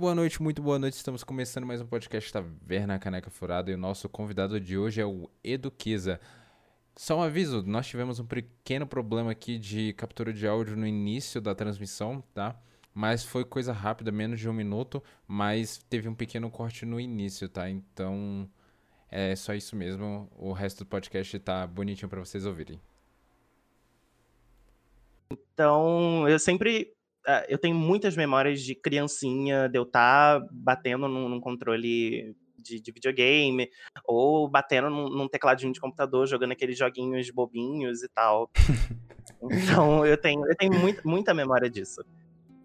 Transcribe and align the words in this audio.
Boa 0.00 0.14
noite, 0.14 0.42
muito 0.42 0.62
boa 0.62 0.78
noite. 0.78 0.94
Estamos 0.94 1.22
começando 1.22 1.66
mais 1.66 1.82
um 1.82 1.86
podcast 1.86 2.32
Taverna 2.32 2.98
Caneca 2.98 3.28
Furada 3.28 3.70
e 3.70 3.74
o 3.74 3.76
nosso 3.76 4.08
convidado 4.08 4.58
de 4.58 4.78
hoje 4.78 4.98
é 4.98 5.04
o 5.04 5.28
Eduquiza. 5.44 6.18
Só 6.96 7.18
um 7.18 7.22
aviso, 7.22 7.62
nós 7.66 7.86
tivemos 7.86 8.18
um 8.18 8.24
pequeno 8.24 8.86
problema 8.86 9.30
aqui 9.30 9.58
de 9.58 9.92
captura 9.92 10.32
de 10.32 10.46
áudio 10.46 10.74
no 10.74 10.86
início 10.86 11.38
da 11.38 11.54
transmissão, 11.54 12.24
tá? 12.32 12.58
Mas 12.94 13.22
foi 13.24 13.44
coisa 13.44 13.74
rápida, 13.74 14.10
menos 14.10 14.40
de 14.40 14.48
um 14.48 14.54
minuto, 14.54 15.02
mas 15.28 15.84
teve 15.90 16.08
um 16.08 16.14
pequeno 16.14 16.50
corte 16.50 16.86
no 16.86 16.98
início, 16.98 17.46
tá? 17.46 17.68
Então 17.68 18.48
é 19.10 19.36
só 19.36 19.52
isso 19.52 19.76
mesmo. 19.76 20.30
O 20.34 20.54
resto 20.54 20.78
do 20.78 20.86
podcast 20.86 21.38
tá 21.40 21.66
bonitinho 21.66 22.08
para 22.08 22.20
vocês 22.20 22.46
ouvirem. 22.46 22.80
Então, 25.30 26.26
eu 26.26 26.38
sempre 26.38 26.90
eu 27.48 27.58
tenho 27.58 27.74
muitas 27.74 28.16
memórias 28.16 28.62
de 28.62 28.74
criancinha, 28.74 29.68
de 29.68 29.78
eu 29.78 29.82
estar 29.82 30.40
tá 30.40 30.46
batendo 30.52 31.08
num, 31.08 31.28
num 31.28 31.40
controle 31.40 32.34
de, 32.58 32.80
de, 32.80 32.92
videogame, 32.92 33.68
ou 34.06 34.48
batendo 34.48 34.90
num, 34.90 35.08
num, 35.08 35.28
tecladinho 35.28 35.72
de 35.72 35.80
computador, 35.80 36.26
jogando 36.26 36.52
aqueles 36.52 36.78
joguinhos 36.78 37.30
bobinhos 37.30 38.02
e 38.02 38.08
tal. 38.08 38.50
então 39.42 40.04
eu 40.04 40.16
tenho, 40.16 40.46
eu 40.46 40.56
tenho 40.56 40.74
muito, 40.74 41.06
muita 41.06 41.34
memória 41.34 41.68
disso. 41.70 42.04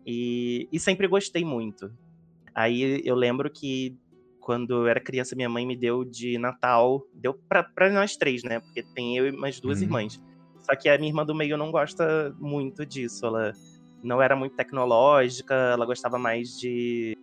E, 0.06 0.68
e 0.72 0.80
sempre 0.80 1.08
gostei 1.08 1.44
muito. 1.44 1.92
Aí 2.54 3.02
eu 3.04 3.16
lembro 3.16 3.50
que 3.50 3.98
quando 4.40 4.84
eu 4.84 4.88
era 4.88 5.00
criança, 5.00 5.36
minha 5.36 5.50
mãe 5.50 5.66
me 5.66 5.76
deu 5.76 6.06
de 6.06 6.38
Natal, 6.38 7.02
deu 7.14 7.34
pra, 7.34 7.64
pra 7.64 7.90
nós 7.90 8.16
três, 8.16 8.44
né? 8.44 8.60
Porque 8.60 8.84
tem 8.94 9.18
eu 9.18 9.28
e 9.28 9.32
mais 9.32 9.60
duas 9.60 9.80
uhum. 9.80 9.86
irmãs. 9.86 10.22
Só 10.60 10.76
que 10.76 10.88
a 10.88 10.98
minha 10.98 11.10
irmã 11.10 11.26
do 11.26 11.34
meio 11.34 11.58
não 11.58 11.72
gosta 11.72 12.34
muito 12.40 12.86
disso. 12.86 13.26
Ela 13.26 13.54
não 14.06 14.22
era 14.22 14.36
muito 14.36 14.56
tecnológica, 14.56 15.54
ela 15.54 15.86
gostava 15.86 16.18
mais 16.18 16.58
de, 16.58 17.18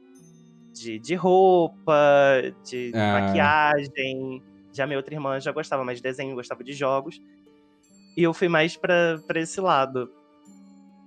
de, 0.73 0.99
de 0.99 1.15
roupa, 1.15 1.95
de, 2.65 2.93
ah. 2.95 3.21
maquiagem. 3.21 4.43
Já 4.73 4.87
minha 4.87 4.99
outra 4.99 5.15
irmã 5.15 5.39
já 5.39 5.53
gostava 5.53 5.85
mais 5.85 5.99
de 5.99 6.03
desenho, 6.03 6.35
gostava 6.35 6.65
de 6.65 6.73
jogos. 6.73 7.21
E 8.17 8.23
eu 8.23 8.35
fui 8.35 8.49
mais 8.49 8.77
pra, 8.77 9.21
pra 9.27 9.41
esse 9.41 9.61
lado. 9.61 10.11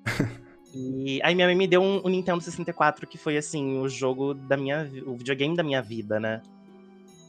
e 0.73 1.19
aí 1.23 1.35
minha 1.35 1.47
mãe 1.47 1.55
me 1.55 1.67
deu 1.67 1.81
um, 1.81 2.01
um, 2.05 2.09
Nintendo 2.09 2.41
64, 2.41 3.05
que 3.05 3.17
foi 3.17 3.37
assim, 3.37 3.79
o 3.79 3.89
jogo 3.89 4.33
da 4.33 4.55
minha. 4.55 4.89
o 5.05 5.15
videogame 5.15 5.55
da 5.55 5.63
minha 5.63 5.81
vida, 5.81 6.19
né? 6.19 6.41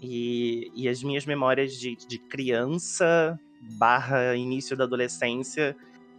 E, 0.01 0.71
e 0.75 0.89
as 0.89 1.03
minhas 1.03 1.27
memórias 1.27 1.75
de, 1.75 1.97
de 1.97 2.19
criança 2.19 3.39
barra 3.79 4.37
início 4.37 4.77
da 4.77 4.85
adolescência 4.85 5.75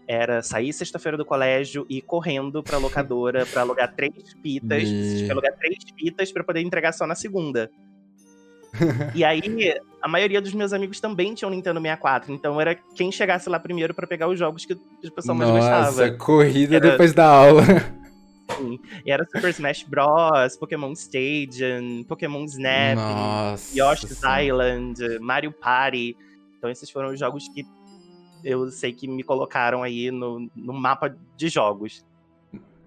era 0.08 0.42
sair 0.42 0.72
sexta-feira 0.72 1.18
do 1.18 1.26
colégio 1.26 1.86
e 1.90 1.98
ir 1.98 2.02
correndo 2.02 2.64
pra 2.64 2.78
locadora 2.78 3.46
pra 3.46 3.62
alugar 3.62 3.94
três 3.94 4.14
fitas, 4.42 4.84
e... 4.84 5.30
alugar 5.30 5.54
três 5.58 5.78
fitas 5.98 6.32
pra 6.32 6.44
poder 6.44 6.62
entregar 6.62 6.94
só 6.94 7.06
na 7.06 7.16
segunda. 7.16 7.70
e 9.14 9.24
aí, 9.24 9.76
a 10.02 10.08
maioria 10.08 10.42
dos 10.42 10.54
meus 10.54 10.72
amigos 10.72 11.00
também 11.00 11.34
tinham 11.34 11.50
Nintendo 11.50 11.82
64, 11.82 12.32
então 12.32 12.62
era 12.62 12.76
quem 12.76 13.12
chegasse 13.12 13.50
lá 13.50 13.60
primeiro 13.60 13.94
para 13.94 14.08
pegar 14.08 14.28
os 14.28 14.40
jogos 14.40 14.66
que 14.66 14.74
o 14.74 15.12
pessoal 15.14 15.38
mais 15.38 15.52
gostava. 15.52 15.86
Nossa, 15.86 16.12
corrida 16.12 16.78
era... 16.78 16.92
depois 16.92 17.14
da 17.14 17.26
aula. 17.26 17.64
Sim. 18.58 18.80
E 19.06 19.12
era 19.12 19.26
Super 19.26 19.50
Smash 19.50 19.84
Bros, 19.84 20.56
Pokémon 20.58 20.94
Stadium, 20.94 22.04
Pokémon 22.08 22.46
Snap, 22.46 22.96
Nossa 22.96 23.78
Yoshi's 23.78 24.22
Island, 24.24 25.20
Mario 25.20 25.52
Party. 25.52 26.16
Então 26.58 26.70
esses 26.70 26.90
foram 26.90 27.10
os 27.10 27.20
jogos 27.20 27.48
que 27.50 27.66
eu 28.48 28.72
sei 28.72 28.94
que 28.94 29.08
me 29.08 29.24
colocaram 29.24 29.84
aí 29.84 30.10
no, 30.10 30.50
no 30.56 30.74
mapa 30.74 31.16
de 31.36 31.50
jogos. 31.50 32.06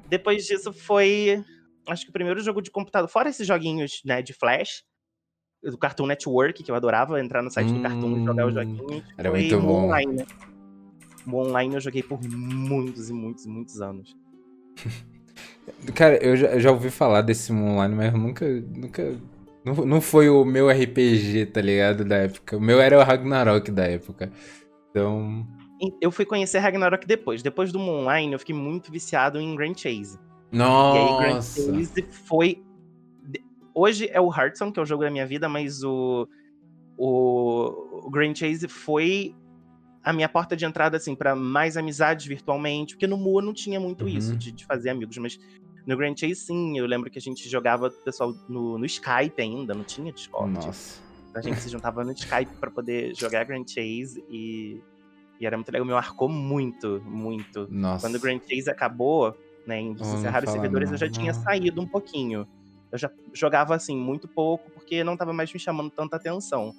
Depois 0.09 0.47
disso 0.47 0.72
foi, 0.72 1.44
acho 1.87 2.04
que 2.04 2.10
o 2.10 2.12
primeiro 2.12 2.41
jogo 2.41 2.62
de 2.62 2.71
computador, 2.71 3.09
fora 3.09 3.28
esses 3.28 3.47
joguinhos, 3.47 4.00
né, 4.04 4.22
de 4.22 4.32
Flash, 4.32 4.82
do 5.62 5.76
Cartoon 5.76 6.06
Network, 6.06 6.62
que 6.62 6.70
eu 6.70 6.75
adorava 6.75 7.20
entrar 7.20 7.43
no 7.43 7.50
site 7.50 7.70
hum, 7.70 7.75
do 7.75 7.82
Cartoon 7.82 8.16
e 8.16 8.25
jogar 8.25 8.47
os 8.47 8.54
joguinhos. 8.54 9.04
Era 9.19 9.31
muito 9.31 9.60
bom. 9.60 9.84
Online? 9.84 10.26
O 11.26 11.37
online 11.37 11.75
eu 11.75 11.81
joguei 11.81 12.03
por 12.03 12.19
muitos 12.22 13.10
e 13.10 13.12
muitos 13.12 13.44
e 13.44 13.49
muitos 13.49 13.82
anos. 13.82 14.16
Cara, 15.94 16.16
eu 16.25 16.37
já, 16.37 16.49
eu 16.49 16.60
já, 16.60 16.70
ouvi 16.72 16.91
falar 16.91 17.20
desse 17.20 17.53
online, 17.53 17.94
mas 17.94 18.12
nunca, 18.15 18.47
nunca 18.49 19.20
não, 19.62 19.75
não 19.75 20.00
foi 20.00 20.31
o 20.31 20.43
meu 20.43 20.70
RPG, 20.70 21.47
tá 21.47 21.60
ligado? 21.60 22.03
Da 22.03 22.16
época. 22.16 22.56
O 22.56 22.60
meu 22.60 22.81
era 22.81 22.99
o 22.99 23.03
Ragnarok 23.03 23.70
da 23.70 23.87
época. 23.87 24.32
Então. 24.91 25.47
Eu 26.01 26.11
fui 26.11 26.27
conhecer 26.27 26.59
Ragnarok 26.59 27.06
depois. 27.06 27.43
Depois 27.43 27.73
do 27.73 27.78
Moonline, 27.78 28.33
eu 28.33 28.39
fiquei 28.39 28.55
muito 28.55 28.93
viciado 28.93 29.41
em 29.41 29.55
Grand 29.56 29.75
Chase. 29.75 30.19
Nossa! 30.53 30.99
E 30.99 31.03
aí, 31.03 31.19
Grand 31.19 31.43
Chase 31.43 32.03
foi. 32.11 32.62
Hoje 33.75 34.09
é 34.12 34.21
o 34.21 34.29
Hearthstone, 34.29 34.73
que 34.73 34.81
é 34.81 34.83
o 34.83 34.87
jogo 34.87 35.05
da 35.05 35.11
minha 35.11 35.27
vida, 35.27 35.49
mas 35.49 35.83
o. 35.83 36.29
O, 37.03 38.06
o 38.06 38.11
Grand 38.11 38.34
Chase 38.34 38.69
foi 38.69 39.34
a 40.05 40.12
minha 40.12 40.29
porta 40.29 40.55
de 40.55 40.67
entrada, 40.67 40.99
assim, 40.99 41.15
para 41.15 41.34
mais 41.34 41.79
amizades 41.79 42.27
virtualmente. 42.27 42.95
Porque 42.95 43.06
no 43.06 43.17
Mua 43.17 43.41
não 43.41 43.55
tinha 43.55 43.81
muito 43.81 44.05
uhum. 44.05 44.11
isso 44.11 44.37
de, 44.37 44.53
de 44.53 44.67
fazer 44.67 44.91
amigos, 44.91 45.17
mas 45.17 45.39
no 45.87 45.97
Grand 45.97 46.15
Chase, 46.17 46.37
sim, 46.37 46.79
eu 46.79 46.87
lembro 46.87 47.11
que 47.11 47.19
a 47.19 47.23
gente 47.23 47.49
jogava 47.49 47.91
pessoal 47.91 48.34
no, 48.49 48.77
no 48.77 48.84
Skype 48.84 49.41
ainda, 49.41 49.75
não 49.75 49.84
tinha 49.84 50.12
Discord. 50.12 50.53
Nossa. 50.53 51.09
A 51.35 51.41
gente 51.41 51.61
se 51.61 51.69
juntava 51.69 52.05
no 52.05 52.13
Skype 52.13 52.53
para 52.59 52.71
poder 52.71 53.15
jogar 53.15 53.45
Grand 53.45 53.65
Chase 53.67 54.25
e, 54.29 54.81
e 55.39 55.47
era 55.47 55.57
muito 55.57 55.71
legal. 55.71 55.87
Me 55.87 55.93
marcou 55.93 56.29
muito, 56.29 57.01
muito. 57.05 57.69
Nossa. 57.71 58.07
Quando 58.07 58.17
o 58.17 58.21
Grand 58.21 58.41
Chase 58.41 58.69
acabou, 58.69 59.37
né, 59.67 59.81
em 59.81 59.97
oh, 59.99 60.15
encerrar 60.15 60.45
os 60.45 60.51
servidores, 60.51 60.89
não, 60.89 60.95
eu 60.95 60.99
já 60.99 61.09
tinha 61.09 61.33
saído 61.33 61.81
um 61.81 61.87
pouquinho. 61.87 62.47
Eu 62.91 62.99
já 62.99 63.11
jogava 63.33 63.75
assim 63.75 63.97
muito 63.97 64.27
pouco 64.27 64.71
porque 64.71 65.05
não 65.05 65.17
tava 65.17 65.33
mais 65.33 65.53
me 65.53 65.61
chamando 65.61 65.91
tanta 65.91 66.17
atenção. 66.17 66.75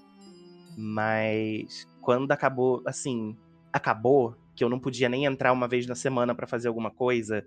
Mas 0.77 1.87
quando 2.01 2.31
acabou, 2.31 2.81
assim, 2.85 3.37
acabou 3.71 4.35
que 4.55 4.63
eu 4.63 4.69
não 4.69 4.79
podia 4.79 5.07
nem 5.07 5.25
entrar 5.25 5.53
uma 5.53 5.67
vez 5.67 5.87
na 5.87 5.95
semana 5.95 6.35
para 6.35 6.47
fazer 6.47 6.67
alguma 6.67 6.91
coisa, 6.91 7.45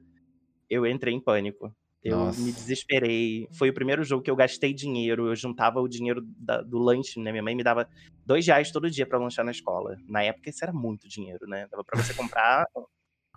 eu 0.70 0.86
entrei 0.86 1.14
em 1.14 1.20
pânico. 1.20 1.74
Eu 2.04 2.18
Nossa. 2.18 2.40
me 2.40 2.52
desesperei. 2.52 3.48
Foi 3.52 3.70
o 3.70 3.74
primeiro 3.74 4.04
jogo 4.04 4.22
que 4.22 4.30
eu 4.30 4.36
gastei 4.36 4.74
dinheiro. 4.74 5.28
Eu 5.28 5.34
juntava 5.34 5.80
o 5.80 5.88
dinheiro 5.88 6.20
da, 6.38 6.60
do 6.60 6.78
lanche, 6.78 7.18
né? 7.18 7.32
Minha 7.32 7.42
mãe 7.42 7.56
me 7.56 7.64
dava 7.64 7.88
dois 8.26 8.46
reais 8.46 8.70
todo 8.70 8.90
dia 8.90 9.06
para 9.06 9.18
lanchar 9.18 9.42
na 9.42 9.50
escola. 9.50 9.96
Na 10.06 10.22
época, 10.22 10.50
isso 10.50 10.62
era 10.62 10.72
muito 10.72 11.08
dinheiro, 11.08 11.46
né? 11.46 11.66
Dava 11.70 11.82
pra 11.82 12.02
você 12.02 12.12
comprar 12.12 12.66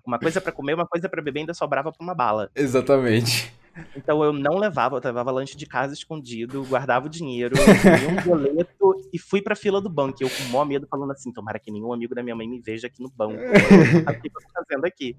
uma 0.06 0.20
coisa 0.20 0.42
para 0.42 0.52
comer, 0.52 0.74
uma 0.74 0.86
coisa 0.86 1.08
para 1.08 1.22
beber, 1.22 1.42
ainda 1.42 1.54
sobrava 1.54 1.94
pra 1.94 2.04
uma 2.04 2.14
bala. 2.14 2.52
Exatamente. 2.54 3.54
Então 3.96 4.24
eu 4.24 4.34
não 4.34 4.58
levava, 4.58 4.98
eu 4.98 5.02
levava 5.04 5.32
lanche 5.32 5.56
de 5.56 5.66
casa 5.66 5.94
escondido, 5.94 6.66
guardava 6.66 7.06
o 7.06 7.10
dinheiro, 7.10 7.56
um 8.10 8.24
boleto 8.24 8.96
e 9.14 9.20
fui 9.20 9.42
pra 9.42 9.56
fila 9.56 9.80
do 9.80 9.90
banco. 9.90 10.18
Eu 10.22 10.30
com 10.30 10.44
o 10.44 10.50
maior 10.50 10.66
medo, 10.66 10.88
falando 10.90 11.12
assim: 11.12 11.32
tomara 11.32 11.60
que 11.60 11.72
nenhum 11.72 11.94
amigo 11.94 12.16
da 12.16 12.24
minha 12.24 12.36
mãe 12.36 12.48
me 12.48 12.60
veja 12.60 12.88
aqui 12.88 13.02
no 13.02 13.10
banco. 13.10 13.36
o 13.36 14.22
que 14.22 14.28
eu 14.28 14.32
tô 14.32 14.50
fazendo 14.54 14.86
aqui? 14.86 15.16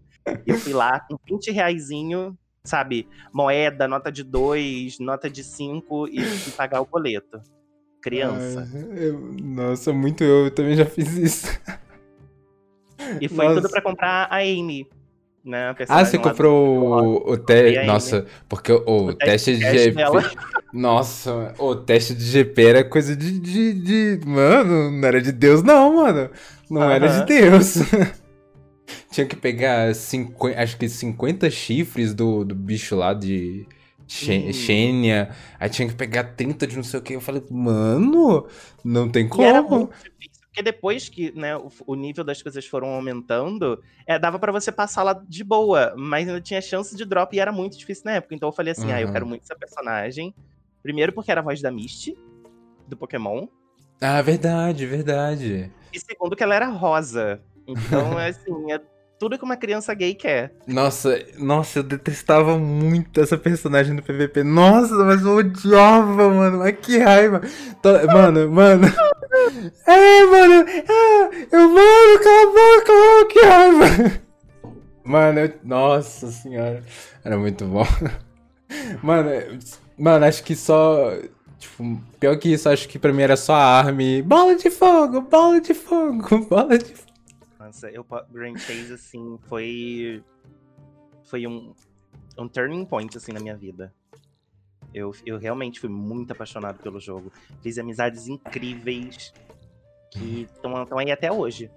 E 0.47 0.51
eu 0.51 0.59
fui 0.59 0.73
lá 0.73 1.01
com 1.01 1.17
20 1.25 1.51
reaisinho, 1.51 2.37
sabe, 2.65 3.09
moeda, 3.33 3.89
nota 3.89 4.11
de 4.11 4.23
2, 4.23 4.99
nota 4.99 5.29
de 5.29 5.43
5 5.43 6.09
e, 6.09 6.21
e, 6.21 6.51
pagar 6.53 6.81
o 6.81 6.87
boleto. 6.87 7.41
Criança. 8.01 8.69
eu, 8.97 9.19
nossa, 9.43 9.93
muito 9.93 10.23
eu, 10.23 10.45
eu 10.45 10.51
também 10.51 10.77
já 10.77 10.87
fiz 10.87 11.17
isso. 11.17 11.61
E 13.21 13.29
foi 13.29 13.47
nossa. 13.47 13.61
tudo 13.61 13.71
para 13.71 13.83
comprar 13.83 14.29
a 14.31 14.39
Amy. 14.39 14.87
Né, 15.45 15.75
ah, 15.89 16.05
você 16.05 16.19
comprou 16.19 17.25
o, 17.27 17.33
o 17.33 17.37
teste. 17.39 17.87
Nossa, 17.87 18.27
porque 18.49 18.71
o, 18.71 18.83
o, 18.87 19.07
o 19.07 19.15
teste, 19.15 19.57
teste, 19.57 19.57
de 19.57 19.85
GP. 19.85 20.03
Nossa, 20.75 21.55
o 21.59 21.75
teste 21.75 22.15
de 22.15 22.25
GP 22.25 22.63
era 22.63 22.85
coisa 22.85 23.17
de, 23.17 23.39
de, 23.39 23.73
de, 23.73 24.27
Mano, 24.27 24.91
não 24.91 25.09
era 25.09 25.23
de 25.23 25.33
Deus, 25.33 25.63
não, 25.63 25.97
mano. 25.97 26.29
Não 26.69 26.83
uh 26.83 26.85
-huh. 26.85 26.91
era 26.91 27.09
de 27.09 27.25
Deus. 27.25 27.77
Tinha 29.11 29.27
que 29.27 29.37
pegar, 29.37 29.95
cinco, 29.95 30.49
acho 30.49 30.77
que 30.77 30.89
50 30.89 31.51
chifres 31.51 32.13
do, 32.15 32.45
do 32.45 32.55
bicho 32.55 32.95
lá 32.95 33.15
de 33.15 33.67
Xênia. 34.09 35.29
Hum. 35.31 35.35
Aí 35.61 35.71
tinha 35.71 35.89
que 35.89 35.95
pegar 35.95 36.25
30 36.35 36.67
de 36.67 36.77
não 36.77 36.83
sei 36.83 37.01
o 37.01 37.03
que. 37.03 37.15
Eu 37.15 37.21
falei, 37.21 37.43
mano, 37.51 38.47
não 38.85 39.09
tem 39.09 39.29
como. 39.29 39.43
E 39.43 39.47
era 39.47 39.63
muito 39.63 39.93
difícil, 39.95 40.43
porque 40.43 40.63
depois 40.63 41.09
que 41.09 41.33
né, 41.33 41.57
o, 41.57 41.71
o 41.87 41.95
nível 41.95 42.25
das 42.25 42.43
coisas 42.43 42.67
foram 42.67 42.89
aumentando, 42.89 43.83
é, 44.07 44.19
dava 44.19 44.39
para 44.39 44.53
você 44.53 44.73
passar 44.73 45.03
lá 45.03 45.13
de 45.27 45.45
boa, 45.45 45.95
mas 45.97 46.29
ainda 46.29 46.41
tinha 46.41 46.61
chance 46.61 46.97
de 46.97 47.05
drop 47.05 47.35
e 47.35 47.41
era 47.41 47.53
muito 47.53 47.79
difícil 47.79 48.05
na 48.07 48.13
época. 48.13 48.35
Então 48.35 48.49
eu 48.49 48.53
falei 48.53 48.73
assim, 48.73 48.87
uhum. 48.87 48.95
ah, 48.95 49.01
eu 49.01 49.13
quero 49.13 49.27
muito 49.27 49.43
essa 49.43 49.57
personagem. 49.57 50.35
Primeiro 50.83 51.13
porque 51.13 51.31
era 51.31 51.41
a 51.41 51.45
voz 51.45 51.61
da 51.61 51.71
Misty, 51.71 52.17
do 52.87 52.97
Pokémon. 52.97 53.47
Ah, 54.01 54.23
verdade, 54.23 54.87
verdade. 54.87 55.73
E 55.93 55.99
segundo 56.01 56.37
que 56.37 56.43
ela 56.43 56.55
era 56.55 56.69
rosa. 56.69 57.41
Então, 57.67 58.19
é 58.19 58.29
assim, 58.31 58.73
é 58.73 58.81
tudo 59.19 59.37
que 59.39 59.45
uma 59.45 59.57
criança 59.57 59.93
gay 59.95 60.15
quer. 60.15 60.53
Nossa, 60.67 61.21
nossa, 61.39 61.81
eu 61.81 61.83
detestava 61.83 62.57
muito 62.57 63.21
essa 63.21 63.37
personagem 63.37 63.97
do 63.97 64.03
PVP. 64.03 64.45
Nossa, 64.45 64.95
mas 65.05 65.23
eu 65.23 65.37
odiava, 65.37 66.29
mano. 66.31 66.59
Mas 66.59 66.77
que 66.81 66.99
raiva. 66.99 67.41
Mano, 68.13 68.51
mano. 68.51 68.87
É, 69.87 70.25
mano. 70.27 70.69
É, 70.69 71.47
eu, 71.53 71.69
mano, 71.69 72.19
cala 72.23 72.43
a 72.43 72.47
boca, 72.47 73.29
que 73.31 73.41
raiva. 73.41 74.21
Mano, 75.05 75.41
eu... 75.41 75.53
nossa 75.65 76.31
senhora. 76.31 76.83
Era 77.25 77.37
muito 77.37 77.65
bom. 77.65 77.87
Mano, 79.03 79.31
mano, 79.99 80.27
acho 80.27 80.45
que 80.45 80.55
só. 80.55 81.13
Tipo, 81.59 81.99
pior 82.21 82.37
que 82.39 82.53
isso, 82.53 82.69
acho 82.69 82.87
que 82.87 82.99
pra 82.99 83.13
mim 83.13 83.23
era 83.23 83.37
só 83.37 83.55
a 83.55 83.79
arme. 83.79 84.21
Bola 84.23 84.55
de 84.57 84.71
fogo, 84.71 85.23
bola 85.23 85.61
de 85.61 85.73
fogo, 85.73 86.45
bola 86.49 86.77
de 86.77 86.95
fogo. 86.95 87.08
Nossa, 87.69 87.91
eu, 87.91 88.05
Grand 88.31 88.57
Chase, 88.57 88.95
assim, 88.95 89.39
foi. 89.47 90.25
Foi 91.25 91.47
um, 91.47 91.75
um 92.39 92.49
turning 92.49 92.87
point, 92.87 93.15
assim, 93.15 93.31
na 93.31 93.41
minha 93.41 93.55
vida. 93.55 93.93
Eu, 94.95 95.15
eu 95.27 95.37
realmente 95.37 95.79
fui 95.79 95.91
muito 95.91 96.33
apaixonado 96.33 96.79
pelo 96.83 96.99
jogo. 96.99 97.31
Fiz 97.63 97.77
amizades 97.77 98.27
incríveis 98.27 99.35
que 100.11 100.49
estão 100.55 100.99
aí 100.99 101.11
até 101.11 101.31
hoje. 101.31 101.71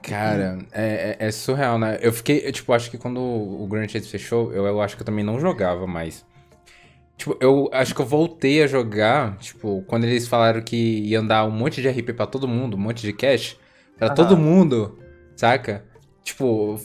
Cara, 0.00 0.60
é, 0.70 1.16
é, 1.18 1.26
é, 1.26 1.30
surreal, 1.32 1.76
né? 1.76 1.98
Eu 2.00 2.12
fiquei, 2.12 2.52
tipo, 2.52 2.72
acho 2.72 2.88
que 2.88 2.96
quando 2.96 3.20
o 3.20 3.66
Grand 3.66 3.88
Chase 3.88 4.08
fechou, 4.08 4.52
eu, 4.52 4.64
eu 4.64 4.80
acho 4.80 4.94
que 4.94 5.02
eu 5.02 5.06
também 5.06 5.24
não 5.24 5.40
jogava 5.40 5.88
mais. 5.88 6.24
Tipo, 7.16 7.36
eu 7.40 7.68
acho 7.72 7.92
que 7.96 8.00
eu 8.00 8.06
voltei 8.06 8.62
a 8.62 8.68
jogar, 8.68 9.36
tipo, 9.38 9.82
quando 9.88 10.04
eles 10.04 10.28
falaram 10.28 10.62
que 10.62 10.76
ia 10.76 11.20
dar 11.20 11.44
um 11.44 11.50
monte 11.50 11.82
de 11.82 11.88
RP 11.88 12.12
para 12.12 12.26
todo 12.26 12.46
mundo, 12.46 12.76
um 12.76 12.80
monte 12.80 13.02
de 13.02 13.12
cash, 13.12 13.58
para 13.98 14.10
todo 14.10 14.36
mundo, 14.36 14.98
saca? 15.36 15.84
Tipo, 16.24 16.80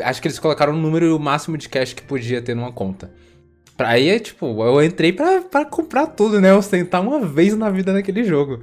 acho 0.00 0.20
que 0.20 0.28
eles 0.28 0.38
colocaram 0.38 0.72
o 0.72 0.76
número 0.76 1.18
máximo 1.18 1.56
de 1.56 1.68
cash 1.68 1.92
que 1.92 2.02
podia 2.02 2.42
ter 2.42 2.54
numa 2.54 2.72
conta. 2.72 3.12
Aí, 3.78 4.18
tipo, 4.20 4.46
eu 4.62 4.82
entrei 4.82 5.12
pra, 5.12 5.40
pra 5.42 5.64
comprar 5.64 6.06
tudo, 6.08 6.40
né? 6.40 6.52
Ostentar 6.52 7.00
uma 7.00 7.20
vez 7.24 7.56
na 7.56 7.70
vida 7.70 7.92
naquele 7.92 8.24
jogo. 8.24 8.60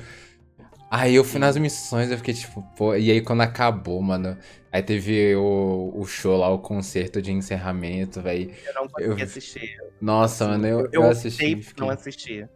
Aí 0.89 1.15
eu 1.15 1.23
fui 1.23 1.39
nas 1.39 1.57
missões, 1.57 2.11
eu 2.11 2.17
fiquei 2.17 2.33
tipo, 2.33 2.61
pô. 2.75 2.95
E 2.95 3.11
aí 3.11 3.21
quando 3.21 3.41
acabou, 3.41 4.01
mano. 4.01 4.37
Aí 4.71 4.81
teve 4.81 5.35
o, 5.35 5.93
o 5.95 6.05
show 6.05 6.37
lá, 6.37 6.49
o 6.49 6.59
concerto 6.59 7.21
de 7.21 7.31
encerramento, 7.31 8.21
velho. 8.21 8.51
Eu 8.65 8.73
não 8.73 8.87
consegui 8.87 9.21
eu... 9.21 9.25
assistir. 9.25 9.77
Nossa, 9.99 10.47
mano, 10.47 10.67
eu, 10.67 10.79
eu, 10.79 10.89
eu 10.91 11.03
assisti. 11.03 11.61
Fiquei... 11.61 11.85
não 11.85 11.89
assisti. 11.89 12.47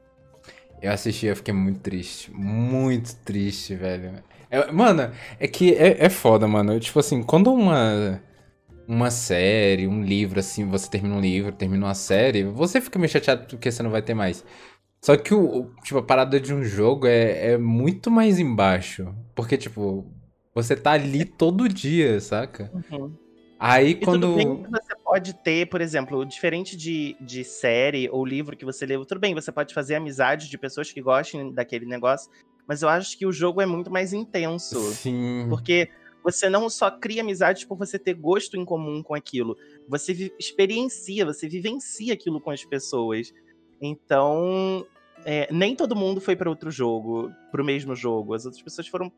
Eu 0.82 0.92
assisti, 0.92 1.26
eu 1.28 1.36
fiquei 1.36 1.54
muito 1.54 1.80
triste. 1.80 2.32
Muito 2.32 3.16
triste, 3.18 3.76
velho. 3.76 4.14
É, 4.52 4.72
mano, 4.72 5.12
é 5.40 5.48
que 5.48 5.74
é, 5.74 6.06
é 6.06 6.10
foda, 6.10 6.48
mano. 6.48 6.80
Tipo 6.80 7.00
assim, 7.00 7.24
quando 7.24 7.52
uma. 7.52 8.22
Uma 8.88 9.10
série, 9.10 9.88
um 9.88 10.04
livro, 10.04 10.40
assim, 10.40 10.68
você 10.68 10.90
termina 10.90 11.16
um 11.16 11.22
livro, 11.22 11.54
termina 11.54 11.86
uma 11.86 11.94
série, 11.94 12.44
você 12.44 12.82
fica 12.82 13.00
meio 13.00 13.10
chateado 13.10 13.48
porque 13.48 13.72
você 13.72 13.82
não 13.82 13.90
vai 13.90 14.02
ter 14.02 14.14
mais. 14.14 14.44
Só 15.02 15.16
que 15.16 15.34
o, 15.34 15.72
tipo, 15.82 16.00
a 16.00 16.04
parada 16.04 16.40
de 16.42 16.54
um 16.54 16.62
jogo 16.64 17.08
é, 17.08 17.54
é 17.54 17.58
muito 17.58 18.12
mais 18.12 18.38
embaixo. 18.38 19.16
Porque, 19.34 19.58
tipo, 19.58 20.06
você 20.54 20.76
tá 20.76 20.92
ali 20.92 21.24
todo 21.24 21.70
dia, 21.70 22.20
saca? 22.20 22.70
Uhum. 22.92 23.16
Aí 23.58 23.92
e 23.92 23.96
quando. 23.96 24.28
Tudo 24.28 24.36
bem 24.36 24.64
que 24.64 24.72
você 24.72 24.96
pode 25.04 25.34
ter, 25.36 25.70
por 25.70 25.82
exemplo, 25.82 26.26
diferente 26.26 26.76
de, 26.76 27.16
de 27.22 27.44
série 27.44 28.10
ou 28.10 28.26
livro 28.26 28.58
que 28.58 28.66
você 28.66 28.86
leu, 28.86 29.06
tudo 29.06 29.22
bem, 29.22 29.34
você 29.36 29.52
pode 29.52 29.74
fazer 29.74 29.96
amizade 29.96 30.50
de 30.50 30.58
pessoas 30.58 30.92
que 30.92 31.00
gostem 31.00 31.54
daquele 31.54 31.86
negócio, 31.86 32.30
mas 32.72 32.82
eu 32.82 32.88
acho 32.88 33.18
que 33.18 33.26
o 33.26 33.34
jogo 33.34 33.60
é 33.60 33.66
muito 33.66 33.92
mais 33.92 34.14
intenso. 34.14 34.80
Sim. 34.94 35.46
Porque 35.50 35.90
você 36.24 36.50
não 36.50 36.70
só 36.70 36.90
cria 36.90 37.22
amizades 37.22 37.66
por 37.66 37.78
você 37.78 38.00
ter 38.00 38.14
gosto 38.14 38.56
em 38.56 38.64
comum 38.64 39.04
com 39.04 39.14
aquilo, 39.14 39.58
você 39.90 40.34
experiencia, 40.40 41.26
você 41.26 41.50
vivencia 41.50 42.14
aquilo 42.14 42.40
com 42.40 42.50
as 42.50 42.64
pessoas. 42.64 43.34
Então, 43.82 44.88
é, 45.26 45.52
nem 45.52 45.76
todo 45.76 45.98
mundo 45.98 46.22
foi 46.22 46.34
para 46.34 46.50
outro 46.50 46.72
jogo, 46.72 47.30
pro 47.52 47.62
mesmo 47.62 47.94
jogo. 47.94 48.34
As 48.34 48.46
outras 48.46 48.64
pessoas 48.64 48.88
foram 48.88 49.12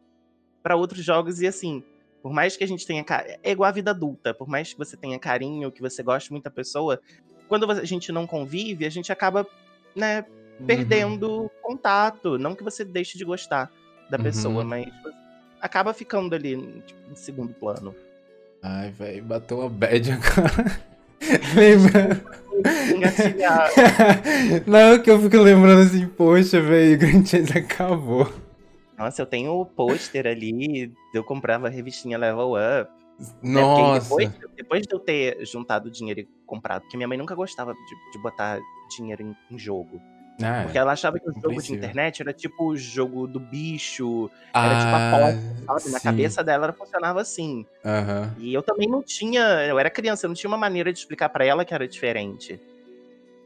para 0.63 0.75
outros 0.75 1.05
jogos 1.05 1.39
e 1.39 1.45
assim, 1.45 1.83
por 2.23 2.33
mais 2.33 2.57
que 2.57 2.63
a 2.63 2.67
gente 2.67 2.87
tenha. 2.87 3.05
É 3.43 3.51
igual 3.51 3.69
a 3.69 3.71
vida 3.71 3.91
adulta, 3.91 4.33
por 4.33 4.47
mais 4.47 4.73
que 4.73 4.79
você 4.79 4.97
tenha 4.97 5.19
carinho, 5.19 5.71
que 5.71 5.79
você 5.79 6.01
goste 6.01 6.31
muito 6.31 6.45
da 6.45 6.49
pessoa, 6.49 6.99
quando 7.47 7.69
a 7.69 7.85
gente 7.85 8.11
não 8.11 8.25
convive, 8.25 8.83
a 8.83 8.89
gente 8.89 9.11
acaba, 9.11 9.45
né. 9.95 10.25
Perdendo 10.65 11.43
uhum. 11.43 11.49
contato. 11.61 12.37
Não 12.37 12.55
que 12.55 12.63
você 12.63 12.83
deixe 12.83 13.17
de 13.17 13.25
gostar 13.25 13.71
da 14.09 14.17
uhum. 14.17 14.23
pessoa, 14.23 14.63
mas 14.63 14.87
acaba 15.61 15.93
ficando 15.93 16.35
ali 16.35 16.57
tipo, 16.85 17.11
em 17.11 17.15
segundo 17.15 17.53
plano. 17.53 17.95
Ai, 18.61 18.91
velho, 18.91 19.23
bateu 19.23 19.61
a 19.61 19.69
bad 19.69 20.11
agora. 20.11 20.81
Lembra? 21.55 22.21
Não, 24.67 25.01
que 25.01 25.09
eu 25.09 25.19
fico 25.19 25.37
lembrando 25.37 25.81
assim, 25.81 26.07
poxa, 26.07 26.61
velho, 26.61 26.95
o 26.95 26.99
Grand 26.99 27.25
Chase 27.25 27.57
acabou. 27.57 28.31
Nossa, 28.97 29.21
eu 29.21 29.25
tenho 29.25 29.53
o 29.53 29.65
pôster 29.65 30.27
ali, 30.27 30.91
eu 31.13 31.23
comprava 31.23 31.67
a 31.67 31.69
revistinha 31.69 32.17
Level 32.17 32.53
Up. 32.53 32.91
Né, 33.41 33.61
Nossa! 33.61 34.09
Depois, 34.09 34.31
depois, 34.55 34.87
de 34.87 34.93
eu 34.93 34.99
ter 34.99 35.45
juntado 35.45 35.89
dinheiro 35.89 36.21
e 36.21 36.27
comprado, 36.45 36.81
porque 36.81 36.97
minha 36.97 37.07
mãe 37.07 37.17
nunca 37.17 37.35
gostava 37.35 37.73
de, 37.73 38.11
de 38.11 38.21
botar 38.21 38.59
dinheiro 38.95 39.23
em, 39.23 39.55
em 39.55 39.57
jogo. 39.57 40.01
Ah, 40.43 40.63
porque 40.63 40.77
ela 40.77 40.91
achava 40.91 41.19
que 41.19 41.29
o 41.29 41.33
jogo 41.33 41.61
de 41.61 41.73
internet 41.73 42.21
era 42.21 42.33
tipo 42.33 42.65
o 42.65 42.77
jogo 42.77 43.27
do 43.27 43.39
bicho, 43.39 44.29
ah, 44.53 44.65
era 44.65 44.79
tipo 44.79 44.89
a 44.89 44.97
ah, 44.97 45.11
porta, 45.11 45.81
sabe? 45.81 45.93
Na 45.93 45.99
cabeça 45.99 46.43
dela 46.43 46.73
funcionava 46.73 47.21
assim. 47.21 47.65
Uhum. 47.83 48.31
E 48.37 48.53
eu 48.53 48.61
também 48.61 48.87
não 48.87 49.01
tinha, 49.01 49.41
eu 49.65 49.79
era 49.79 49.89
criança, 49.89 50.25
eu 50.25 50.29
não 50.29 50.35
tinha 50.35 50.49
uma 50.49 50.57
maneira 50.57 50.91
de 50.91 50.99
explicar 50.99 51.29
para 51.29 51.45
ela 51.45 51.63
que 51.63 51.73
era 51.73 51.87
diferente. 51.87 52.59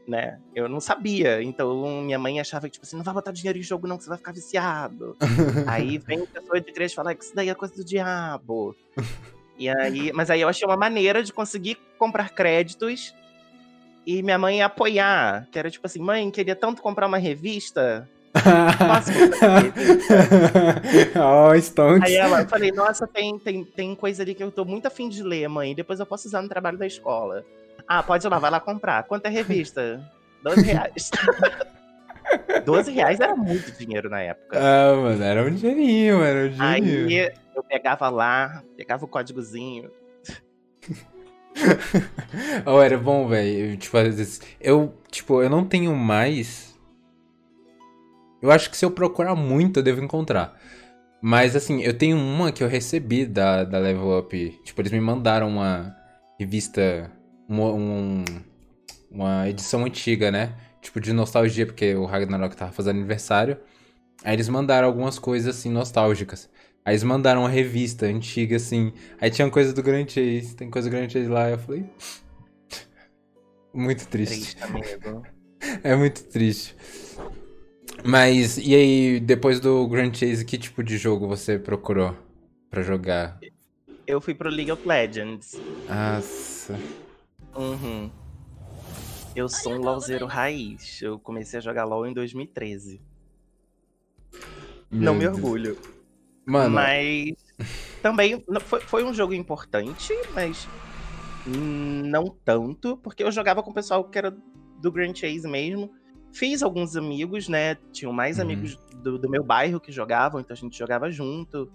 Né? 0.06 0.38
Eu 0.54 0.68
não 0.68 0.80
sabia. 0.80 1.42
Então 1.42 2.02
minha 2.02 2.18
mãe 2.18 2.40
achava 2.40 2.66
que, 2.66 2.72
tipo 2.72 2.86
assim, 2.86 2.96
não 2.96 3.04
vai 3.04 3.12
botar 3.12 3.30
dinheiro 3.30 3.58
em 3.58 3.62
jogo, 3.62 3.86
não, 3.86 3.98
que 3.98 4.04
você 4.04 4.08
vai 4.08 4.18
ficar 4.18 4.32
viciado. 4.32 5.16
aí 5.66 5.98
vem 5.98 6.24
pessoa 6.24 6.60
de 6.60 6.70
igreja 6.70 6.94
falar 6.94 7.14
que 7.14 7.24
isso 7.24 7.36
daí 7.36 7.50
é 7.50 7.54
coisa 7.54 7.74
do 7.74 7.84
diabo. 7.84 8.74
e 9.58 9.68
aí, 9.68 10.12
mas 10.12 10.30
aí 10.30 10.40
eu 10.40 10.48
achei 10.48 10.66
uma 10.66 10.76
maneira 10.76 11.22
de 11.22 11.32
conseguir 11.32 11.78
comprar 11.98 12.30
créditos 12.30 13.14
e 14.08 14.22
minha 14.22 14.38
mãe 14.38 14.62
apoiar. 14.62 15.46
Que 15.52 15.58
era 15.58 15.70
tipo 15.70 15.86
assim, 15.86 16.00
mãe, 16.00 16.30
queria 16.30 16.56
tanto 16.56 16.80
comprar 16.80 17.06
uma 17.06 17.18
revista. 17.18 18.08
Posso 18.32 19.12
oh, 21.20 21.54
Stonks. 21.54 22.08
Aí 22.08 22.16
ela, 22.16 22.40
eu 22.40 22.48
falei, 22.48 22.72
nossa, 22.72 23.06
tem, 23.06 23.38
tem, 23.38 23.64
tem 23.64 23.94
coisa 23.94 24.22
ali 24.22 24.34
que 24.34 24.42
eu 24.42 24.50
tô 24.50 24.64
muito 24.64 24.86
afim 24.86 25.10
de 25.10 25.22
ler, 25.22 25.46
mãe. 25.48 25.74
Depois 25.74 26.00
eu 26.00 26.06
posso 26.06 26.26
usar 26.26 26.40
no 26.40 26.48
trabalho 26.48 26.78
da 26.78 26.86
escola. 26.86 27.44
Ah, 27.86 28.02
pode 28.02 28.26
ir 28.26 28.30
lá, 28.30 28.38
vai 28.38 28.50
lá 28.50 28.60
comprar. 28.60 29.02
Quanto 29.02 29.26
é 29.26 29.28
revista? 29.28 30.00
12 30.42 30.62
reais. 30.62 31.10
12 32.64 32.90
reais 32.90 33.20
era 33.20 33.36
muito 33.36 33.70
dinheiro 33.72 34.08
na 34.08 34.22
época. 34.22 34.58
Ah, 34.58 34.96
mano, 34.96 35.22
era 35.22 35.44
um 35.44 35.50
dinheirinho, 35.50 36.22
era 36.22 36.46
um 36.46 36.50
dinheirinho. 36.50 37.08
Aí 37.08 37.32
eu 37.54 37.62
pegava 37.62 38.08
lá, 38.08 38.62
pegava 38.74 39.04
o 39.04 39.08
códigozinho, 39.08 39.90
oh, 42.66 42.80
era 42.80 42.98
bom, 42.98 43.28
velho. 43.28 43.76
Tipo, 43.76 43.96
eu, 44.60 44.94
tipo, 45.10 45.42
eu 45.42 45.50
não 45.50 45.64
tenho 45.64 45.94
mais. 45.94 46.76
Eu 48.40 48.50
acho 48.50 48.70
que 48.70 48.76
se 48.76 48.84
eu 48.84 48.90
procurar 48.90 49.34
muito, 49.34 49.78
eu 49.78 49.82
devo 49.82 50.02
encontrar. 50.02 50.58
Mas 51.20 51.56
assim, 51.56 51.82
eu 51.82 51.96
tenho 51.96 52.16
uma 52.16 52.52
que 52.52 52.62
eu 52.62 52.68
recebi 52.68 53.26
da, 53.26 53.64
da 53.64 53.78
Level 53.78 54.18
Up. 54.18 54.60
Tipo, 54.64 54.80
eles 54.80 54.92
me 54.92 55.00
mandaram 55.00 55.48
uma 55.48 55.94
revista. 56.38 57.10
Uma, 57.48 57.72
um, 57.72 58.24
uma 59.10 59.48
edição 59.48 59.84
antiga, 59.84 60.30
né? 60.30 60.54
Tipo, 60.80 61.00
de 61.00 61.12
nostalgia, 61.12 61.66
porque 61.66 61.94
o 61.94 62.04
Ragnarok 62.04 62.56
tava 62.56 62.72
fazendo 62.72 62.96
aniversário. 62.96 63.58
Aí 64.24 64.34
eles 64.34 64.48
mandaram 64.48 64.86
algumas 64.86 65.18
coisas 65.18 65.56
assim 65.56 65.70
nostálgicas. 65.70 66.48
Aí 66.88 66.94
eles 66.94 67.04
mandaram 67.04 67.42
uma 67.42 67.50
revista 67.50 68.06
antiga, 68.06 68.56
assim. 68.56 68.94
Aí 69.20 69.30
tinha 69.30 69.50
coisa 69.50 69.74
do 69.74 69.82
Grand 69.82 70.08
Chase, 70.08 70.56
tem 70.56 70.70
coisa 70.70 70.88
do 70.88 70.92
Grand 70.96 71.06
Chase 71.06 71.28
lá. 71.28 71.50
Eu 71.50 71.58
falei. 71.58 71.84
Muito 73.74 74.08
triste. 74.08 74.56
é 75.84 75.94
muito 75.94 76.24
triste. 76.24 76.74
Mas, 78.02 78.56
e 78.56 78.74
aí, 78.74 79.20
depois 79.20 79.60
do 79.60 79.86
Grand 79.86 80.14
Chase, 80.14 80.46
que 80.46 80.56
tipo 80.56 80.82
de 80.82 80.96
jogo 80.96 81.28
você 81.28 81.58
procurou 81.58 82.16
pra 82.70 82.80
jogar? 82.80 83.38
Eu 84.06 84.18
fui 84.18 84.34
pro 84.34 84.48
League 84.48 84.72
of 84.72 84.88
Legends. 84.88 85.60
Nossa. 85.86 86.74
Uhum. 87.54 88.10
Eu 89.36 89.46
sou 89.46 89.74
um 89.74 89.82
LOLzeiro 89.82 90.24
raiz. 90.24 91.02
Eu 91.02 91.18
comecei 91.18 91.58
a 91.58 91.60
jogar 91.60 91.84
LOL 91.84 92.06
em 92.06 92.14
2013. 92.14 92.98
Meu 94.90 95.02
Não 95.02 95.14
me 95.14 95.28
orgulho. 95.28 95.76
Mano. 96.48 96.74
Mas 96.74 97.34
também 98.00 98.42
foi, 98.62 98.80
foi 98.80 99.04
um 99.04 99.12
jogo 99.12 99.34
importante, 99.34 100.14
mas 100.34 100.66
não 101.46 102.34
tanto, 102.42 102.96
porque 102.96 103.22
eu 103.22 103.30
jogava 103.30 103.62
com 103.62 103.70
o 103.70 103.74
pessoal 103.74 104.02
que 104.04 104.16
era 104.16 104.34
do 104.80 104.90
Grand 104.90 105.14
Chase 105.14 105.46
mesmo. 105.46 105.90
Fiz 106.32 106.62
alguns 106.62 106.96
amigos, 106.96 107.48
né? 107.48 107.74
Tinham 107.92 108.14
mais 108.14 108.38
uhum. 108.38 108.44
amigos 108.44 108.76
do, 109.02 109.18
do, 109.18 109.28
meu 109.28 109.44
bairro 109.44 109.78
que 109.78 109.92
jogavam, 109.92 110.40
então 110.40 110.54
a 110.54 110.56
gente 110.56 110.76
jogava 110.76 111.10
junto. 111.10 111.70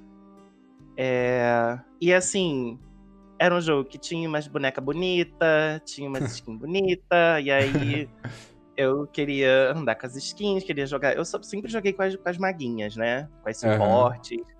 É... 0.97 1.79
E 2.01 2.11
assim, 2.11 2.79
era 3.37 3.53
um 3.53 3.61
jogo 3.61 3.87
que 3.87 3.99
tinha 3.99 4.27
umas 4.27 4.47
boneca 4.47 4.81
bonita, 4.81 5.81
tinha 5.85 6.09
umas 6.09 6.23
skins 6.33 6.57
bonita, 6.57 7.39
e 7.41 7.51
aí 7.51 8.09
eu 8.75 9.05
queria 9.05 9.71
andar 9.75 9.95
com 9.95 10.07
as 10.07 10.15
skins, 10.15 10.63
queria 10.63 10.87
jogar. 10.87 11.15
Eu 11.15 11.25
sempre 11.25 11.69
joguei 11.71 11.93
com 11.93 12.01
as, 12.01 12.15
com 12.15 12.29
as 12.29 12.37
maguinhas, 12.39 12.95
né? 12.95 13.29
Com 13.43 13.49
as 13.49 13.57
suportes. 13.57 14.39
Uhum. 14.39 14.52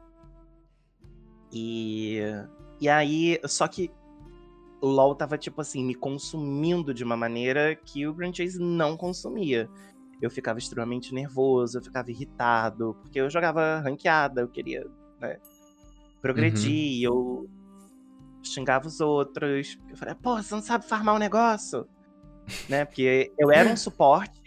E, 1.53 2.19
e 2.81 2.89
aí, 2.89 3.39
só 3.45 3.67
que 3.67 3.91
LoL 4.81 5.15
tava, 5.15 5.37
tipo 5.37 5.61
assim, 5.61 5.85
me 5.85 5.93
consumindo 5.93 6.93
de 6.93 7.03
uma 7.03 7.15
maneira 7.15 7.75
que 7.75 8.07
o 8.07 8.13
Grand 8.13 8.33
Chase 8.33 8.59
não 8.59 8.97
consumia. 8.97 9.69
Eu 10.21 10.31
ficava 10.31 10.57
extremamente 10.57 11.13
nervoso, 11.13 11.77
eu 11.77 11.83
ficava 11.83 12.09
irritado, 12.09 12.97
porque 13.01 13.19
eu 13.19 13.29
jogava 13.29 13.79
ranqueada, 13.79 14.41
eu 14.41 14.47
queria, 14.47 14.85
né, 15.19 15.37
progredir, 16.21 17.09
uhum. 17.09 17.45
eu 17.45 17.49
xingava 18.41 18.87
os 18.87 18.99
outros. 18.99 19.77
Eu 19.89 19.95
falei, 19.95 20.15
pô, 20.15 20.41
você 20.41 20.55
não 20.55 20.61
sabe 20.61 20.85
farmar 20.85 21.15
um 21.15 21.19
negócio? 21.19 21.87
né? 22.67 22.85
Porque 22.85 23.31
eu 23.37 23.51
era 23.51 23.69
um 23.69 23.77
suporte 23.77 24.41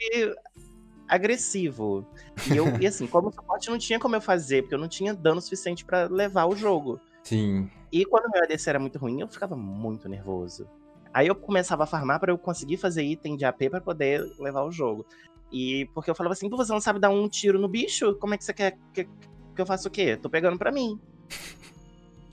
agressivo. 1.08 2.06
E, 2.50 2.56
eu, 2.56 2.66
e 2.80 2.86
assim, 2.86 3.06
como 3.06 3.32
suporte 3.32 3.70
não 3.70 3.78
tinha 3.78 3.98
como 3.98 4.16
eu 4.16 4.20
fazer, 4.20 4.62
porque 4.62 4.74
eu 4.74 4.78
não 4.78 4.88
tinha 4.88 5.14
dano 5.14 5.40
suficiente 5.40 5.84
para 5.84 6.06
levar 6.06 6.46
o 6.46 6.56
jogo. 6.56 7.00
Sim. 7.22 7.70
E 7.90 8.04
quando 8.04 8.30
meu 8.30 8.42
ADC 8.42 8.68
era 8.68 8.78
muito 8.78 8.98
ruim, 8.98 9.20
eu 9.20 9.28
ficava 9.28 9.56
muito 9.56 10.08
nervoso. 10.08 10.68
Aí 11.12 11.26
eu 11.26 11.34
começava 11.34 11.84
a 11.84 11.86
farmar 11.86 12.20
para 12.20 12.30
eu 12.30 12.38
conseguir 12.38 12.76
fazer 12.76 13.02
item 13.02 13.36
de 13.36 13.44
AP 13.44 13.70
para 13.70 13.80
poder 13.80 14.22
levar 14.38 14.64
o 14.64 14.70
jogo. 14.70 15.06
E 15.50 15.86
porque 15.94 16.10
eu 16.10 16.14
falava 16.14 16.34
assim, 16.34 16.48
você 16.48 16.72
não 16.72 16.80
sabe 16.80 16.98
dar 16.98 17.10
um 17.10 17.28
tiro 17.28 17.58
no 17.58 17.68
bicho? 17.68 18.14
Como 18.16 18.34
é 18.34 18.38
que 18.38 18.44
você 18.44 18.52
quer 18.52 18.76
que, 18.92 19.04
que 19.04 19.60
eu 19.60 19.66
faça 19.66 19.88
o 19.88 19.90
quê? 19.90 20.16
Tô 20.16 20.28
pegando 20.28 20.58
pra 20.58 20.70
mim. 20.72 21.00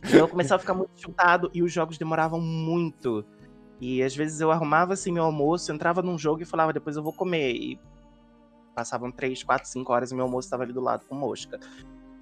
Então 0.05 0.19
eu 0.19 0.27
começava 0.27 0.57
a 0.57 0.59
ficar 0.59 0.73
muito 0.73 0.91
chutado 0.97 1.49
e 1.53 1.63
os 1.63 1.71
jogos 1.71 1.97
demoravam 1.97 2.37
muito. 2.37 3.25
E 3.79 4.03
às 4.03 4.13
vezes 4.13 4.41
eu 4.41 4.51
arrumava 4.51 4.91
assim 4.91 5.13
meu 5.13 5.23
almoço, 5.23 5.71
entrava 5.71 6.01
num 6.01 6.17
jogo 6.17 6.41
e 6.41 6.45
falava, 6.45 6.73
depois 6.73 6.97
eu 6.97 7.03
vou 7.03 7.13
comer. 7.13 7.53
E 7.53 7.79
passavam 8.73 9.11
3, 9.11 9.43
4, 9.43 9.69
5 9.69 9.93
horas 9.93 10.11
e 10.11 10.15
meu 10.15 10.25
almoço 10.25 10.47
estava 10.47 10.63
ali 10.63 10.73
do 10.73 10.81
lado 10.81 11.05
com 11.05 11.15
mosca. 11.15 11.59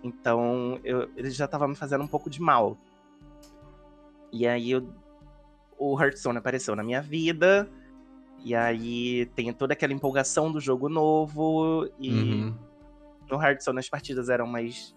Então 0.03 0.79
eu, 0.84 1.10
ele 1.15 1.29
já 1.29 1.46
estava 1.46 1.67
me 1.67 1.75
fazendo 1.75 2.03
um 2.03 2.08
pouco 2.08 2.29
de 2.29 2.41
mal. 2.41 2.77
E 4.31 4.48
aí 4.48 4.72
eu, 4.72 4.88
o 5.77 6.00
Hearthstone 6.00 6.38
apareceu 6.38 6.75
na 6.75 6.84
minha 6.84 7.01
vida. 7.01 7.70
E 8.43 8.55
aí 8.55 9.27
tem 9.36 9.53
toda 9.53 9.74
aquela 9.74 9.93
empolgação 9.93 10.51
do 10.51 10.60
jogo 10.60 10.89
novo. 10.89 11.89
E 12.00 12.12
uhum. 12.12 12.58
no 13.29 13.41
Hearthstone 13.41 13.79
as 13.79 13.89
partidas 13.89 14.29
eram 14.29 14.48
mais 14.48 14.96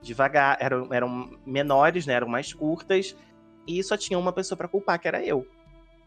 devagar, 0.00 0.56
eram, 0.60 0.92
eram 0.92 1.38
menores, 1.44 2.06
né? 2.06 2.14
Eram 2.14 2.28
mais 2.28 2.52
curtas. 2.52 3.16
E 3.66 3.82
só 3.82 3.96
tinha 3.96 4.18
uma 4.18 4.32
pessoa 4.32 4.56
para 4.56 4.68
culpar, 4.68 5.00
que 5.00 5.08
era 5.08 5.24
eu. 5.24 5.46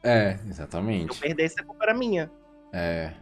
É, 0.01 0.39
exatamente. 0.47 1.13
Se 1.13 1.19
eu 1.19 1.27
perdesse, 1.27 1.59
a 1.59 1.63
culpa 1.63 1.83
era 1.83 1.93
minha. 1.93 2.31
É. 2.71 3.13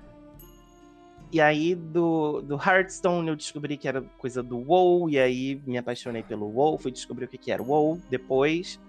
E 1.31 1.41
aí, 1.41 1.75
do, 1.75 2.41
do 2.41 2.55
Hearthstone, 2.55 3.27
eu 3.27 3.35
descobri 3.35 3.77
que 3.77 3.87
era 3.87 4.01
coisa 4.17 4.41
do 4.41 4.57
WoW, 4.57 5.09
e 5.09 5.19
aí 5.19 5.61
me 5.65 5.77
apaixonei 5.77 6.23
pelo 6.23 6.47
WoW, 6.47 6.77
fui 6.77 6.91
descobrir 6.91 7.25
o 7.25 7.27
que, 7.27 7.37
que 7.37 7.51
era 7.51 7.61
o 7.61 7.67
WoW 7.67 8.01
depois. 8.09 8.79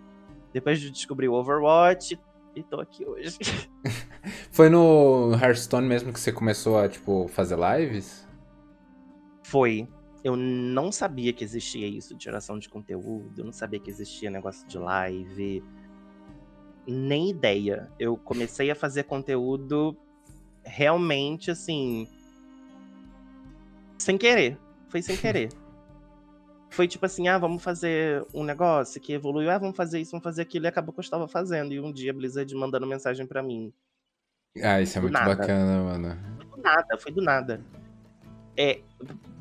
Depois 0.52 0.80
de 0.80 0.90
descobrir 0.90 1.28
o 1.28 1.34
Overwatch, 1.34 2.18
e 2.54 2.62
tô 2.62 2.80
aqui 2.80 3.04
hoje. 3.04 3.38
Foi 4.50 4.68
no 4.68 5.32
Hearthstone 5.34 5.86
mesmo 5.86 6.12
que 6.12 6.18
você 6.18 6.32
começou 6.32 6.78
a, 6.78 6.88
tipo, 6.88 7.28
fazer 7.28 7.58
lives? 7.58 8.26
Foi 9.42 9.88
eu 10.22 10.36
não 10.36 10.90
sabia 10.90 11.32
que 11.32 11.44
existia 11.44 11.86
isso 11.86 12.14
de 12.14 12.24
geração 12.24 12.58
de 12.58 12.68
conteúdo, 12.68 13.40
eu 13.40 13.44
não 13.44 13.52
sabia 13.52 13.78
que 13.78 13.90
existia 13.90 14.30
negócio 14.30 14.66
de 14.66 14.78
live. 14.78 15.62
Nem 16.86 17.30
ideia. 17.30 17.90
Eu 17.98 18.16
comecei 18.16 18.70
a 18.70 18.74
fazer 18.74 19.04
conteúdo 19.04 19.96
realmente 20.64 21.50
assim. 21.50 22.08
Sem 24.08 24.16
querer. 24.16 24.56
Foi 24.88 25.02
sem 25.02 25.18
querer. 25.18 25.50
Foi 26.70 26.88
tipo 26.88 27.04
assim, 27.04 27.28
ah, 27.28 27.36
vamos 27.36 27.62
fazer 27.62 28.26
um 28.32 28.42
negócio 28.42 28.98
que 28.98 29.12
evoluiu, 29.12 29.50
ah, 29.50 29.58
vamos 29.58 29.76
fazer 29.76 30.00
isso, 30.00 30.12
vamos 30.12 30.24
fazer 30.24 30.40
aquilo, 30.40 30.64
e 30.64 30.68
acabou 30.68 30.94
que 30.94 31.00
eu 31.00 31.02
estava 31.02 31.28
fazendo. 31.28 31.74
E 31.74 31.80
um 31.80 31.92
dia 31.92 32.10
a 32.10 32.14
Blizzard 32.14 32.54
mandando 32.54 32.86
mensagem 32.86 33.26
para 33.26 33.42
mim. 33.42 33.70
Ah, 34.62 34.80
isso 34.80 34.96
é 34.96 35.02
muito 35.02 35.12
nada. 35.12 35.36
bacana, 35.36 35.82
mano. 35.82 36.18
Foi 36.38 36.46
do 36.46 36.62
nada, 36.62 36.98
foi 36.98 37.12
do 37.12 37.20
nada. 37.20 37.60
É, 38.56 38.80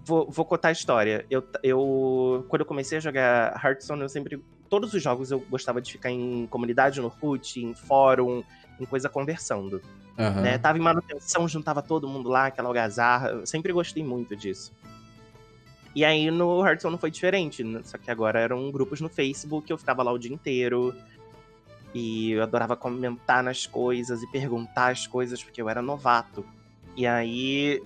vou, 0.03 0.29
vou 0.29 0.43
contar 0.43 0.67
a 0.67 0.73
história. 0.73 1.25
Eu, 1.29 1.47
eu, 1.63 2.45
quando 2.49 2.63
eu 2.63 2.65
comecei 2.65 2.97
a 2.97 3.01
jogar 3.01 3.63
Hearthstone, 3.63 4.01
eu 4.01 4.09
sempre. 4.09 4.43
Todos 4.67 4.93
os 4.93 5.01
jogos 5.01 5.31
eu 5.31 5.39
gostava 5.39 5.81
de 5.81 5.93
ficar 5.93 6.11
em 6.11 6.45
comunidade 6.47 6.99
no 6.99 7.05
Orkut, 7.05 7.57
em 7.57 7.73
fórum, 7.73 8.43
em 8.79 8.85
coisa 8.85 9.09
conversando. 9.09 9.81
Uhum. 10.17 10.41
Né? 10.41 10.57
Tava 10.57 10.77
em 10.77 10.81
manutenção, 10.81 11.47
juntava 11.47 11.81
todo 11.81 12.07
mundo 12.07 12.29
lá, 12.29 12.47
aquela 12.47 12.67
algazarra. 12.67 13.29
Eu 13.29 13.45
sempre 13.45 13.71
gostei 13.73 14.03
muito 14.03 14.35
disso. 14.35 14.73
E 15.95 16.05
aí 16.05 16.29
no 16.29 16.65
Hearthstone 16.65 16.91
não 16.91 16.99
foi 16.99 17.09
diferente, 17.09 17.63
né? 17.63 17.81
só 17.83 17.97
que 17.97 18.11
agora 18.11 18.39
eram 18.39 18.71
grupos 18.71 19.01
no 19.01 19.09
Facebook, 19.09 19.69
eu 19.69 19.77
ficava 19.77 20.03
lá 20.03 20.11
o 20.11 20.17
dia 20.17 20.33
inteiro. 20.33 20.93
E 21.93 22.31
eu 22.31 22.43
adorava 22.43 22.75
comentar 22.75 23.41
nas 23.41 23.65
coisas 23.65 24.21
e 24.21 24.27
perguntar 24.27 24.89
as 24.89 25.07
coisas, 25.07 25.43
porque 25.43 25.61
eu 25.61 25.69
era 25.69 25.81
novato. 25.81 26.45
E 26.95 27.07
aí 27.07 27.81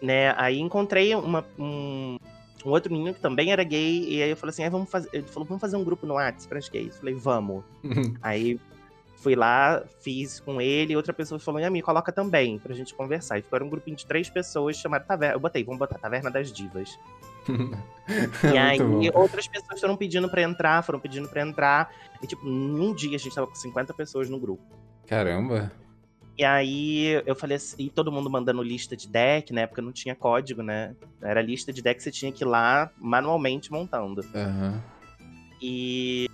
né? 0.00 0.34
Aí 0.36 0.58
encontrei 0.58 1.14
uma, 1.14 1.44
um, 1.58 2.18
um, 2.64 2.70
outro 2.70 2.92
menino 2.92 3.14
que 3.14 3.20
também 3.20 3.50
era 3.50 3.64
gay, 3.64 4.04
e 4.08 4.22
aí 4.22 4.30
eu 4.30 4.36
falei 4.36 4.50
assim, 4.50 4.64
ah, 4.64 4.70
vamos 4.70 4.90
fazer. 4.90 5.08
Ele 5.12 5.26
falou, 5.26 5.46
vamos 5.46 5.60
fazer 5.60 5.76
um 5.76 5.84
grupo 5.84 6.06
no 6.06 6.14
WhatsApp 6.14 6.48
para 6.48 6.60
gays. 6.72 6.94
Eu 6.94 7.00
falei, 7.00 7.14
vamos. 7.14 7.64
aí 8.22 8.60
fui 9.16 9.34
lá, 9.34 9.82
fiz 10.00 10.40
com 10.40 10.60
ele, 10.60 10.96
outra 10.96 11.12
pessoa 11.12 11.38
falou, 11.38 11.60
e 11.60 11.70
me 11.70 11.82
coloca 11.82 12.12
também, 12.12 12.58
pra 12.58 12.74
gente 12.74 12.94
conversar. 12.94 13.38
E 13.38 13.42
ficou 13.42 13.62
um 13.62 13.68
grupinho 13.68 13.96
de 13.96 14.06
três 14.06 14.30
pessoas 14.30 14.76
chamado 14.76 15.06
Taverna. 15.06 15.34
Eu 15.34 15.40
botei, 15.40 15.64
vamos 15.64 15.78
botar 15.78 15.98
Taverna 15.98 16.30
das 16.30 16.52
Divas. 16.52 16.98
e 18.52 18.58
aí 18.58 18.80
outras 19.14 19.46
pessoas 19.46 19.80
foram 19.80 19.96
pedindo 19.96 20.28
para 20.28 20.42
entrar, 20.42 20.82
foram 20.82 21.00
pedindo 21.00 21.28
para 21.28 21.42
entrar. 21.42 21.90
E 22.22 22.26
tipo, 22.26 22.44
num 22.46 22.94
dia 22.94 23.16
a 23.16 23.18
gente 23.18 23.34
tava 23.34 23.46
com 23.46 23.54
50 23.54 23.94
pessoas 23.94 24.28
no 24.28 24.38
grupo. 24.38 24.62
Caramba! 25.06 25.72
E 26.38 26.44
aí 26.44 27.22
eu 27.24 27.34
falei 27.34 27.56
assim, 27.56 27.76
e 27.78 27.88
todo 27.88 28.12
mundo 28.12 28.28
mandando 28.28 28.62
lista 28.62 28.94
de 28.94 29.08
deck, 29.08 29.54
na 29.54 29.62
época 29.62 29.80
não 29.80 29.90
tinha 29.90 30.14
código, 30.14 30.62
né? 30.62 30.94
Era 31.22 31.40
lista 31.40 31.72
de 31.72 31.80
deck 31.80 31.96
que 31.96 32.02
você 32.02 32.10
tinha 32.10 32.30
que 32.30 32.44
ir 32.44 32.46
lá 32.46 32.90
manualmente 32.98 33.72
montando. 33.72 34.20
Uhum. 34.34 34.80
E. 35.60 36.28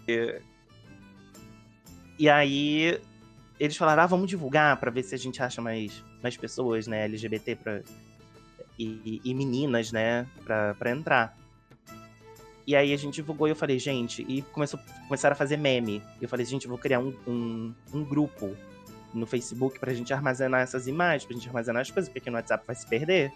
E 2.18 2.28
aí 2.28 3.00
eles 3.58 3.76
falaram, 3.76 4.02
ah, 4.02 4.06
vamos 4.06 4.28
divulgar 4.28 4.76
para 4.78 4.90
ver 4.90 5.02
se 5.02 5.14
a 5.14 5.18
gente 5.18 5.42
acha 5.42 5.60
mais, 5.62 6.02
mais 6.22 6.36
pessoas, 6.36 6.86
né, 6.86 7.04
LGBT 7.04 7.56
pra, 7.56 7.80
e, 8.78 9.20
e 9.24 9.34
meninas, 9.34 9.92
né, 9.92 10.26
pra 10.44 10.90
entrar. 10.90 11.36
E 12.66 12.76
aí 12.76 12.92
a 12.92 12.96
gente 12.96 13.16
divulgou 13.16 13.48
e 13.48 13.50
eu 13.50 13.56
falei, 13.56 13.78
gente, 13.78 14.24
e 14.28 14.42
começou, 14.42 14.78
começaram 15.08 15.34
a 15.34 15.36
fazer 15.36 15.56
meme. 15.56 16.02
Eu 16.20 16.28
falei, 16.28 16.46
gente, 16.46 16.64
eu 16.64 16.70
vou 16.70 16.78
criar 16.78 17.00
um, 17.00 17.14
um, 17.26 17.74
um 17.92 18.04
grupo 18.04 18.56
no 19.12 19.26
Facebook 19.26 19.78
pra 19.78 19.92
gente 19.92 20.12
armazenar 20.12 20.60
essas 20.60 20.86
imagens, 20.86 21.24
pra 21.24 21.34
gente 21.34 21.48
armazenar 21.48 21.82
as 21.82 21.90
coisas, 21.90 22.10
porque 22.10 22.30
no 22.30 22.36
WhatsApp 22.36 22.64
vai 22.66 22.76
se 22.76 22.86
perder. 22.86 23.32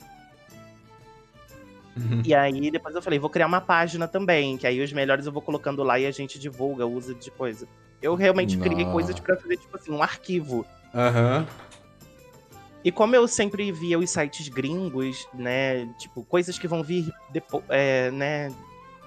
Uhum. 1.97 2.23
E 2.25 2.35
aí 2.35 2.71
depois 2.71 2.95
eu 2.95 3.03
falei, 3.03 3.19
vou 3.19 3.31
criar 3.31 3.47
uma 3.47 3.61
página 3.61 4.07
também, 4.07 4.57
que 4.57 4.67
aí 4.67 4.83
os 4.83 4.93
melhores 4.93 5.27
eu 5.27 5.33
vou 5.33 5.43
colocando 5.43 5.83
lá 5.83 5.99
e 5.99 6.07
a 6.07 6.11
gente 6.11 6.39
divulga, 6.39 6.87
usa 6.87 7.15
de 7.15 7.31
coisa. 7.31 7.67
Eu 8.03 8.15
realmente 8.15 8.59
criei 8.59 8.85
coisas 8.87 9.19
para 9.19 9.37
fazer, 9.37 9.57
tipo 9.57 9.77
assim, 9.77 9.91
um 9.91 10.03
arquivo. 10.03 10.67
Aham. 10.95 11.39
Uhum. 11.39 11.67
E 12.85 12.93
como 12.93 13.17
eu 13.17 13.27
sempre 13.27 13.73
via 13.73 13.99
os 13.99 14.09
sites 14.11 14.49
gringos, 14.49 15.27
né, 15.35 15.87
tipo, 15.99 16.23
coisas 16.23 16.57
que 16.57 16.69
vão 16.69 16.85
vir 16.85 17.13
depois, 17.33 17.65
é, 17.69 18.13
né, 18.13 18.49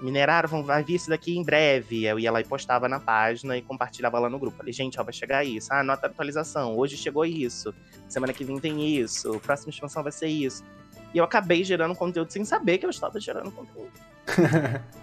mineraram, 0.01 0.63
vai 0.63 0.83
vir 0.83 0.95
isso 0.95 1.09
daqui 1.09 1.37
em 1.37 1.43
breve. 1.43 2.03
Eu 2.03 2.19
ia 2.19 2.31
lá 2.31 2.41
e 2.41 2.43
postava 2.43 2.89
na 2.89 2.99
página 2.99 3.57
e 3.57 3.61
compartilhava 3.61 4.19
lá 4.19 4.29
no 4.29 4.39
grupo. 4.39 4.57
Falei, 4.57 4.73
gente, 4.73 4.99
ó, 4.99 5.03
vai 5.03 5.13
chegar 5.13 5.45
isso. 5.45 5.71
Ah, 5.71 5.83
nota 5.83 6.07
atualização. 6.07 6.77
Hoje 6.77 6.97
chegou 6.97 7.25
isso. 7.25 7.73
Semana 8.07 8.33
que 8.33 8.43
vem 8.43 8.59
tem 8.59 8.97
isso. 8.97 9.39
Próxima 9.39 9.69
expansão 9.69 10.03
vai 10.03 10.11
ser 10.11 10.27
isso. 10.27 10.63
E 11.13 11.17
eu 11.17 11.23
acabei 11.23 11.63
gerando 11.63 11.95
conteúdo 11.95 12.31
sem 12.31 12.45
saber 12.45 12.77
que 12.77 12.85
eu 12.85 12.89
estava 12.89 13.19
gerando 13.19 13.51
conteúdo. 13.51 13.91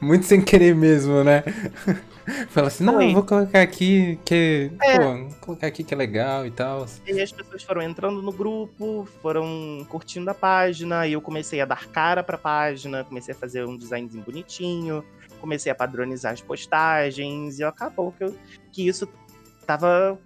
Muito 0.00 0.26
sem 0.26 0.42
querer 0.42 0.74
mesmo, 0.74 1.24
né? 1.24 1.42
Fala 2.50 2.68
assim, 2.68 2.84
não, 2.84 3.12
vou 3.12 3.22
colocar 3.22 3.62
aqui 3.62 4.18
que. 4.24 4.70
É. 4.82 4.98
Pô, 4.98 5.04
vou 5.04 5.36
colocar 5.40 5.66
aqui 5.68 5.84
que 5.84 5.94
é 5.94 5.96
legal 5.96 6.44
e 6.44 6.50
tal. 6.50 6.86
E 7.06 7.20
as 7.20 7.30
pessoas 7.30 7.62
foram 7.62 7.82
entrando 7.82 8.20
no 8.20 8.32
grupo, 8.32 9.08
foram 9.22 9.86
curtindo 9.88 10.28
a 10.28 10.34
página, 10.34 11.06
e 11.06 11.12
eu 11.12 11.20
comecei 11.20 11.60
a 11.60 11.64
dar 11.64 11.86
cara 11.88 12.22
pra 12.22 12.36
página, 12.36 13.04
comecei 13.04 13.32
a 13.32 13.36
fazer 13.36 13.64
um 13.64 13.76
designzinho 13.76 14.24
bonitinho, 14.24 15.04
comecei 15.40 15.70
a 15.70 15.74
padronizar 15.74 16.32
as 16.32 16.40
postagens, 16.40 17.58
e 17.60 17.64
acabou 17.64 18.12
que, 18.12 18.24
eu, 18.24 18.36
que 18.72 18.86
isso 18.86 19.08
tava 19.64 20.18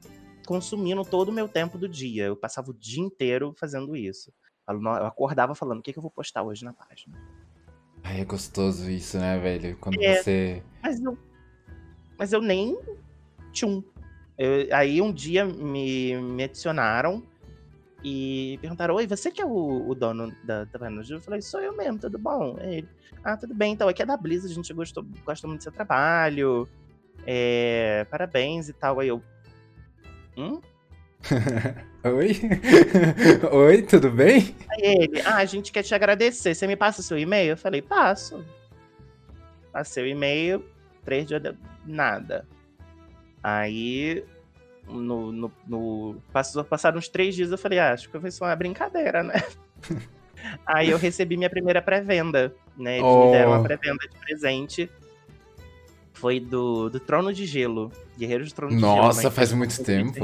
consumindo 0.47 1.05
todo 1.05 1.29
o 1.29 1.33
meu 1.33 1.49
tempo 1.49 1.77
do 1.77 1.89
dia. 1.89 2.25
Eu 2.25 2.37
passava 2.37 2.71
o 2.71 2.75
dia 2.75 3.03
inteiro 3.03 3.55
fazendo 3.59 3.95
isso. 3.95 4.33
Eu 4.73 5.07
acordava 5.07 5.55
falando, 5.55 5.81
o 5.81 5.83
que, 5.83 5.93
que 5.93 5.99
eu 5.99 6.03
vou 6.03 6.11
postar 6.11 6.43
hoje 6.43 6.65
na 6.65 6.73
página? 6.73 7.17
Ai, 8.03 8.21
é 8.21 8.25
gostoso 8.25 8.91
isso, 8.91 9.19
né, 9.19 9.39
velho? 9.39 9.77
Quando 9.79 10.03
é, 10.03 10.23
você. 10.23 10.63
Mas 10.83 11.01
eu, 11.01 11.19
mas 12.19 12.33
eu 12.33 12.41
nem. 12.41 12.79
Tchum. 13.53 13.83
Eu, 14.39 14.75
aí 14.75 15.03
um 15.03 15.13
dia 15.13 15.45
me, 15.45 16.17
me 16.17 16.45
adicionaram 16.45 17.23
e 18.03 18.59
perguntaram: 18.61 18.95
Oi, 18.95 19.07
você 19.07 19.31
que 19.31 19.43
é 19.43 19.45
o, 19.45 19.89
o 19.89 19.95
dono 19.95 20.35
da 20.45 20.67
Taverna 20.67 21.03
Eu 21.09 21.21
falei: 21.21 21.43
Sou 21.43 21.61
eu 21.61 21.77
mesmo, 21.77 21.99
tudo 21.99 22.19
bom? 22.19 22.57
Ele, 22.61 22.89
ah, 23.23 23.37
tudo 23.37 23.55
bem, 23.55 23.73
então 23.75 23.89
aqui 23.89 24.03
é 24.03 24.07
da 24.07 24.17
Blizzard, 24.17 24.53
a 24.53 24.55
gente 24.55 24.73
gostou, 24.73 25.05
gosta 25.25 25.47
muito 25.47 25.61
do 25.61 25.65
seu 25.65 25.73
trabalho. 25.73 26.69
É, 27.27 28.07
parabéns 28.11 28.69
e 28.69 28.73
tal. 28.73 29.01
Aí 29.01 29.09
eu. 29.09 29.23
Hum? 30.37 30.61
Oi? 32.03 32.41
Oi, 33.53 33.83
tudo 33.83 34.11
bem? 34.11 34.55
Aí 34.71 34.81
ele, 35.03 35.21
ah, 35.21 35.37
a 35.37 35.45
gente 35.45 35.71
quer 35.71 35.83
te 35.83 35.95
agradecer. 35.95 36.55
Você 36.55 36.67
me 36.67 36.75
passa 36.75 37.01
o 37.01 37.05
seu 37.05 37.19
e-mail? 37.19 37.51
Eu 37.51 37.57
falei, 37.59 37.83
passo. 37.83 38.43
Passei 39.71 40.05
o 40.05 40.07
e-mail, 40.07 40.65
três 41.05 41.27
dias 41.27 41.43
de 41.43 41.55
nada. 41.85 42.47
Aí, 43.43 44.25
no, 44.89 45.31
no, 45.31 45.53
no, 45.67 46.17
passou, 46.33 46.65
passaram 46.65 46.99
uns 46.99 47.09
três 47.09 47.35
dias, 47.35 47.51
eu 47.51 47.59
falei, 47.59 47.79
ah, 47.79 47.93
acho 47.93 48.11
que 48.11 48.19
foi 48.19 48.31
só 48.31 48.47
uma 48.47 48.57
brincadeira, 48.57 49.23
né? 49.23 49.43
Aí 50.67 50.89
eu 50.89 50.97
recebi 50.97 51.37
minha 51.37 51.51
primeira 51.51 51.83
pré-venda, 51.83 52.55
né? 52.77 52.99
Eles 52.99 53.07
oh. 53.07 53.27
me 53.27 53.33
deram 53.33 53.51
uma 53.53 53.63
pré-venda 53.63 54.09
de 54.09 54.17
presente. 54.19 54.91
Foi 56.15 56.41
do, 56.41 56.89
do 56.89 56.99
Trono 56.99 57.33
de 57.33 57.45
Gelo. 57.45 57.93
Guerreiros 58.19 58.53
do 58.53 58.55
Trono 58.55 58.75
Nossa, 58.75 58.87
de 58.87 58.95
Gelo. 58.95 59.07
Nossa, 59.07 59.31
faz 59.31 59.53
muito 59.53 59.85
tempo. 59.85 60.19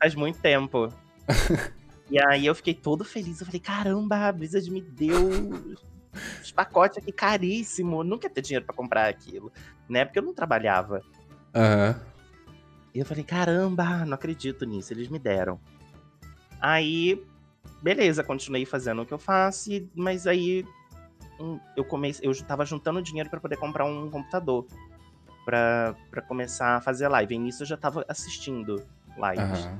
Faz 0.00 0.14
muito 0.14 0.38
tempo. 0.40 0.88
e 2.10 2.18
aí 2.18 2.46
eu 2.46 2.54
fiquei 2.54 2.74
todo 2.74 3.04
feliz. 3.04 3.40
Eu 3.40 3.46
falei, 3.46 3.60
caramba, 3.60 4.28
a 4.28 4.32
Blizzard 4.32 4.70
me 4.70 4.80
deu 4.80 5.30
os 6.42 6.52
pacotes 6.52 6.98
aqui 6.98 7.12
caríssimo. 7.12 8.00
Eu 8.00 8.04
nunca 8.04 8.26
ia 8.26 8.30
ter 8.30 8.42
dinheiro 8.42 8.64
para 8.64 8.74
comprar 8.74 9.08
aquilo, 9.08 9.52
né? 9.88 10.04
Porque 10.04 10.18
eu 10.18 10.22
não 10.22 10.34
trabalhava. 10.34 11.02
Aham. 11.54 11.94
Uhum. 11.96 12.16
E 12.96 12.98
eu 12.98 13.04
falei, 13.04 13.24
caramba, 13.24 14.06
não 14.06 14.14
acredito 14.14 14.64
nisso, 14.64 14.90
eles 14.90 15.08
me 15.08 15.18
deram. 15.18 15.60
Aí, 16.58 17.22
beleza, 17.82 18.24
continuei 18.24 18.64
fazendo 18.64 19.02
o 19.02 19.06
que 19.06 19.12
eu 19.12 19.18
faço, 19.18 19.70
mas 19.94 20.26
aí 20.26 20.64
eu 21.76 21.84
comecei, 21.84 22.26
eu 22.26 22.34
tava 22.46 22.64
juntando 22.64 23.02
dinheiro 23.02 23.28
para 23.28 23.38
poder 23.38 23.58
comprar 23.58 23.84
um 23.84 24.08
computador 24.08 24.66
para 25.44 25.94
começar 26.26 26.76
a 26.76 26.80
fazer 26.80 27.06
live. 27.08 27.34
E 27.34 27.38
nisso 27.38 27.64
eu 27.64 27.66
já 27.66 27.76
tava 27.76 28.02
assistindo 28.08 28.82
lives. 29.16 29.64
Uhum. 29.64 29.78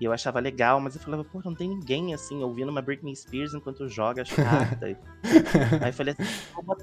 E 0.00 0.04
eu 0.04 0.12
achava 0.12 0.40
legal, 0.40 0.80
mas 0.80 0.96
eu 0.96 1.00
falava, 1.00 1.24
pô, 1.24 1.40
não 1.44 1.54
tem 1.54 1.68
ninguém 1.68 2.14
assim 2.14 2.42
ouvindo 2.42 2.68
uma 2.68 2.82
Britney 2.82 3.14
Spears 3.14 3.54
enquanto 3.54 3.88
joga 3.88 4.22
as 4.22 4.30
cartas. 4.30 4.96
Aí 5.80 5.88
eu 5.88 5.92
falei 5.92 6.14
assim, 6.18 6.30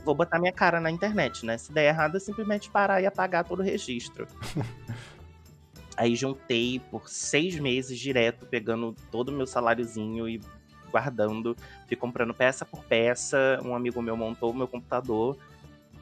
vou 0.05 0.15
botar 0.15 0.39
minha 0.39 0.53
cara 0.53 0.79
na 0.79 0.89
internet, 0.89 1.45
né? 1.45 1.57
Se 1.57 1.73
der 1.73 1.89
errado, 1.89 2.15
é 2.15 2.19
simplesmente 2.19 2.69
parar 2.69 3.01
e 3.01 3.05
apagar 3.05 3.43
todo 3.43 3.59
o 3.59 3.63
registro. 3.63 4.25
Aí 5.97 6.15
juntei 6.15 6.79
por 6.89 7.09
seis 7.09 7.59
meses 7.59 7.99
direto, 7.99 8.45
pegando 8.45 8.95
todo 9.11 9.29
o 9.29 9.33
meu 9.33 9.45
saláriozinho 9.45 10.27
e 10.27 10.41
guardando. 10.89 11.55
Fui 11.87 11.97
comprando 11.97 12.33
peça 12.33 12.65
por 12.65 12.83
peça. 12.85 13.59
Um 13.63 13.75
amigo 13.75 14.01
meu 14.01 14.15
montou 14.15 14.51
o 14.51 14.55
meu 14.55 14.67
computador. 14.67 15.37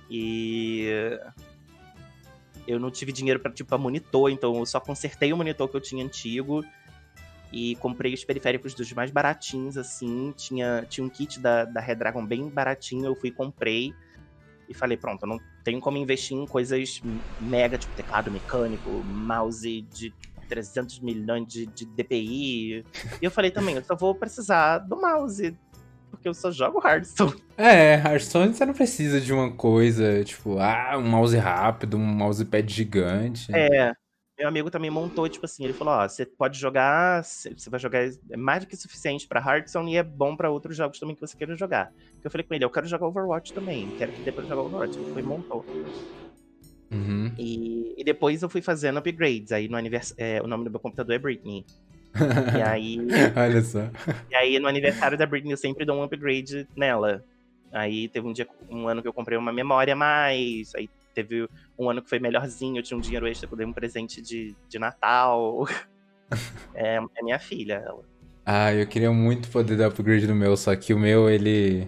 E 0.09 1.19
eu 2.67 2.79
não 2.79 2.91
tive 2.91 3.11
dinheiro 3.11 3.39
para 3.39 3.51
tipo, 3.51 3.77
monitor, 3.77 4.29
então 4.31 4.55
eu 4.57 4.65
só 4.65 4.79
consertei 4.79 5.31
o 5.33 5.37
monitor 5.37 5.67
que 5.67 5.75
eu 5.75 5.81
tinha 5.81 6.03
antigo 6.03 6.63
e 7.51 7.75
comprei 7.77 8.13
os 8.13 8.23
periféricos 8.23 8.73
dos 8.73 8.91
mais 8.93 9.11
baratinhos, 9.11 9.77
assim. 9.77 10.33
Tinha, 10.35 10.85
tinha 10.87 11.05
um 11.05 11.09
kit 11.09 11.39
da, 11.39 11.65
da 11.65 11.79
Redragon 11.79 12.25
bem 12.25 12.47
baratinho, 12.47 13.05
eu 13.05 13.15
fui 13.15 13.31
comprei 13.31 13.93
e 14.67 14.73
falei, 14.73 14.97
pronto, 14.97 15.23
eu 15.23 15.27
não 15.27 15.39
tenho 15.63 15.79
como 15.79 15.97
investir 15.97 16.37
em 16.37 16.45
coisas 16.45 17.01
mega, 17.39 17.77
tipo 17.77 17.95
teclado 17.95 18.31
mecânico, 18.31 19.03
mouse 19.03 19.81
de 19.81 20.13
300 20.47 20.99
milhões 20.99 21.47
de, 21.47 21.65
de 21.65 21.85
DPI. 21.85 22.73
E 22.75 22.85
eu 23.21 23.31
falei 23.31 23.49
também, 23.49 23.75
eu 23.75 23.83
só 23.83 23.95
vou 23.95 24.13
precisar 24.13 24.79
do 24.79 24.99
mouse, 24.99 25.57
porque 26.19 26.27
eu 26.27 26.33
só 26.33 26.51
jogo 26.51 26.85
Hearthstone. 26.85 27.41
É, 27.57 27.95
Hearthstone 27.95 28.53
você 28.53 28.65
não 28.65 28.73
precisa 28.73 29.21
de 29.21 29.33
uma 29.33 29.51
coisa, 29.51 30.23
tipo, 30.23 30.59
ah, 30.59 30.97
um 30.97 31.09
mouse 31.09 31.35
rápido, 31.37 31.97
um 31.97 32.05
mousepad 32.05 32.71
gigante. 32.71 33.53
É, 33.55 33.93
meu 34.37 34.47
amigo 34.47 34.69
também 34.69 34.89
montou, 34.89 35.27
tipo 35.29 35.45
assim, 35.45 35.63
ele 35.63 35.73
falou, 35.73 35.93
ó, 35.93 36.07
você 36.07 36.25
pode 36.25 36.59
jogar, 36.59 37.23
você 37.23 37.69
vai 37.69 37.79
jogar 37.79 38.03
é 38.29 38.37
mais 38.37 38.63
do 38.63 38.67
que 38.67 38.75
suficiente 38.75 39.27
pra 39.27 39.39
Hearthstone 39.39 39.93
e 39.93 39.97
é 39.97 40.03
bom 40.03 40.35
pra 40.35 40.51
outros 40.51 40.75
jogos 40.75 40.99
também 40.99 41.15
que 41.15 41.21
você 41.21 41.37
queira 41.37 41.55
jogar. 41.55 41.91
Eu 42.21 42.29
falei 42.29 42.45
com 42.45 42.53
ele, 42.53 42.65
eu 42.65 42.69
quero 42.69 42.85
jogar 42.85 43.07
Overwatch 43.07 43.53
também, 43.53 43.89
quero 43.97 44.11
que 44.11 44.31
pra 44.31 44.43
jogar 44.43 44.61
Overwatch. 44.61 44.97
Ele 44.97 45.13
foi 45.13 45.21
e 45.21 45.25
montou. 45.25 45.65
Uhum. 46.91 47.33
E, 47.37 47.93
e, 47.97 48.03
depois 48.03 48.41
eu 48.41 48.49
fui 48.49 48.61
fazendo 48.61 48.97
upgrades, 48.97 49.51
aí 49.51 49.67
no 49.67 49.77
anivers... 49.77 50.13
É, 50.17 50.41
o 50.41 50.47
nome 50.47 50.63
do 50.63 50.71
meu 50.71 50.79
computador 50.79 51.15
é 51.15 51.19
Britney. 51.19 51.65
E 52.57 52.61
aí... 52.63 52.97
Olha 53.35 53.61
só. 53.61 53.89
E 54.29 54.35
aí 54.35 54.59
no 54.59 54.67
aniversário 54.67 55.17
da 55.17 55.25
Britney 55.25 55.53
eu 55.53 55.57
sempre 55.57 55.85
dou 55.85 55.97
um 55.97 56.03
upgrade 56.03 56.67
nela. 56.75 57.23
Aí 57.71 58.07
teve 58.07 58.27
um 58.27 58.33
dia, 58.33 58.47
um 58.69 58.87
ano 58.87 59.01
que 59.01 59.07
eu 59.07 59.13
comprei 59.13 59.37
uma 59.37 59.53
memória 59.53 59.93
a 59.93 59.95
mais, 59.95 60.73
aí 60.75 60.89
teve 61.13 61.47
um 61.77 61.89
ano 61.89 62.01
que 62.01 62.09
foi 62.09 62.19
melhorzinho, 62.19 62.77
eu 62.77 62.83
tinha 62.83 62.97
um 62.97 63.01
dinheiro 63.01 63.27
extra, 63.27 63.47
eu 63.51 63.57
dei 63.57 63.65
um 63.65 63.73
presente 63.73 64.21
de, 64.21 64.55
de 64.67 64.79
Natal. 64.79 65.67
é, 66.73 66.95
é 66.97 67.23
minha 67.23 67.39
filha, 67.39 67.83
ela. 67.85 68.03
Ah, 68.45 68.73
eu 68.73 68.87
queria 68.87 69.11
muito 69.11 69.49
poder 69.49 69.77
dar 69.77 69.87
upgrade 69.87 70.25
no 70.25 70.33
meu, 70.33 70.57
só 70.57 70.75
que 70.75 70.93
o 70.93 70.99
meu, 70.99 71.29
ele. 71.29 71.87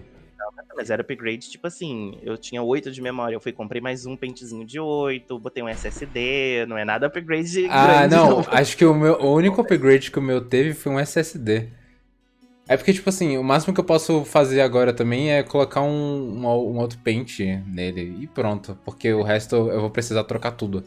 Não, 0.68 0.76
mas 0.76 0.90
era 0.90 1.02
upgrade, 1.02 1.50
tipo 1.50 1.68
assim, 1.68 2.18
eu 2.22 2.38
tinha 2.38 2.62
8 2.62 2.92
de 2.92 3.02
memória, 3.02 3.36
eu 3.36 3.40
fui 3.40 3.52
comprei 3.52 3.82
mais 3.82 4.06
um 4.06 4.16
pentezinho 4.16 4.66
de 4.66 4.80
8, 4.80 5.40
botei 5.40 5.62
um 5.64 5.70
SSD, 5.70 6.66
não 6.68 6.78
é 6.78 6.86
nada 6.86 7.08
upgrade 7.08 7.68
Ah, 7.70 8.08
grande, 8.08 8.16
não, 8.16 8.30
não, 8.30 8.46
acho 8.52 8.78
que 8.78 8.86
o 8.86 8.94
meu 8.94 9.14
o 9.16 9.34
único 9.34 9.62
upgrade 9.62 10.12
que 10.12 10.20
o 10.20 10.22
meu 10.22 10.42
teve 10.42 10.74
foi 10.74 10.92
um 10.92 11.00
SSD. 11.00 11.70
É 12.68 12.78
porque, 12.78 12.94
tipo 12.94 13.10
assim, 13.10 13.38
o 13.38 13.44
máximo 13.44 13.74
que 13.74 13.82
eu 13.82 13.84
posso 13.84 14.24
fazer 14.24 14.62
agora 14.62 14.94
também 14.94 15.30
é 15.30 15.44
colocar 15.44 15.82
um, 15.82 16.38
um, 16.38 16.46
um 16.46 16.78
outro 16.78 16.98
pente 17.00 17.62
nele 17.68 18.16
e 18.22 18.28
pronto. 18.28 18.78
Porque 18.86 19.12
o 19.12 19.24
resto 19.24 19.56
eu 19.56 19.82
vou 19.82 19.90
precisar 19.90 20.24
trocar 20.24 20.52
tudo. 20.52 20.84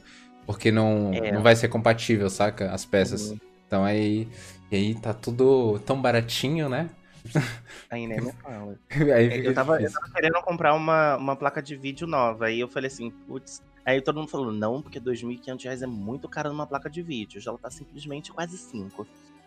Porque 0.46 0.72
não, 0.72 1.10
é. 1.12 1.32
não 1.32 1.42
vai 1.42 1.54
ser 1.54 1.68
compatível, 1.68 2.30
saca? 2.30 2.70
As 2.70 2.87
peças. 2.87 3.30
Uhum. 3.30 3.38
Então 3.66 3.84
aí. 3.84 4.26
E 4.70 4.76
aí 4.76 4.94
tá 4.94 5.12
tudo 5.12 5.78
tão 5.80 6.00
baratinho, 6.00 6.70
né? 6.70 6.88
Aí 7.90 8.06
nem 8.06 8.20
me 8.20 8.32
fala. 8.32 8.78
aí 9.14 9.44
eu, 9.44 9.54
tava, 9.54 9.80
eu 9.80 9.90
tava 9.90 10.10
querendo 10.12 10.40
comprar 10.42 10.74
uma, 10.74 11.16
uma 11.16 11.37
placa 11.37 11.62
de 11.62 11.76
vídeo 11.76 12.06
nova. 12.06 12.46
Aí 12.46 12.60
eu 12.60 12.68
falei 12.68 12.88
assim, 12.88 13.10
putz. 13.10 13.62
Aí 13.84 14.00
todo 14.00 14.18
mundo 14.18 14.30
falou, 14.30 14.50
não, 14.50 14.80
porque 14.80 14.98
R$ 14.98 15.04
2.500 15.04 15.82
é 15.82 15.87
muito 15.87 16.28
caro 16.28 16.48
numa 16.50 16.66
placa 16.66 16.88
de 16.88 17.02
vídeo. 17.02 17.40
Já 17.40 17.50
ela 17.50 17.58
tá 17.58 17.70
simplesmente 17.70 18.32
quase 18.32 18.56
5. 18.56 19.06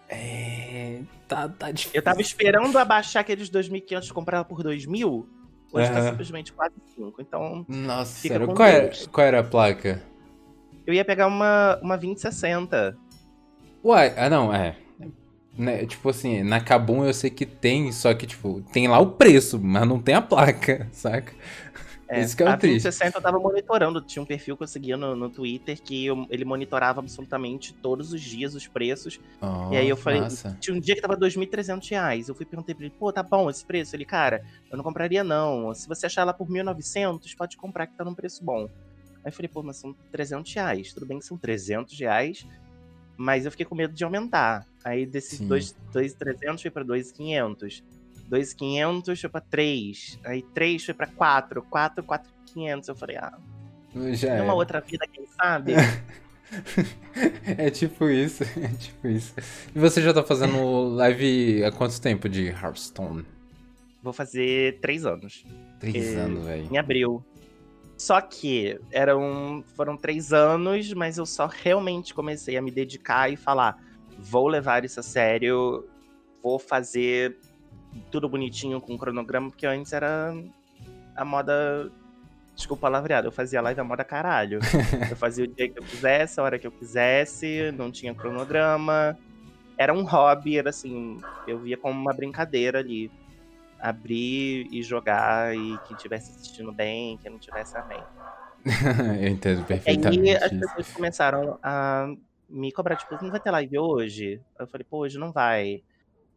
É. 0.09 1.01
Tá, 1.27 1.49
tá 1.49 1.71
difícil. 1.71 1.97
Eu 1.99 2.03
tava 2.03 2.21
esperando 2.21 2.77
abaixar 2.77 3.21
aqueles 3.21 3.49
2.500 3.49 4.11
comprar 4.11 4.43
por 4.43 4.63
2.000. 4.63 5.25
Hoje 5.71 5.89
uhum. 5.89 5.93
tá 5.93 6.09
simplesmente 6.09 6.53
quase 6.53 6.75
5. 6.95 7.21
Então. 7.21 7.65
Nossa, 7.67 8.27
sério. 8.27 8.53
Qual 8.53 8.67
era, 8.67 8.91
qual 9.11 9.27
era 9.27 9.39
a 9.39 9.43
placa? 9.43 10.01
Eu 10.85 10.93
ia 10.93 11.03
pegar 11.03 11.27
uma, 11.27 11.77
uma 11.81 11.97
2060. 11.97 12.97
Uai, 13.83 14.13
ah 14.17 14.29
não, 14.29 14.53
é. 14.53 14.77
Né, 15.57 15.85
tipo 15.85 16.09
assim, 16.09 16.43
na 16.43 16.59
Kabum 16.59 17.03
eu 17.03 17.13
sei 17.13 17.29
que 17.29 17.45
tem, 17.45 17.91
só 17.91 18.13
que, 18.13 18.27
tipo, 18.27 18.61
tem 18.71 18.87
lá 18.87 18.99
o 18.99 19.11
preço, 19.11 19.59
mas 19.59 19.87
não 19.87 19.99
tem 19.99 20.13
a 20.13 20.21
placa, 20.21 20.87
saca? 20.93 21.33
É, 22.09 22.21
Isso 22.21 22.37
que 22.37 22.43
é 22.43 22.45
o 22.45 22.57
triste. 22.57 22.83
360 22.83 23.17
eu 23.17 23.21
tava 23.21 23.37
monitorando, 23.37 24.01
tinha 24.01 24.23
um 24.23 24.25
perfil 24.25 24.55
que 24.55 24.63
eu 24.63 24.67
seguia 24.67 24.95
no, 24.95 25.15
no 25.15 25.29
Twitter 25.29 25.81
que 25.81 26.05
eu, 26.05 26.25
ele 26.29 26.45
monitorava 26.45 27.01
absolutamente 27.01 27.73
todos 27.73 28.13
os 28.13 28.21
dias 28.21 28.55
os 28.55 28.65
preços. 28.65 29.19
Oh, 29.41 29.73
e 29.73 29.77
aí 29.77 29.89
eu 29.89 29.97
falei, 29.97 30.21
nossa. 30.21 30.57
tinha 30.59 30.75
um 30.75 30.79
dia 30.79 30.95
que 30.95 31.01
tava 31.01 31.17
2.300 31.17 31.89
reais. 31.89 32.29
Eu 32.29 32.35
fui 32.35 32.45
perguntei 32.45 32.73
pra 32.73 32.85
ele, 32.85 32.93
pô, 32.97 33.11
tá 33.11 33.21
bom 33.21 33.49
esse 33.49 33.65
preço? 33.65 33.93
Ele, 33.93 34.05
cara, 34.05 34.41
eu 34.71 34.77
não 34.77 34.83
compraria 34.83 35.23
não. 35.23 35.73
Se 35.73 35.87
você 35.87 36.05
achar 36.05 36.21
ela 36.21 36.33
por 36.33 36.47
1.900, 36.47 37.35
pode 37.37 37.57
comprar 37.57 37.87
que 37.87 37.97
tá 37.97 38.05
num 38.05 38.15
preço 38.15 38.43
bom. 38.43 38.69
Aí 39.17 39.29
eu 39.29 39.33
falei, 39.33 39.49
pô, 39.49 39.61
mas 39.61 39.75
são 39.75 39.93
300 40.09 40.53
reais. 40.53 40.93
Tudo 40.93 41.05
bem 41.05 41.19
que 41.19 41.25
são 41.25 41.37
300 41.37 41.99
reais, 41.99 42.47
mas 43.17 43.45
eu 43.45 43.51
fiquei 43.51 43.65
com 43.65 43.75
medo 43.75 43.93
de 43.93 44.03
aumentar. 44.03 44.65
Aí 44.85 45.05
desses 45.05 45.41
2.300 45.41 46.61
foi 46.61 46.71
pra 46.71 46.85
2.500. 46.85 47.83
2,500 48.29 49.21
foi 49.21 49.29
pra 49.29 49.41
3. 49.41 50.19
Aí 50.23 50.41
3 50.41 50.85
foi 50.85 50.93
pra 50.93 51.07
4. 51.07 51.61
4, 51.63 52.03
4,500. 52.03 52.89
Eu 52.89 52.95
falei, 52.95 53.17
ah. 53.17 53.37
Já 54.11 54.35
é. 54.35 54.41
uma 54.41 54.53
outra 54.53 54.79
vida, 54.79 55.05
quem 55.11 55.25
sabe? 55.35 55.73
é 57.57 57.69
tipo 57.69 58.09
isso, 58.09 58.43
é 58.61 58.67
tipo 58.77 59.07
isso. 59.07 59.33
E 59.75 59.79
você 59.79 60.01
já 60.01 60.13
tá 60.13 60.23
fazendo 60.23 60.89
live 60.95 61.63
há 61.63 61.71
quanto 61.71 61.99
tempo 61.99 62.29
de 62.29 62.47
Hearthstone? 62.47 63.25
Vou 64.03 64.13
fazer 64.13 64.79
3 64.79 65.05
anos. 65.05 65.45
3 65.79 66.15
anos, 66.15 66.45
velho. 66.45 66.67
Em 66.71 66.77
abril. 66.77 67.25
Só 67.97 68.21
que 68.21 68.79
eram, 68.91 69.63
foram 69.75 69.97
3 69.97 70.31
anos, 70.31 70.93
mas 70.93 71.17
eu 71.17 71.25
só 71.25 71.47
realmente 71.47 72.13
comecei 72.13 72.55
a 72.55 72.61
me 72.61 72.69
dedicar 72.69 73.31
e 73.31 73.35
falar: 73.35 73.75
vou 74.19 74.47
levar 74.47 74.85
isso 74.85 74.99
a 74.99 75.03
sério, 75.03 75.87
vou 76.41 76.59
fazer 76.59 77.37
tudo 78.11 78.29
bonitinho 78.29 78.79
com 78.79 78.97
cronograma, 78.97 79.49
porque 79.49 79.65
antes 79.65 79.93
era 79.93 80.33
a 81.15 81.25
moda. 81.25 81.91
Desculpa 82.55 82.79
o 82.79 82.81
palavreado, 82.81 83.27
eu 83.27 83.31
fazia 83.31 83.61
live 83.61 83.79
a 83.79 83.83
moda 83.83 84.03
caralho. 84.03 84.59
eu 85.09 85.15
fazia 85.15 85.45
o 85.45 85.47
dia 85.47 85.69
que 85.69 85.79
eu 85.79 85.83
quisesse, 85.83 86.39
a 86.39 86.43
hora 86.43 86.57
que 86.57 86.65
eu 86.65 86.71
quisesse, 86.71 87.71
não 87.77 87.91
tinha 87.91 88.15
cronograma. 88.15 89.17
Era 89.77 89.93
um 89.93 90.03
hobby, 90.03 90.57
era 90.57 90.69
assim, 90.69 91.17
eu 91.47 91.59
via 91.59 91.77
como 91.77 91.99
uma 91.99 92.13
brincadeira 92.13 92.79
ali. 92.79 93.11
Abrir 93.79 94.67
e 94.71 94.81
jogar, 94.81 95.55
e 95.55 95.77
quem 95.87 95.95
estivesse 95.95 96.31
assistindo 96.31 96.71
bem, 96.71 97.17
quem 97.17 97.31
não 97.31 97.39
tivesse, 97.39 97.77
amém. 97.77 98.03
eu 99.21 99.27
entendo 99.27 99.63
perfeitamente. 99.65 100.23
E 100.23 100.29
aí 100.29 100.43
as 100.43 100.49
pessoas 100.51 100.91
começaram 100.91 101.59
a 101.61 102.11
me 102.49 102.71
cobrar, 102.71 102.95
tipo, 102.95 103.17
não 103.21 103.31
vai 103.31 103.39
ter 103.39 103.51
live 103.51 103.77
hoje? 103.77 104.41
Eu 104.59 104.67
falei, 104.67 104.85
pô, 104.89 104.99
hoje 104.99 105.17
não 105.17 105.31
vai. 105.31 105.83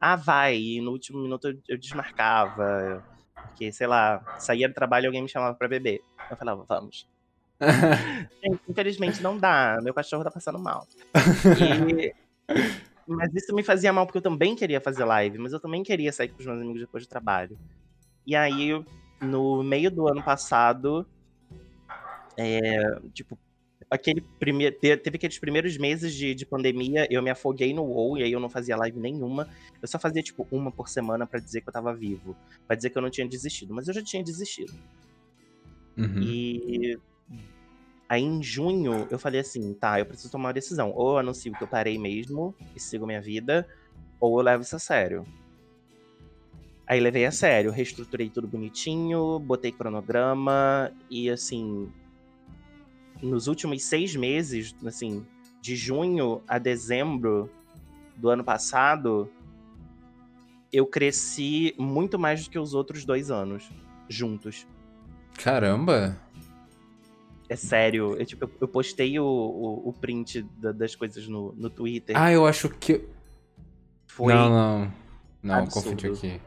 Ah, 0.01 0.17
vai. 0.17 0.57
E 0.57 0.81
no 0.81 0.91
último 0.93 1.21
minuto 1.21 1.49
eu, 1.49 1.59
eu 1.69 1.79
desmarcava. 1.79 3.05
Porque, 3.35 3.73
sei 3.73 3.87
lá, 3.87 4.23
saía 4.39 4.69
do 4.69 4.75
trabalho 4.75 5.05
e 5.05 5.07
alguém 5.07 5.23
me 5.23 5.29
chamava 5.29 5.55
pra 5.55 5.69
beber. 5.69 6.01
Eu 6.31 6.37
falava, 6.37 6.65
vamos. 6.69 7.09
Gente, 8.43 8.61
infelizmente 8.69 9.23
não 9.23 9.37
dá. 9.37 9.79
Meu 9.83 9.95
cachorro 9.95 10.25
tá 10.25 10.31
passando 10.31 10.59
mal. 10.59 10.87
E... 12.01 12.15
Mas 13.11 13.35
isso 13.35 13.53
me 13.53 13.63
fazia 13.65 13.93
mal 13.93 14.07
porque 14.07 14.19
eu 14.19 14.23
também 14.23 14.55
queria 14.55 14.81
fazer 14.81 15.05
live, 15.05 15.37
mas 15.37 15.53
eu 15.53 15.59
também 15.59 15.83
queria 15.83 16.13
sair 16.13 16.29
com 16.29 16.39
os 16.39 16.47
meus 16.47 16.61
amigos 16.61 16.81
depois 16.81 17.05
do 17.05 17.11
trabalho. 17.11 17.59
E 18.25 18.37
aí, 18.37 18.71
no 19.21 19.65
meio 19.65 19.91
do 19.91 20.07
ano 20.07 20.23
passado, 20.23 21.05
é, 22.37 23.01
tipo, 23.13 23.37
aquele 23.91 24.21
primeiro, 24.39 24.77
teve 24.79 25.17
aqueles 25.17 25.41
primeiros 25.41 25.77
meses 25.77 26.15
de, 26.15 26.33
de 26.37 26.47
pandemia, 26.47 27.09
eu 27.11 27.21
me 27.21 27.31
afoguei 27.31 27.75
no 27.75 27.83
WoW 27.83 28.19
e 28.19 28.23
aí 28.23 28.31
eu 28.31 28.39
não 28.39 28.49
fazia 28.49 28.77
live 28.77 29.01
nenhuma. 29.01 29.49
Eu 29.83 29.89
só 29.89 29.99
fazia, 29.99 30.23
tipo, 30.23 30.47
uma 30.53 30.71
por 30.71 30.89
semana 30.89 31.27
para 31.27 31.41
dizer 31.41 31.63
que 31.63 31.69
eu 31.69 31.73
tava 31.73 31.93
vivo. 31.93 32.37
Pra 32.65 32.77
dizer 32.77 32.91
que 32.91 32.99
eu 32.99 33.03
não 33.03 33.11
tinha 33.11 33.29
desistido. 33.29 33.75
Mas 33.75 33.89
eu 33.89 33.95
já 33.95 34.05
tinha 34.05 34.23
desistido. 34.23 34.73
Uhum. 35.97 36.23
E 36.23 36.99
aí 38.11 38.25
em 38.25 38.43
junho 38.43 39.07
eu 39.09 39.21
falei 39.21 39.41
assim, 39.41 39.73
tá, 39.73 40.01
eu 40.01 40.05
preciso 40.05 40.33
tomar 40.33 40.49
uma 40.49 40.53
decisão. 40.53 40.93
Ou 40.97 41.13
eu 41.13 41.19
anuncio 41.19 41.53
que 41.53 41.63
eu 41.63 41.69
parei 41.69 41.97
mesmo 41.97 42.53
e 42.75 42.81
sigo 42.81 43.07
minha 43.07 43.23
vida, 43.23 43.69
ou 44.19 44.37
eu 44.37 44.45
levo 44.45 44.65
isso 44.65 44.75
a 44.75 44.81
sério. 44.81 45.25
Aí 46.89 46.99
levei 46.99 47.25
a 47.25 47.31
sério, 47.31 47.71
reestruturei 47.71 48.29
tudo 48.29 48.49
bonitinho, 48.49 49.39
botei 49.39 49.71
cronograma 49.71 50.91
e 51.09 51.31
assim, 51.31 51.89
nos 53.23 53.47
últimos 53.47 53.85
seis 53.85 54.17
meses, 54.17 54.75
assim, 54.85 55.25
de 55.61 55.77
junho 55.77 56.43
a 56.49 56.59
dezembro 56.59 57.49
do 58.17 58.29
ano 58.29 58.43
passado, 58.43 59.31
eu 60.73 60.85
cresci 60.85 61.77
muito 61.79 62.19
mais 62.19 62.43
do 62.43 62.51
que 62.51 62.59
os 62.59 62.75
outros 62.75 63.05
dois 63.05 63.31
anos 63.31 63.71
juntos. 64.09 64.67
Caramba! 65.35 66.21
É 67.51 67.57
sério, 67.57 68.17
eu, 68.17 68.25
tipo, 68.25 68.49
eu 68.61 68.69
postei 68.69 69.19
o, 69.19 69.25
o, 69.25 69.89
o 69.89 69.93
print 69.93 70.43
da, 70.57 70.71
das 70.71 70.95
coisas 70.95 71.27
no, 71.27 71.53
no 71.53 71.69
Twitter. 71.69 72.17
Ah, 72.17 72.33
eu 72.33 72.47
acho 72.47 72.69
que. 72.69 73.05
Foi. 74.07 74.33
Não, 74.33 74.49
não. 74.49 74.93
Não, 75.43 75.67
confundi 75.67 76.07
aqui. 76.07 76.41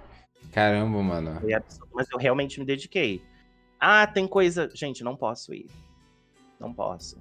Caramba, 0.51 1.03
mano. 1.03 1.41
Foi 1.41 1.53
absurdo, 1.53 1.89
mas 1.93 2.07
eu 2.09 2.17
realmente 2.17 2.59
me 2.59 2.65
dediquei. 2.65 3.21
Ah, 3.79 4.07
tem 4.07 4.25
coisa. 4.25 4.69
Gente, 4.73 5.03
não 5.03 5.15
posso 5.15 5.53
ir 5.53 5.67
não 6.63 6.73
posso. 6.73 7.17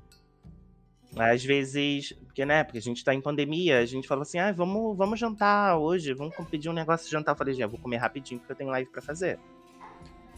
Às 1.17 1.45
vezes, 1.45 2.13
porque, 2.25 2.47
né, 2.47 2.65
porque 2.65 2.79
a 2.79 2.83
gente 2.83 3.05
tá 3.05 3.13
em 3.13 3.21
pandemia, 3.21 3.81
a 3.81 3.85
gente 3.85 4.09
fala 4.09 4.23
assim, 4.23 4.39
ah, 4.39 4.51
vamos, 4.51 4.97
vamos 4.97 5.21
jantar 5.21 5.77
hoje, 5.77 6.15
vamos 6.15 6.35
pedir 6.51 6.71
um 6.71 6.73
negócio 6.73 7.05
de 7.05 7.13
jantar. 7.13 7.33
Eu 7.33 7.37
falei, 7.37 7.53
já, 7.53 7.67
vou 7.67 7.79
comer 7.79 7.99
rapidinho 7.99 8.41
porque 8.41 8.53
eu 8.53 8.57
tenho 8.57 8.71
live 8.71 8.91
pra 8.91 9.03
fazer. 9.03 9.39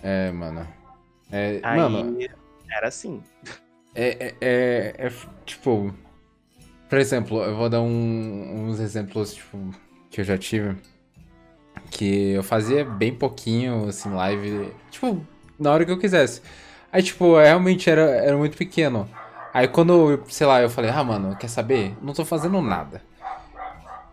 É, 0.03 0.33
mano. 0.33 0.67
É, 1.31 1.61
Aí, 1.63 1.79
mano, 1.79 2.19
era 2.75 2.89
assim. 2.89 3.23
É, 3.95 4.09
é, 4.09 4.35
é, 4.41 5.07
é, 5.07 5.13
tipo, 5.47 5.95
por 6.89 6.99
exemplo, 6.99 7.43
eu 7.43 7.57
vou 7.57 7.69
dar 7.69 7.81
um, 7.81 8.69
uns 8.69 8.81
exemplos, 8.81 9.35
tipo, 9.35 9.71
que 10.11 10.21
eu 10.21 10.25
já 10.25 10.37
tive, 10.37 10.77
que 11.91 12.33
eu 12.33 12.43
fazia 12.43 12.85
bem 12.85 13.15
pouquinho, 13.15 13.87
assim, 13.89 14.11
live, 14.11 14.73
tipo, 14.91 15.25
na 15.59 15.71
hora 15.71 15.85
que 15.85 15.93
eu 15.93 15.99
quisesse. 15.99 16.43
Aí, 16.93 17.03
tipo, 17.03 17.37
realmente 17.37 17.89
era, 17.89 18.03
era 18.03 18.37
muito 18.37 18.57
pequeno. 18.57 19.09
Aí 19.53 19.69
quando, 19.69 20.21
sei 20.29 20.47
lá, 20.47 20.61
eu 20.61 20.69
falei, 20.69 20.91
ah, 20.91 21.05
mano, 21.05 21.37
quer 21.37 21.49
saber? 21.49 21.97
Não 22.03 22.13
tô 22.13 22.25
fazendo 22.25 22.61
nada. 22.61 23.03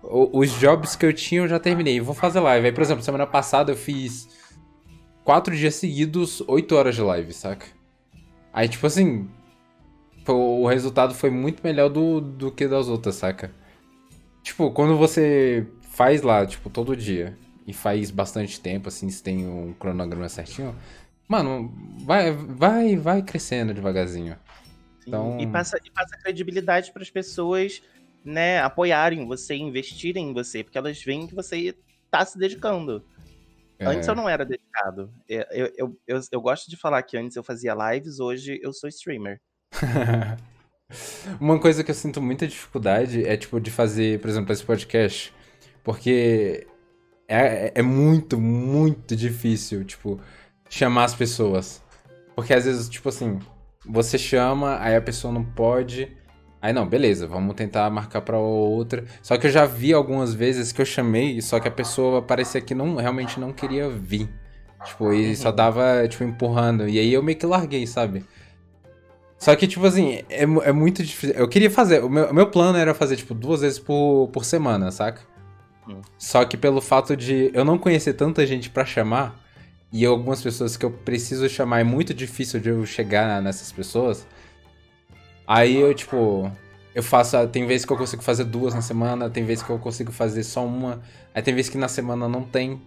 O, 0.03 0.39
os 0.39 0.51
jobs 0.59 0.95
que 0.95 1.05
eu 1.05 1.13
tinha 1.13 1.41
eu 1.41 1.47
já 1.47 1.59
terminei. 1.59 1.99
Vou 1.99 2.13
fazer 2.13 2.39
live. 2.39 2.67
Aí, 2.67 2.71
por 2.71 2.81
exemplo, 2.81 3.03
semana 3.03 3.25
passada 3.25 3.71
eu 3.71 3.75
fiz 3.75 4.27
quatro 5.23 5.55
dias 5.55 5.75
seguidos, 5.75 6.43
oito 6.47 6.75
horas 6.75 6.95
de 6.95 7.01
live, 7.01 7.33
saca? 7.33 7.65
Aí, 8.53 8.67
tipo 8.67 8.85
assim, 8.85 9.29
o 10.27 10.67
resultado 10.67 11.13
foi 11.13 11.29
muito 11.29 11.63
melhor 11.63 11.89
do, 11.89 12.19
do 12.21 12.51
que 12.51 12.67
das 12.67 12.87
outras, 12.87 13.15
saca? 13.15 13.51
Tipo, 14.43 14.71
quando 14.71 14.97
você 14.97 15.67
faz 15.81 16.21
lá, 16.21 16.45
tipo, 16.45 16.69
todo 16.69 16.95
dia, 16.95 17.37
e 17.65 17.73
faz 17.73 18.11
bastante 18.11 18.59
tempo, 18.59 18.89
assim, 18.89 19.09
se 19.09 19.21
tem 19.21 19.47
um 19.47 19.73
cronograma 19.73 20.27
certinho, 20.27 20.75
Mano, 21.31 21.73
vai, 22.03 22.33
vai, 22.33 22.97
vai 22.97 23.21
crescendo 23.21 23.73
devagarzinho. 23.73 24.35
Então... 25.07 25.39
E, 25.39 25.47
passa, 25.47 25.79
e 25.81 25.89
passa 25.89 26.17
credibilidade 26.17 26.91
para 26.91 27.01
as 27.01 27.09
pessoas, 27.09 27.81
né, 28.21 28.59
apoiarem 28.59 29.25
você, 29.25 29.55
investirem 29.55 30.29
em 30.29 30.33
você, 30.33 30.61
porque 30.61 30.77
elas 30.77 31.01
veem 31.01 31.25
que 31.25 31.33
você 31.33 31.73
tá 32.09 32.25
se 32.25 32.37
dedicando. 32.37 33.01
É. 33.81 33.87
Antes 33.87 34.07
eu 34.07 34.13
não 34.13 34.29
era 34.29 34.45
dedicado. 34.45 35.11
Eu, 35.27 35.45
eu, 35.75 35.97
eu, 36.07 36.21
eu, 36.31 36.41
gosto 36.41 36.69
de 36.69 36.77
falar 36.77 37.01
que 37.01 37.17
antes 37.17 37.35
eu 37.35 37.43
fazia 37.43 37.73
lives, 37.73 38.19
hoje 38.19 38.59
eu 38.61 38.71
sou 38.71 38.87
streamer. 38.87 39.41
Uma 41.41 41.59
coisa 41.59 41.83
que 41.83 41.89
eu 41.89 41.95
sinto 41.95 42.21
muita 42.21 42.47
dificuldade 42.47 43.25
é, 43.25 43.35
tipo, 43.35 43.59
de 43.59 43.71
fazer, 43.71 44.19
por 44.19 44.29
exemplo, 44.29 44.53
esse 44.53 44.63
podcast, 44.63 45.33
porque 45.83 46.67
é, 47.27 47.71
é 47.73 47.81
muito, 47.81 48.39
muito 48.39 49.15
difícil, 49.15 49.83
tipo, 49.83 50.21
chamar 50.69 51.05
as 51.05 51.15
pessoas. 51.15 51.81
Porque 52.35 52.53
às 52.53 52.65
vezes, 52.65 52.87
tipo 52.87 53.09
assim, 53.09 53.39
você 53.83 54.15
chama, 54.15 54.79
aí 54.79 54.95
a 54.95 55.01
pessoa 55.01 55.33
não 55.33 55.43
pode. 55.43 56.15
Aí 56.61 56.71
não, 56.71 56.87
beleza, 56.87 57.25
vamos 57.25 57.55
tentar 57.55 57.89
marcar 57.89 58.21
pra 58.21 58.37
outra. 58.37 59.03
Só 59.21 59.35
que 59.37 59.47
eu 59.47 59.51
já 59.51 59.65
vi 59.65 59.93
algumas 59.93 60.33
vezes 60.33 60.71
que 60.71 60.79
eu 60.79 60.85
chamei, 60.85 61.41
só 61.41 61.59
que 61.59 61.67
a 61.67 61.71
pessoa 61.71 62.21
parecia 62.21 62.61
que 62.61 62.75
não, 62.75 62.95
realmente 62.95 63.39
não 63.39 63.51
queria 63.51 63.89
vir. 63.89 64.29
Tipo, 64.85 65.11
e 65.11 65.29
uhum. 65.29 65.35
só 65.35 65.51
dava, 65.51 66.07
tipo, 66.07 66.23
empurrando. 66.23 66.87
E 66.87 66.99
aí 66.99 67.11
eu 67.11 67.23
meio 67.23 67.37
que 67.37 67.45
larguei, 67.45 67.87
sabe? 67.87 68.23
Só 69.39 69.55
que, 69.55 69.67
tipo 69.67 69.83
assim, 69.85 70.19
é, 70.29 70.43
é 70.43 70.71
muito 70.71 71.03
difícil. 71.03 71.35
Eu 71.35 71.47
queria 71.47 71.69
fazer. 71.69 72.03
O 72.03 72.09
meu, 72.09 72.29
o 72.29 72.33
meu 72.33 72.47
plano 72.47 72.77
era 72.77 72.93
fazer, 72.93 73.15
tipo, 73.15 73.33
duas 73.33 73.61
vezes 73.61 73.79
por, 73.79 74.29
por 74.31 74.45
semana, 74.45 74.91
saca? 74.91 75.21
Uhum. 75.87 76.01
Só 76.17 76.45
que 76.45 76.55
pelo 76.55 76.79
fato 76.79 77.17
de 77.17 77.49
eu 77.53 77.65
não 77.65 77.77
conhecer 77.77 78.13
tanta 78.13 78.45
gente 78.45 78.69
para 78.69 78.85
chamar, 78.85 79.39
e 79.91 80.05
algumas 80.05 80.41
pessoas 80.41 80.77
que 80.77 80.85
eu 80.85 80.91
preciso 80.91 81.49
chamar 81.49 81.81
é 81.81 81.83
muito 81.83 82.13
difícil 82.13 82.59
de 82.59 82.69
eu 82.69 82.85
chegar 82.85 83.41
nessas 83.41 83.71
pessoas. 83.71 84.27
Aí 85.53 85.75
eu, 85.75 85.93
tipo, 85.93 86.49
eu 86.95 87.03
faço. 87.03 87.35
Tem 87.47 87.67
vezes 87.67 87.85
que 87.85 87.91
eu 87.91 87.97
consigo 87.97 88.23
fazer 88.23 88.45
duas 88.45 88.73
na 88.73 88.81
semana, 88.81 89.29
tem 89.29 89.43
vezes 89.43 89.61
que 89.61 89.69
eu 89.69 89.77
consigo 89.77 90.09
fazer 90.09 90.43
só 90.43 90.65
uma. 90.65 91.01
Aí 91.35 91.41
tem 91.41 91.53
vezes 91.53 91.69
que 91.69 91.77
na 91.77 91.89
semana 91.89 92.25
não 92.29 92.41
tem. 92.41 92.81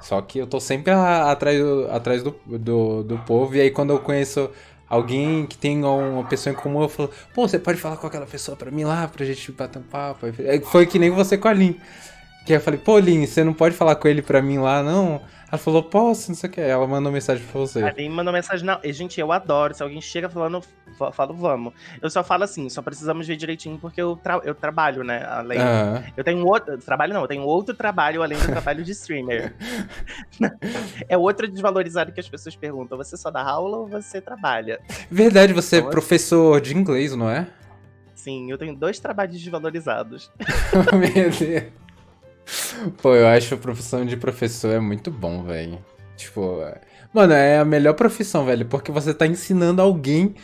Só 0.00 0.20
que 0.20 0.36
eu 0.40 0.48
tô 0.48 0.58
sempre 0.58 0.92
atrás, 0.92 1.60
atrás 1.92 2.22
do, 2.24 2.34
do, 2.44 3.04
do 3.04 3.18
povo. 3.18 3.54
E 3.54 3.60
aí 3.60 3.70
quando 3.70 3.90
eu 3.90 4.00
conheço 4.00 4.50
alguém 4.88 5.46
que 5.46 5.56
tem 5.56 5.84
uma 5.84 6.24
pessoa 6.24 6.52
em 6.52 6.56
comum, 6.56 6.82
eu 6.82 6.88
falo, 6.88 7.08
pô, 7.32 7.46
você 7.46 7.56
pode 7.56 7.80
falar 7.80 7.96
com 7.98 8.08
aquela 8.08 8.26
pessoa 8.26 8.56
pra 8.56 8.72
mim 8.72 8.82
lá, 8.82 9.06
pra 9.06 9.24
gente 9.24 9.52
bater 9.52 9.78
um 9.78 9.82
papo. 9.82 10.26
Foi 10.64 10.86
que 10.86 10.98
nem 10.98 11.10
você 11.10 11.38
com 11.38 11.46
a 11.46 11.52
Lin. 11.52 11.76
Que 12.44 12.54
eu 12.54 12.60
falei, 12.60 12.80
pô, 12.80 12.98
Lin, 12.98 13.24
você 13.24 13.44
não 13.44 13.54
pode 13.54 13.76
falar 13.76 13.94
com 13.94 14.08
ele 14.08 14.22
pra 14.22 14.42
mim 14.42 14.58
lá, 14.58 14.82
não? 14.82 15.20
Ela 15.48 15.58
falou, 15.58 15.82
posso, 15.82 16.30
não 16.30 16.36
sei 16.36 16.50
o 16.50 16.52
que. 16.52 16.60
Ela 16.60 16.86
mandou 16.88 17.12
mensagem 17.12 17.44
pra 17.46 17.60
você. 17.60 17.82
Alguém 17.82 18.10
mandou 18.10 18.32
mensagem, 18.32 18.66
não. 18.66 18.80
E, 18.82 18.92
gente, 18.92 19.20
eu 19.20 19.30
adoro. 19.30 19.74
Se 19.74 19.82
alguém 19.82 20.00
chega 20.00 20.28
falando, 20.28 20.60
eu 20.88 21.12
falo, 21.12 21.34
vamos. 21.34 21.72
Eu 22.02 22.10
só 22.10 22.24
falo 22.24 22.42
assim, 22.42 22.68
só 22.68 22.82
precisamos 22.82 23.28
ver 23.28 23.36
direitinho, 23.36 23.78
porque 23.78 24.02
eu, 24.02 24.16
tra 24.16 24.40
eu 24.42 24.56
trabalho, 24.56 25.04
né? 25.04 25.24
Além. 25.24 25.58
Uhum. 25.58 26.02
Eu 26.16 26.24
tenho 26.24 26.44
outro. 26.44 26.76
Trabalho 26.78 27.14
não, 27.14 27.22
eu 27.22 27.28
tenho 27.28 27.42
outro 27.42 27.74
trabalho 27.76 28.24
além 28.24 28.38
do 28.38 28.46
trabalho 28.46 28.82
de 28.82 28.90
streamer. 28.90 29.54
é 31.08 31.16
outro 31.16 31.46
desvalorizado 31.46 32.10
que 32.10 32.18
as 32.18 32.28
pessoas 32.28 32.56
perguntam: 32.56 32.98
você 32.98 33.16
só 33.16 33.30
dá 33.30 33.42
aula 33.42 33.78
ou 33.78 33.86
você 33.86 34.20
trabalha? 34.20 34.80
Verdade, 35.08 35.52
você 35.52 35.76
então, 35.76 35.88
é 35.88 35.92
professor 35.92 36.60
de 36.60 36.76
inglês, 36.76 37.14
não 37.14 37.30
é? 37.30 37.46
Sim, 38.16 38.50
eu 38.50 38.58
tenho 38.58 38.74
dois 38.74 38.98
trabalhos 38.98 39.40
desvalorizados. 39.40 40.32
Meu 40.92 41.30
Deus. 41.30 41.85
Pô, 43.02 43.14
eu 43.14 43.26
acho 43.26 43.54
a 43.54 43.58
profissão 43.58 44.04
de 44.04 44.16
professor 44.16 44.74
é 44.74 44.80
muito 44.80 45.10
bom, 45.10 45.42
velho. 45.42 45.78
Tipo, 46.16 46.62
mano, 47.12 47.32
é 47.32 47.58
a 47.58 47.64
melhor 47.64 47.94
profissão, 47.94 48.44
velho, 48.44 48.64
porque 48.66 48.90
você 48.90 49.12
tá 49.12 49.26
ensinando 49.26 49.82
alguém 49.82 50.34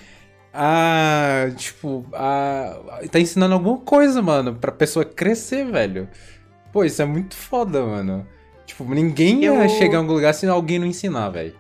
a, 0.53 1.47
tipo, 1.57 2.05
a 2.13 3.01
tá 3.11 3.19
ensinando 3.19 3.55
alguma 3.55 3.79
coisa, 3.79 4.21
mano, 4.21 4.55
pra 4.55 4.71
pessoa 4.71 5.05
crescer, 5.05 5.65
velho. 5.65 6.09
Pô, 6.73 6.85
isso 6.85 7.01
é 7.01 7.05
muito 7.05 7.35
foda, 7.35 7.85
mano. 7.85 8.27
Tipo, 8.67 8.85
ninguém 8.85 9.45
eu... 9.45 9.55
ia 9.55 9.69
chegar 9.69 9.95
em 9.95 10.01
algum 10.01 10.13
lugar 10.13 10.35
se 10.35 10.47
alguém 10.47 10.79
não 10.79 10.87
ensinar, 10.87 11.31
velho. 11.31 11.55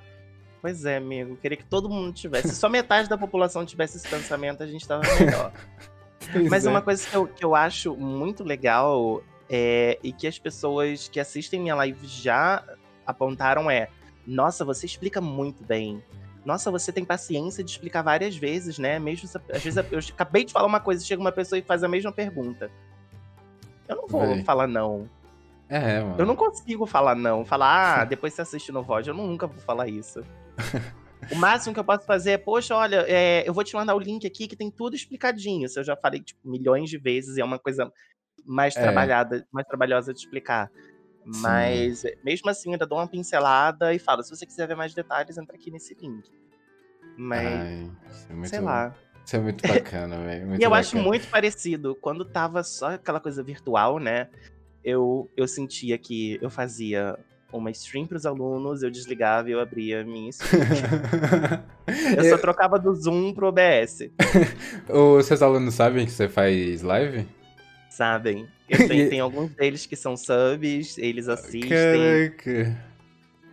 Pois 0.61 0.85
é, 0.85 0.96
amigo. 0.96 1.37
Queria 1.37 1.57
que 1.57 1.64
todo 1.64 1.88
mundo 1.88 2.12
tivesse. 2.12 2.48
Se 2.48 2.55
só 2.55 2.68
metade 2.68 3.09
da 3.09 3.18
população 3.18 3.66
tivesse 3.66 3.96
esse 3.96 4.09
pensamento, 4.09 4.62
a 4.62 4.66
gente 4.66 4.87
tava 4.87 5.02
melhor. 5.18 5.52
Mas 6.48 6.64
é. 6.64 6.70
uma 6.70 6.81
coisa 6.81 7.07
que 7.07 7.16
eu, 7.16 7.26
que 7.26 7.44
eu 7.44 7.55
acho 7.55 7.96
muito 7.96 8.44
legal 8.44 9.22
é, 9.54 9.98
e 10.02 10.14
que 10.14 10.26
as 10.26 10.38
pessoas 10.38 11.08
que 11.08 11.20
assistem 11.20 11.60
minha 11.60 11.74
live 11.74 12.06
já 12.06 12.64
apontaram 13.06 13.70
é: 13.70 13.90
nossa, 14.26 14.64
você 14.64 14.86
explica 14.86 15.20
muito 15.20 15.62
bem. 15.62 16.02
Nossa, 16.42 16.70
você 16.70 16.90
tem 16.90 17.04
paciência 17.04 17.62
de 17.62 17.70
explicar 17.70 18.00
várias 18.02 18.34
vezes, 18.34 18.78
né? 18.78 18.98
Mesmo 18.98 19.28
às 19.52 19.62
vezes 19.62 19.76
eu 19.76 19.98
acabei 20.14 20.44
de 20.44 20.52
falar 20.52 20.66
uma 20.66 20.80
coisa, 20.80 21.04
chega 21.04 21.20
uma 21.20 21.30
pessoa 21.30 21.58
e 21.58 21.62
faz 21.62 21.84
a 21.84 21.88
mesma 21.88 22.10
pergunta. 22.10 22.70
Eu 23.86 23.96
não 23.96 24.08
vou 24.08 24.26
Vai. 24.26 24.42
falar 24.42 24.66
não. 24.66 25.08
É, 25.68 26.00
mano. 26.00 26.16
Eu 26.18 26.26
não 26.26 26.34
consigo 26.34 26.86
falar 26.86 27.14
não. 27.14 27.44
Falar, 27.44 28.00
ah, 28.00 28.04
depois 28.04 28.32
você 28.32 28.42
assiste 28.42 28.72
no 28.72 28.82
VOD. 28.82 29.10
Eu 29.10 29.14
nunca 29.14 29.46
vou 29.46 29.60
falar 29.60 29.86
isso. 29.86 30.24
o 31.30 31.36
máximo 31.36 31.74
que 31.74 31.80
eu 31.80 31.84
posso 31.84 32.06
fazer 32.06 32.32
é, 32.32 32.38
poxa, 32.38 32.74
olha, 32.74 33.04
é, 33.06 33.46
eu 33.46 33.52
vou 33.52 33.62
te 33.62 33.74
mandar 33.74 33.94
o 33.94 33.98
link 33.98 34.26
aqui 34.26 34.48
que 34.48 34.56
tem 34.56 34.70
tudo 34.70 34.96
explicadinho. 34.96 35.66
Isso 35.66 35.78
eu 35.78 35.84
já 35.84 35.94
falei, 35.94 36.20
tipo, 36.20 36.40
milhões 36.44 36.88
de 36.88 36.98
vezes 36.98 37.36
e 37.36 37.40
é 37.40 37.44
uma 37.44 37.58
coisa 37.58 37.92
mais 38.44 38.76
é. 38.76 38.83
trabalhada, 38.83 39.46
mais 39.52 39.66
trabalhosa 39.66 40.12
de 40.12 40.20
explicar. 40.20 40.70
Mas 41.24 42.00
Sim. 42.00 42.09
mesmo 42.24 42.50
assim, 42.50 42.72
ainda 42.72 42.87
dou 42.87 42.98
uma 42.98 43.07
pincelada 43.07 43.94
e 43.94 43.98
falo: 43.98 44.22
se 44.22 44.31
você 44.31 44.44
quiser 44.44 44.66
ver 44.66 44.76
mais 44.76 44.92
detalhes, 44.94 45.38
entra 45.38 45.55
aqui 45.55 45.70
nesse 45.70 45.94
link. 45.94 46.28
Mas. 47.16 47.46
Ai, 47.46 47.90
é 48.31 48.33
muito, 48.33 48.48
sei 48.48 48.61
lá. 48.61 48.94
Isso 49.24 49.37
é 49.37 49.38
muito 49.38 49.66
bacana, 49.66 50.18
velho. 50.18 50.46
E 50.59 50.62
eu 50.62 50.70
bacana. 50.70 50.76
acho 50.76 50.96
muito 50.98 51.28
parecido. 51.28 51.94
Quando 51.94 52.24
tava 52.24 52.62
só 52.64 52.94
aquela 52.94 53.20
coisa 53.20 53.42
virtual, 53.42 53.98
né? 53.98 54.28
Eu, 54.85 55.31
eu 55.37 55.46
sentia 55.46 55.96
que 55.96 56.38
eu 56.42 56.50
fazia 56.50 57.16
uma 57.52 57.70
stream 57.70 58.07
para 58.07 58.16
os 58.16 58.26
alunos, 58.26 58.83
eu 58.83 58.90
desligava 58.90 59.48
e 59.48 59.52
eu 59.52 59.61
abria 59.61 60.05
minha 60.05 60.31
stream. 60.31 60.62
eu 62.16 62.24
só 62.24 62.38
trocava 62.38 62.78
do 62.78 62.92
Zoom 62.94 63.33
pro 63.33 63.48
OBS. 63.48 64.11
Os 64.88 65.26
seus 65.26 65.42
alunos 65.42 65.74
sabem 65.74 66.05
que 66.05 66.11
você 66.11 66.28
faz 66.28 66.83
live? 66.83 67.28
Sabem. 67.92 68.48
Eu 68.68 68.88
tenho, 68.88 69.11
tem 69.11 69.20
alguns 69.20 69.55
deles 69.55 69.85
que 69.85 69.94
são 69.94 70.16
subs, 70.16 70.96
eles 70.96 71.28
assistem. 71.28 71.68
Caraca. 71.68 72.92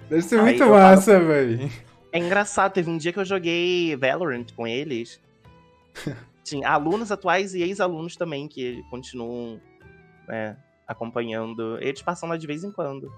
Deve 0.09 0.21
ser 0.21 0.39
Aí 0.39 0.45
muito 0.45 0.65
massa, 0.65 1.13
falo... 1.13 1.27
velho. 1.27 1.69
É 2.11 2.17
engraçado, 2.17 2.71
teve 2.71 2.89
um 2.89 2.97
dia 2.97 3.11
que 3.11 3.19
eu 3.19 3.25
joguei 3.25 3.95
Valorant 3.97 4.45
com 4.55 4.65
eles. 4.65 5.19
Tinha 6.43 6.69
alunos 6.69 7.11
atuais 7.11 7.53
e 7.53 7.61
ex-alunos 7.61 8.15
também 8.15 8.47
que 8.47 8.81
continuam 8.89 9.59
né, 10.27 10.55
acompanhando. 10.87 11.77
Eles 11.81 12.01
passam 12.01 12.29
lá 12.29 12.37
de 12.37 12.47
vez 12.47 12.63
em 12.63 12.71
quando. 12.71 13.11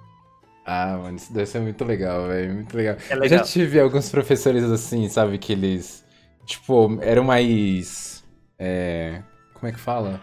Ah, 0.65 0.97
mano, 0.97 1.17
isso 1.17 1.31
deve 1.31 1.45
ser 1.45 1.59
muito 1.61 1.85
legal, 1.85 2.27
velho. 2.27 2.55
Muito 2.55 2.75
legal. 2.75 2.97
É 3.09 3.15
legal. 3.15 3.23
Eu 3.23 3.29
já 3.29 3.43
tive 3.43 3.79
alguns 3.79 4.09
professores 4.09 4.63
assim, 4.63 5.07
sabe, 5.07 5.37
que 5.37 5.53
eles, 5.53 6.03
tipo, 6.45 6.97
eram 7.01 7.23
mais. 7.23 8.23
É, 8.57 9.21
como 9.53 9.67
é 9.67 9.71
que 9.71 9.79
fala? 9.79 10.19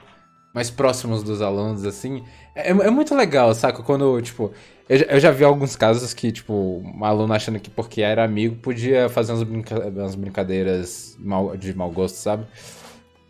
Mais 0.55 0.71
próximos 0.71 1.23
dos 1.23 1.43
alunos, 1.43 1.85
assim. 1.85 2.25
É, 2.55 2.71
é 2.71 2.91
muito 2.91 3.15
legal, 3.15 3.55
saca? 3.55 3.83
Quando, 3.83 4.21
tipo. 4.21 4.53
Eu, 4.89 4.97
eu, 4.97 5.21
já 5.21 5.31
vi 5.31 5.45
alguns 5.45 5.77
casos 5.77 6.15
que, 6.15 6.33
tipo, 6.33 6.83
um 6.83 7.05
aluno 7.05 7.35
achando 7.35 7.61
que 7.61 7.69
porque 7.69 8.01
era 8.01 8.25
amigo 8.25 8.57
podia 8.57 9.09
fazer 9.11 9.33
umas, 9.33 9.43
brinca 9.43 9.89
umas 9.89 10.15
brincadeiras 10.15 11.15
mal, 11.19 11.55
de 11.57 11.75
mau 11.75 11.91
gosto, 11.91 12.17
sabe? 12.17 12.47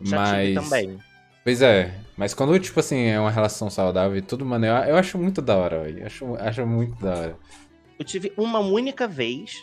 Já 0.01 0.17
mas. 0.17 0.53
também. 0.55 0.97
Pois 1.43 1.61
é, 1.61 1.93
mas 2.15 2.33
quando, 2.33 2.57
tipo 2.59 2.79
assim, 2.79 3.07
é 3.07 3.19
uma 3.19 3.31
relação 3.31 3.69
saudável 3.69 4.17
e 4.17 4.21
tudo, 4.21 4.45
mano, 4.45 4.65
eu, 4.65 4.73
eu 4.73 4.95
acho 4.97 5.17
muito 5.17 5.41
da 5.41 5.57
hora, 5.57 5.83
velho. 5.83 6.05
Acho, 6.05 6.35
acho 6.35 6.65
muito 6.65 7.01
da 7.01 7.15
hora. 7.15 7.37
Eu 7.97 8.05
tive 8.05 8.31
uma 8.37 8.59
única 8.59 9.07
vez, 9.07 9.61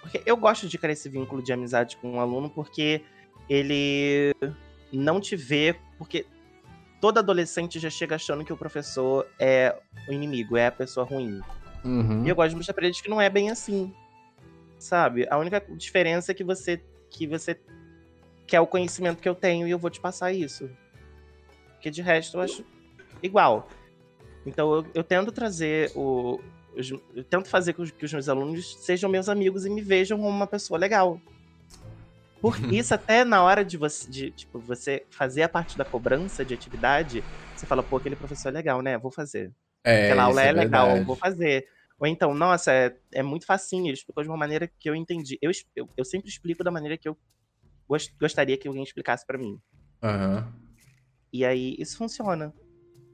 porque 0.00 0.22
eu 0.24 0.36
gosto 0.36 0.68
de 0.68 0.78
criar 0.78 0.92
esse 0.92 1.08
vínculo 1.08 1.42
de 1.42 1.52
amizade 1.52 1.96
com 1.96 2.12
um 2.12 2.20
aluno, 2.20 2.50
porque 2.50 3.02
ele 3.48 4.34
não 4.92 5.20
te 5.20 5.34
vê, 5.34 5.74
porque 5.98 6.26
todo 7.02 7.18
adolescente 7.18 7.80
já 7.80 7.90
chega 7.90 8.14
achando 8.14 8.44
que 8.44 8.52
o 8.52 8.56
professor 8.56 9.26
é 9.36 9.76
o 10.08 10.12
inimigo, 10.12 10.56
é 10.56 10.68
a 10.68 10.72
pessoa 10.72 11.04
ruim. 11.04 11.40
Uhum. 11.84 12.24
E 12.24 12.28
eu 12.28 12.36
gosto 12.36 12.50
de 12.50 12.56
mostrar 12.56 12.74
pra 12.74 12.84
eles 12.84 13.00
que 13.00 13.10
não 13.10 13.20
é 13.20 13.28
bem 13.28 13.50
assim. 13.50 13.92
Sabe? 14.78 15.26
A 15.28 15.36
única 15.36 15.60
diferença 15.76 16.30
é 16.30 16.34
que 16.34 16.44
você 16.44 16.80
que 17.10 17.26
você 17.26 17.60
quer 18.46 18.60
o 18.60 18.68
conhecimento 18.68 19.20
que 19.20 19.28
eu 19.28 19.34
tenho 19.34 19.66
e 19.66 19.72
eu 19.72 19.80
vou 19.80 19.90
te 19.90 20.00
passar 20.00 20.32
isso. 20.32 20.70
Porque 21.72 21.90
de 21.90 22.00
resto 22.00 22.36
eu 22.36 22.40
acho 22.40 22.64
igual. 23.20 23.68
Então 24.46 24.72
eu, 24.72 24.86
eu 24.94 25.02
tento 25.02 25.32
trazer 25.32 25.90
o. 25.96 26.40
Eu 27.16 27.24
tento 27.24 27.48
fazer 27.48 27.72
com 27.72 27.84
que 27.84 28.04
os 28.04 28.12
meus 28.12 28.28
alunos 28.28 28.76
sejam 28.76 29.10
meus 29.10 29.28
amigos 29.28 29.66
e 29.66 29.70
me 29.70 29.82
vejam 29.82 30.18
como 30.18 30.30
uma 30.30 30.46
pessoa 30.46 30.78
legal. 30.78 31.20
Por 32.42 32.58
isso, 32.74 32.92
até 32.92 33.24
na 33.24 33.40
hora 33.40 33.64
de 33.64 33.76
você, 33.76 34.10
de, 34.10 34.32
tipo, 34.32 34.58
você 34.58 35.06
fazer 35.10 35.44
a 35.44 35.48
parte 35.48 35.78
da 35.78 35.84
cobrança 35.84 36.44
de 36.44 36.52
atividade, 36.52 37.22
você 37.54 37.64
fala, 37.64 37.84
pô, 37.84 37.98
aquele 37.98 38.16
professor 38.16 38.48
é 38.48 38.50
legal, 38.50 38.82
né? 38.82 38.98
Vou 38.98 39.12
fazer. 39.12 39.52
É, 39.84 40.06
Aquela 40.06 40.24
aula 40.24 40.42
é, 40.42 40.48
é 40.48 40.52
legal, 40.52 41.04
vou 41.04 41.14
fazer. 41.14 41.64
Ou 42.00 42.06
então, 42.08 42.34
nossa, 42.34 42.72
é, 42.72 42.96
é 43.12 43.22
muito 43.22 43.46
facinho, 43.46 43.86
ele 43.86 43.92
explicou 43.92 44.24
de 44.24 44.28
uma 44.28 44.36
maneira 44.36 44.68
que 44.80 44.90
eu 44.90 44.94
entendi. 44.96 45.38
Eu, 45.40 45.52
eu, 45.76 45.88
eu 45.96 46.04
sempre 46.04 46.28
explico 46.28 46.64
da 46.64 46.70
maneira 46.72 46.98
que 46.98 47.08
eu 47.08 47.16
gost, 47.88 48.12
gostaria 48.20 48.58
que 48.58 48.66
alguém 48.66 48.82
explicasse 48.82 49.24
para 49.24 49.38
mim. 49.38 49.60
Uhum. 50.02 50.44
E 51.32 51.44
aí, 51.44 51.76
isso 51.78 51.96
funciona. 51.96 52.52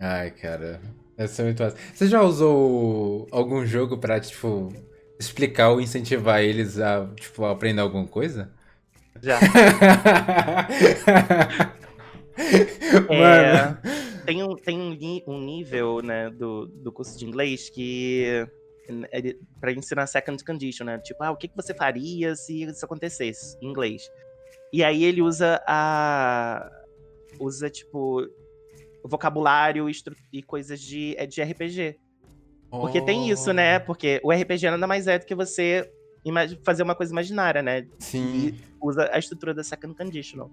Ai, 0.01 0.31
cara. 0.31 0.81
Essa 1.19 1.43
é 1.43 1.45
muito 1.45 1.59
fácil. 1.59 1.79
Você 1.93 2.07
já 2.07 2.23
usou 2.23 3.27
algum 3.31 3.67
jogo 3.67 3.99
pra, 3.99 4.19
tipo, 4.19 4.73
explicar 5.21 5.69
ou 5.69 5.83
incentivar 5.83 6.41
eles 6.41 6.79
a, 6.79 7.07
tipo, 7.15 7.45
a 7.45 7.51
aprender 7.51 7.83
alguma 7.83 8.07
coisa? 8.07 8.57
Já. 9.23 9.39
é, 13.11 13.77
tem 14.25 14.43
um, 14.43 14.57
tem 14.57 14.79
um, 14.79 14.97
um, 15.27 15.41
nível, 15.41 16.01
né, 16.03 16.31
do, 16.31 16.67
do 16.67 16.93
curso 16.93 17.19
de 17.19 17.27
inglês 17.27 17.71
que 17.71 18.47
é 19.13 19.35
para 19.61 19.73
ensinar 19.73 20.07
second 20.07 20.43
condition, 20.45 20.85
né? 20.85 20.99
Tipo, 20.99 21.23
ah, 21.23 21.31
o 21.31 21.37
que, 21.37 21.49
que 21.49 21.57
você 21.57 21.75
faria 21.75 22.35
se 22.35 22.63
isso 22.63 22.85
acontecesse 22.85 23.57
em 23.61 23.69
inglês? 23.69 24.11
E 24.73 24.83
aí 24.83 25.05
ele 25.05 25.21
usa 25.21 25.63
a 25.67 26.71
usa 27.39 27.71
tipo 27.71 28.27
vocabulário 29.05 29.89
e 30.33 30.43
coisas 30.43 30.81
de 30.81 31.15
é 31.19 31.27
de 31.27 31.43
RPG. 31.43 31.99
Porque 32.71 33.01
oh. 33.01 33.05
tem 33.05 33.31
isso, 33.31 33.53
né? 33.53 33.79
Porque 33.79 34.21
o 34.23 34.31
RPG 34.31 34.71
nada 34.71 34.87
mais 34.87 35.07
é 35.07 35.19
do 35.19 35.27
que 35.27 35.35
você 35.35 35.91
fazer 36.65 36.83
uma 36.83 36.95
coisa 36.95 37.13
imaginária, 37.13 37.63
né? 37.63 37.87
Sim. 37.99 38.49
E 38.49 38.55
usa 38.81 39.09
a 39.13 39.19
estrutura 39.19 39.55
da 39.55 39.63
second 39.63 39.95
conditional. 39.95 40.51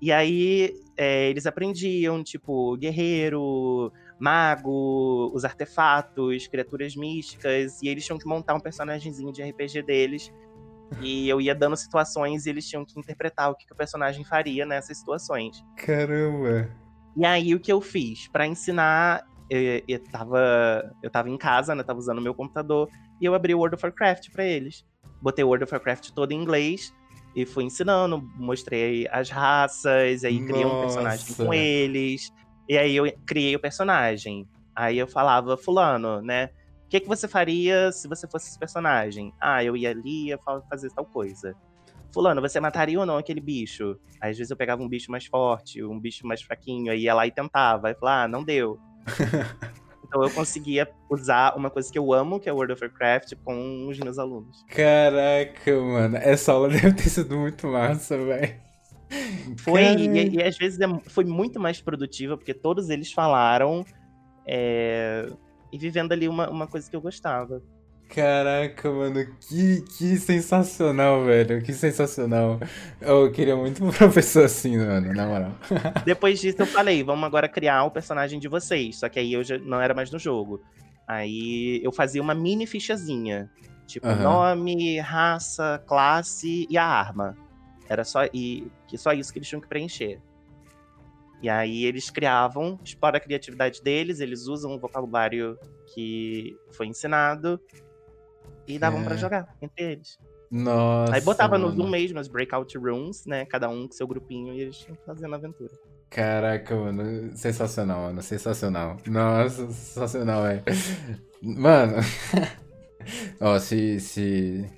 E 0.00 0.12
aí 0.12 0.74
é, 0.96 1.28
eles 1.30 1.46
aprendiam, 1.46 2.22
tipo, 2.22 2.76
guerreiro, 2.76 3.92
mago, 4.18 5.30
os 5.34 5.44
artefatos, 5.44 6.46
criaturas 6.46 6.94
místicas, 6.94 7.80
e 7.82 7.88
eles 7.88 8.04
tinham 8.04 8.18
que 8.18 8.26
montar 8.26 8.54
um 8.54 8.60
personagemzinho 8.60 9.32
de 9.32 9.42
RPG 9.42 9.82
deles. 9.82 10.32
E 11.00 11.28
eu 11.28 11.40
ia 11.40 11.54
dando 11.54 11.76
situações 11.76 12.46
e 12.46 12.50
eles 12.50 12.68
tinham 12.68 12.84
que 12.84 12.98
interpretar 12.98 13.50
o 13.50 13.54
que, 13.56 13.66
que 13.66 13.72
o 13.72 13.76
personagem 13.76 14.24
faria 14.24 14.64
nessas 14.64 14.98
situações. 14.98 15.64
Caramba! 15.76 16.70
E 17.16 17.24
aí 17.24 17.54
o 17.54 17.60
que 17.60 17.72
eu 17.72 17.80
fiz? 17.80 18.28
para 18.28 18.46
ensinar, 18.46 19.26
eu, 19.50 19.82
eu, 19.88 19.98
tava, 19.98 20.94
eu 21.02 21.10
tava 21.10 21.28
em 21.28 21.36
casa, 21.36 21.74
né? 21.74 21.82
Tava 21.82 21.98
usando 21.98 22.18
o 22.18 22.22
meu 22.22 22.34
computador, 22.34 22.88
e 23.20 23.24
eu 23.24 23.34
abri 23.34 23.54
o 23.54 23.58
World 23.58 23.74
of 23.74 23.84
Warcraft 23.84 24.30
pra 24.30 24.44
eles 24.44 24.84
botei 25.20 25.44
World 25.44 25.64
of 25.64 25.72
Warcraft 25.72 26.10
todo 26.10 26.32
em 26.32 26.40
inglês 26.40 26.92
e 27.34 27.44
fui 27.44 27.64
ensinando, 27.64 28.18
mostrei 28.36 29.06
as 29.10 29.28
raças, 29.28 30.24
aí 30.24 30.40
criei 30.46 30.64
um 30.64 30.80
personagem 30.80 31.34
com 31.34 31.52
eles. 31.52 32.32
E 32.68 32.78
aí 32.78 32.96
eu 32.96 33.12
criei 33.26 33.54
o 33.54 33.60
personagem. 33.60 34.48
Aí 34.74 34.98
eu 34.98 35.06
falava, 35.06 35.56
fulano, 35.56 36.22
né? 36.22 36.50
O 36.84 36.88
que, 36.88 37.00
que 37.00 37.08
você 37.08 37.28
faria 37.28 37.92
se 37.92 38.08
você 38.08 38.26
fosse 38.26 38.48
esse 38.48 38.58
personagem? 38.58 39.34
Ah, 39.40 39.62
eu 39.62 39.76
ia 39.76 39.90
ali 39.90 40.28
ia 40.28 40.38
fazer 40.70 40.88
tal 40.94 41.04
coisa. 41.04 41.54
Fulano, 42.12 42.40
você 42.40 42.58
mataria 42.58 42.98
ou 42.98 43.04
não 43.04 43.18
aquele 43.18 43.40
bicho? 43.40 43.98
Aí, 44.20 44.30
às 44.30 44.38
vezes 44.38 44.50
eu 44.50 44.56
pegava 44.56 44.82
um 44.82 44.88
bicho 44.88 45.10
mais 45.10 45.26
forte, 45.26 45.84
um 45.84 46.00
bicho 46.00 46.26
mais 46.26 46.40
fraquinho, 46.40 46.90
aí 46.90 47.00
ia 47.00 47.12
lá 47.12 47.26
e 47.26 47.30
tentava. 47.30 47.88
Aí 47.88 47.94
falava, 47.94 48.24
ah, 48.24 48.28
não 48.28 48.42
deu. 48.42 48.78
Então 50.06 50.22
eu 50.22 50.30
conseguia 50.30 50.88
usar 51.10 51.56
uma 51.56 51.68
coisa 51.68 51.90
que 51.90 51.98
eu 51.98 52.12
amo, 52.12 52.38
que 52.38 52.48
é 52.48 52.52
World 52.52 52.72
of 52.72 52.84
Warcraft, 52.84 53.34
com 53.44 53.88
os 53.88 53.98
meus 53.98 54.18
alunos. 54.18 54.64
Caraca, 54.68 55.80
mano. 55.80 56.16
Essa 56.16 56.52
aula 56.52 56.68
deve 56.70 56.92
ter 56.92 57.08
sido 57.08 57.36
muito 57.36 57.66
massa, 57.66 58.16
velho. 58.16 58.66
Foi, 59.58 59.82
e, 59.82 60.36
e, 60.36 60.42
às 60.42 60.56
vezes 60.56 60.80
é, 60.80 60.86
foi 61.08 61.24
muito 61.24 61.60
mais 61.60 61.80
produtiva, 61.80 62.36
porque 62.36 62.52
todos 62.52 62.90
eles 62.90 63.12
falaram 63.12 63.84
é, 64.44 65.28
e 65.72 65.78
vivendo 65.78 66.12
ali 66.12 66.28
uma, 66.28 66.48
uma 66.50 66.66
coisa 66.66 66.88
que 66.88 66.96
eu 66.96 67.00
gostava. 67.00 67.62
Caraca, 68.08 68.90
mano, 68.90 69.26
que, 69.40 69.82
que 69.82 70.16
sensacional, 70.16 71.24
velho. 71.24 71.62
Que 71.62 71.72
sensacional. 71.72 72.60
Eu 73.00 73.30
queria 73.30 73.56
muito 73.56 73.84
um 73.84 73.90
professor 73.92 74.44
assim, 74.44 74.78
mano, 74.78 75.12
na 75.12 75.26
moral. 75.26 75.52
Depois 76.04 76.40
disso 76.40 76.62
eu 76.62 76.66
falei, 76.66 77.02
vamos 77.02 77.24
agora 77.24 77.48
criar 77.48 77.84
o 77.84 77.90
personagem 77.90 78.38
de 78.38 78.48
vocês. 78.48 79.00
Só 79.00 79.08
que 79.08 79.18
aí 79.18 79.32
eu 79.32 79.42
já 79.42 79.58
não 79.58 79.80
era 79.80 79.92
mais 79.92 80.10
no 80.10 80.18
jogo. 80.18 80.62
Aí 81.06 81.80
eu 81.82 81.92
fazia 81.92 82.22
uma 82.22 82.34
mini 82.34 82.66
fichazinha. 82.66 83.50
Tipo, 83.86 84.08
uhum. 84.08 84.22
nome, 84.22 84.98
raça, 85.00 85.82
classe 85.86 86.66
e 86.70 86.78
a 86.78 86.84
arma. 86.84 87.36
Era 87.88 88.04
só, 88.04 88.24
e, 88.32 88.70
que 88.88 88.96
só 88.96 89.12
isso 89.12 89.32
que 89.32 89.38
eles 89.38 89.48
tinham 89.48 89.60
que 89.60 89.68
preencher. 89.68 90.20
E 91.42 91.48
aí 91.48 91.84
eles 91.84 92.08
criavam, 92.08 92.78
explora 92.82 93.18
a 93.18 93.20
criatividade 93.20 93.82
deles, 93.82 94.20
eles 94.20 94.46
usam 94.46 94.74
o 94.74 94.78
vocabulário 94.78 95.58
que 95.94 96.56
foi 96.72 96.86
ensinado 96.86 97.60
e 98.66 98.78
davam 98.78 99.00
é... 99.00 99.04
para 99.04 99.16
jogar 99.16 99.56
entre 99.60 99.92
eles. 99.92 100.18
Nossa. 100.50 101.14
Aí 101.14 101.20
botava 101.20 101.58
mano. 101.58 101.70
no 101.70 101.76
Zoom 101.76 101.90
mesmo 101.90 102.18
as 102.18 102.28
breakout 102.28 102.76
rooms, 102.78 103.26
né? 103.26 103.44
Cada 103.46 103.68
um 103.68 103.86
com 103.86 103.92
seu 103.92 104.06
grupinho 104.06 104.54
e 104.54 104.60
eles 104.60 104.86
fazendo 105.04 105.34
aventura. 105.34 105.72
Caraca, 106.08 106.74
mano. 106.74 107.36
Sensacional, 107.36 108.02
mano. 108.02 108.22
Sensacional. 108.22 108.96
Nossa, 109.06 109.66
sensacional, 109.70 110.44
velho. 110.44 110.62
Mano. 111.42 111.96
Ó, 113.40 113.58
se, 113.58 114.00
se. 114.00 114.70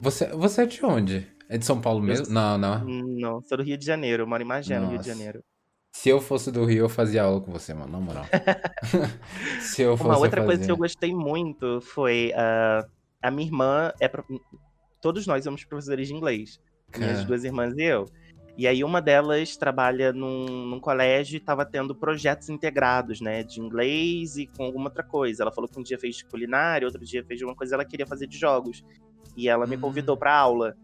Você, 0.00 0.26
você 0.28 0.62
é 0.62 0.66
de 0.66 0.84
onde? 0.84 1.26
É 1.48 1.58
de 1.58 1.66
São 1.66 1.80
Paulo 1.80 2.00
mesmo? 2.00 2.32
Não, 2.32 2.56
não. 2.56 2.84
Não, 2.84 3.42
sou 3.42 3.58
do 3.58 3.64
Rio 3.64 3.76
de 3.76 3.84
Janeiro, 3.84 4.22
eu 4.22 4.26
moro 4.26 4.42
em 4.42 4.46
Magé, 4.46 4.78
no 4.78 4.88
Rio 4.88 4.98
de. 4.98 5.06
Janeiro. 5.06 5.42
Se 5.92 6.08
eu 6.08 6.20
fosse 6.20 6.52
do 6.52 6.64
Rio, 6.64 6.84
eu 6.84 6.88
fazia 6.88 7.24
aula 7.24 7.40
com 7.40 7.50
você, 7.50 7.74
mano, 7.74 7.90
na 7.90 8.00
moral. 8.00 8.24
Se 9.60 9.82
eu 9.82 9.96
fosse. 9.96 10.08
Uma 10.08 10.18
outra 10.18 10.44
coisa 10.44 10.64
que 10.64 10.70
eu 10.70 10.76
gostei 10.76 11.12
muito 11.12 11.80
foi 11.80 12.32
ah, 12.36 12.86
a 13.22 13.30
minha 13.30 13.46
irmã 13.46 13.92
é 14.00 14.08
pro- 14.08 14.24
todos 15.00 15.26
nós 15.26 15.44
somos 15.44 15.64
professores 15.64 16.08
de 16.08 16.14
inglês. 16.14 16.60
Minhas 16.96 17.18
Cara. 17.18 17.26
duas 17.28 17.44
irmãs 17.44 17.74
e 17.76 17.82
eu. 17.82 18.06
E 18.56 18.66
aí 18.66 18.82
uma 18.82 19.00
delas 19.00 19.56
trabalha 19.56 20.12
num, 20.12 20.66
num 20.66 20.80
colégio 20.80 21.36
e 21.36 21.38
estava 21.38 21.64
tendo 21.64 21.94
projetos 21.94 22.48
integrados, 22.48 23.20
né? 23.20 23.42
De 23.42 23.60
inglês 23.60 24.36
e 24.36 24.46
com 24.46 24.64
alguma 24.64 24.86
outra 24.86 25.02
coisa. 25.02 25.42
Ela 25.42 25.52
falou 25.52 25.68
que 25.68 25.78
um 25.78 25.82
dia 25.82 25.98
fez 25.98 26.16
de 26.16 26.24
culinária, 26.26 26.86
outro 26.86 27.02
dia 27.04 27.24
fez 27.24 27.38
de 27.38 27.44
uma 27.44 27.54
coisa 27.54 27.74
ela 27.74 27.84
queria 27.84 28.06
fazer 28.06 28.26
de 28.26 28.36
jogos. 28.36 28.82
E 29.36 29.48
ela 29.48 29.66
me 29.66 29.76
Hum. 29.76 29.80
convidou 29.80 30.16
para 30.16 30.34
aula. 30.36 30.76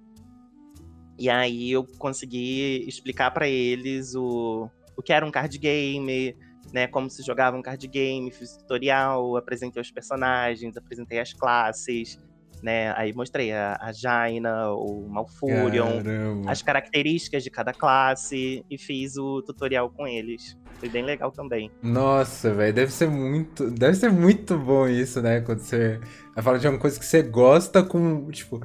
E 1.18 1.29
aí 1.29 1.72
eu 1.72 1.85
consegui 1.99 2.85
explicar 2.87 3.31
para 3.31 3.49
eles 3.49 4.14
o, 4.14 4.70
o 4.96 5.03
que 5.03 5.12
era 5.12 5.27
um 5.27 5.31
card 5.31 5.59
game, 5.59 6.37
né? 6.72 6.87
Como 6.87 7.09
se 7.09 7.22
jogava 7.22 7.57
um 7.57 7.62
card 7.62 7.87
game, 7.88 8.31
fiz 8.31 8.57
tutorial, 8.57 9.37
apresentei 9.37 9.81
os 9.81 9.90
personagens, 9.90 10.76
apresentei 10.76 11.18
as 11.18 11.33
classes, 11.33 12.18
né? 12.62 12.92
Aí 12.96 13.12
mostrei 13.12 13.52
a, 13.52 13.79
a 13.81 13.92
Jaina, 13.92 14.72
o 14.72 15.09
Malfurion, 15.09 16.02
Caramba. 16.02 16.50
as 16.50 16.62
características 16.62 17.42
de 17.42 17.50
cada 17.50 17.72
classe 17.72 18.64
e 18.70 18.79
fiz 18.79 19.16
o 19.16 19.42
tutorial 19.42 19.90
com 19.90 20.07
eles. 20.07 20.57
Foi 20.79 20.88
bem 20.88 21.05
legal 21.05 21.31
também. 21.31 21.70
Nossa, 21.83 22.52
velho, 22.52 22.74
deve 22.74 22.92
ser 22.92 23.09
muito. 23.09 23.70
Deve 23.70 23.94
ser 23.94 24.11
muito 24.11 24.59
bom 24.59 24.87
isso, 24.87 25.22
né? 25.22 25.40
Quando 25.40 25.61
você 25.61 25.98
vai 26.35 26.44
falar 26.44 26.59
de 26.59 26.68
uma 26.68 26.79
coisa 26.79 26.98
que 26.98 27.07
você 27.07 27.22
gosta 27.22 27.83
com, 27.83 28.31
tipo, 28.31 28.61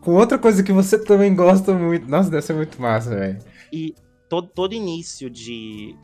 com 0.00 0.14
outra 0.14 0.38
coisa 0.38 0.62
que 0.62 0.72
você 0.72 0.98
também 0.98 1.34
gosta 1.34 1.72
muito. 1.72 2.08
Nossa, 2.08 2.30
deve 2.30 2.42
ser 2.42 2.54
muito 2.54 2.80
massa, 2.80 3.10
velho. 3.10 3.38
E 3.72 3.94
todo, 4.28 4.48
todo 4.48 4.74
início 4.74 5.30
de, 5.30 5.94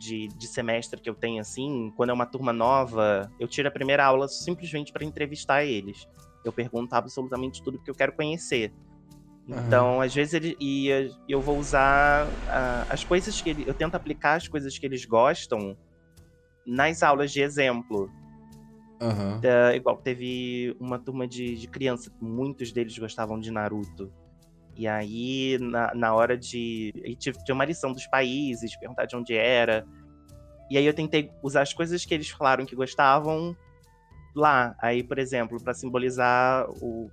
de, 0.00 0.28
de 0.28 0.48
semestre 0.48 0.98
que 0.98 1.10
eu 1.10 1.14
tenho, 1.14 1.40
assim, 1.40 1.92
quando 1.94 2.08
é 2.08 2.12
uma 2.12 2.24
turma 2.24 2.52
nova, 2.52 3.30
eu 3.38 3.46
tiro 3.46 3.68
a 3.68 3.70
primeira 3.70 4.02
aula 4.04 4.26
simplesmente 4.26 4.92
para 4.92 5.04
entrevistar 5.04 5.62
eles. 5.62 6.08
Eu 6.42 6.52
pergunto 6.52 6.94
absolutamente 6.94 7.62
tudo 7.62 7.78
que 7.78 7.90
eu 7.90 7.94
quero 7.94 8.12
conhecer. 8.12 8.72
Então, 9.46 10.00
às 10.00 10.14
vezes, 10.14 10.32
ele, 10.32 10.56
e 10.60 10.88
eu 11.28 11.40
vou 11.40 11.58
usar 11.58 12.28
ah, 12.48 12.86
as 12.88 13.04
coisas 13.04 13.40
que 13.42 13.50
ele, 13.50 13.64
eu 13.66 13.74
tento 13.74 13.94
aplicar 13.94 14.34
as 14.34 14.48
coisas 14.48 14.78
que 14.78 14.86
eles 14.86 15.04
gostam 15.04 15.76
nas 16.64 17.02
aulas 17.02 17.30
de 17.30 17.42
exemplo. 17.42 18.10
Aham. 19.00 19.40
É, 19.42 19.76
igual 19.76 19.96
teve 19.96 20.74
uma 20.78 20.98
turma 20.98 21.26
de, 21.26 21.56
de 21.56 21.66
criança, 21.66 22.10
muitos 22.20 22.72
deles 22.72 22.96
gostavam 22.96 23.38
de 23.38 23.50
Naruto. 23.50 24.12
E 24.76 24.88
aí, 24.88 25.58
na, 25.60 25.94
na 25.94 26.14
hora 26.14 26.36
de. 26.36 26.92
Tinha 27.18 27.54
uma 27.54 27.64
lição 27.64 27.92
dos 27.92 28.06
países, 28.06 28.76
perguntar 28.76 29.06
de 29.06 29.16
onde 29.16 29.34
era. 29.34 29.86
E 30.70 30.78
aí 30.78 30.86
eu 30.86 30.94
tentei 30.94 31.30
usar 31.42 31.62
as 31.62 31.72
coisas 31.72 32.04
que 32.04 32.14
eles 32.14 32.30
falaram 32.30 32.64
que 32.64 32.76
gostavam 32.76 33.56
lá. 34.34 34.74
Aí, 34.80 35.02
por 35.02 35.18
exemplo, 35.18 35.62
pra 35.62 35.74
simbolizar 35.74 36.68
o 36.82 37.10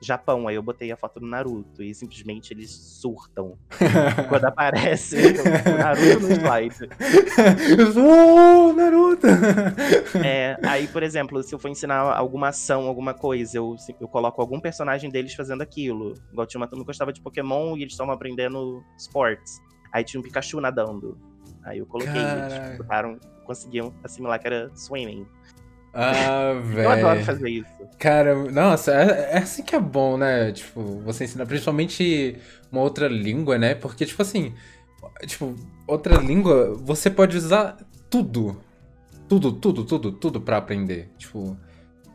Japão, 0.00 0.46
aí 0.46 0.54
eu 0.54 0.62
botei 0.62 0.92
a 0.92 0.96
foto 0.96 1.20
do 1.20 1.26
Naruto. 1.26 1.82
E 1.82 1.94
simplesmente 1.94 2.52
eles 2.52 2.70
surtam 2.70 3.56
quando 4.28 4.44
aparece 4.44 5.16
o 5.16 5.78
Naruto 5.78 6.20
no 6.20 6.32
slide. 6.32 6.88
Oh, 7.96 8.72
Naruto! 8.72 9.26
É, 10.24 10.58
aí, 10.62 10.86
por 10.88 11.02
exemplo, 11.02 11.42
se 11.42 11.54
eu 11.54 11.58
for 11.58 11.68
ensinar 11.68 11.98
alguma 11.98 12.48
ação, 12.48 12.86
alguma 12.86 13.14
coisa, 13.14 13.56
eu, 13.58 13.76
eu 14.00 14.08
coloco 14.08 14.40
algum 14.40 14.60
personagem 14.60 15.10
deles 15.10 15.34
fazendo 15.34 15.62
aquilo. 15.62 16.14
Igual 16.32 16.46
tinha 16.46 16.60
uma 16.60 16.66
turma 16.66 16.84
que 16.84 16.88
gostava 16.88 17.12
de 17.12 17.20
Pokémon 17.20 17.76
e 17.76 17.82
eles 17.82 17.92
estavam 17.94 18.12
aprendendo 18.12 18.84
sports. 18.98 19.60
Aí 19.92 20.04
tinha 20.04 20.20
um 20.20 20.22
Pikachu 20.22 20.60
nadando. 20.60 21.16
Aí 21.64 21.78
eu 21.78 21.86
coloquei, 21.86 22.12
Caraca. 22.12 22.66
eles 22.66 22.78
botaram, 22.78 23.18
conseguiam 23.46 23.94
assimilar 24.02 24.38
que 24.38 24.46
era 24.46 24.70
swimming. 24.74 25.26
Ah, 25.94 26.52
Eu 26.76 26.90
adoro 26.90 27.14
velho. 27.14 27.24
fazer 27.24 27.48
isso. 27.50 27.68
Cara, 27.98 28.34
nossa, 28.50 28.92
é, 28.92 29.34
é 29.34 29.38
assim 29.38 29.62
que 29.62 29.76
é 29.76 29.80
bom, 29.80 30.16
né? 30.16 30.50
Tipo, 30.52 31.00
você 31.04 31.24
ensinar 31.24 31.46
principalmente 31.46 32.36
uma 32.72 32.80
outra 32.82 33.06
língua, 33.08 33.56
né? 33.58 33.74
Porque, 33.74 34.04
tipo 34.04 34.20
assim, 34.20 34.52
tipo, 35.26 35.54
outra 35.86 36.16
língua, 36.16 36.74
você 36.74 37.08
pode 37.10 37.36
usar 37.36 37.76
tudo. 38.10 38.60
Tudo, 39.28 39.52
tudo, 39.52 39.84
tudo, 39.84 40.12
tudo 40.12 40.40
pra 40.40 40.56
aprender. 40.58 41.10
Tipo, 41.16 41.56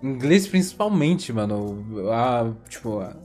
inglês 0.03 0.47
principalmente, 0.47 1.31
mano. 1.33 2.11
A, 2.11 2.51
tipo, 2.69 2.99
a- 2.99 3.15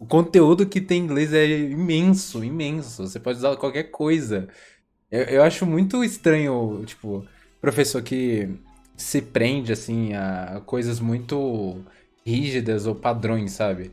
o 0.00 0.06
conteúdo 0.06 0.66
que 0.66 0.80
tem 0.80 1.00
em 1.00 1.04
inglês 1.04 1.32
é 1.32 1.46
imenso, 1.46 2.42
imenso. 2.44 3.06
Você 3.06 3.20
pode 3.20 3.38
usar 3.38 3.56
qualquer 3.56 3.84
coisa. 3.84 4.48
Eu, 5.10 5.22
eu 5.24 5.42
acho 5.44 5.64
muito 5.66 6.02
estranho, 6.04 6.82
tipo, 6.86 7.24
professor 7.60 8.02
que 8.02 8.48
se 9.02 9.20
prende, 9.20 9.72
assim, 9.72 10.14
a 10.14 10.62
coisas 10.64 11.00
muito 11.00 11.82
rígidas 12.24 12.86
ou 12.86 12.94
padrões, 12.94 13.52
sabe? 13.52 13.90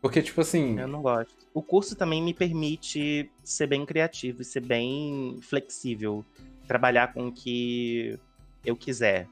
Porque, 0.00 0.22
tipo 0.22 0.40
assim. 0.40 0.78
Eu 0.78 0.86
não 0.86 1.02
gosto. 1.02 1.34
O 1.52 1.60
curso 1.62 1.96
também 1.96 2.22
me 2.22 2.32
permite 2.32 3.30
ser 3.42 3.66
bem 3.66 3.84
criativo 3.84 4.42
e 4.42 4.44
ser 4.44 4.60
bem 4.60 5.38
flexível. 5.42 6.24
Trabalhar 6.66 7.12
com 7.12 7.28
o 7.28 7.32
que 7.32 8.18
eu 8.64 8.76
quiser. 8.76 9.28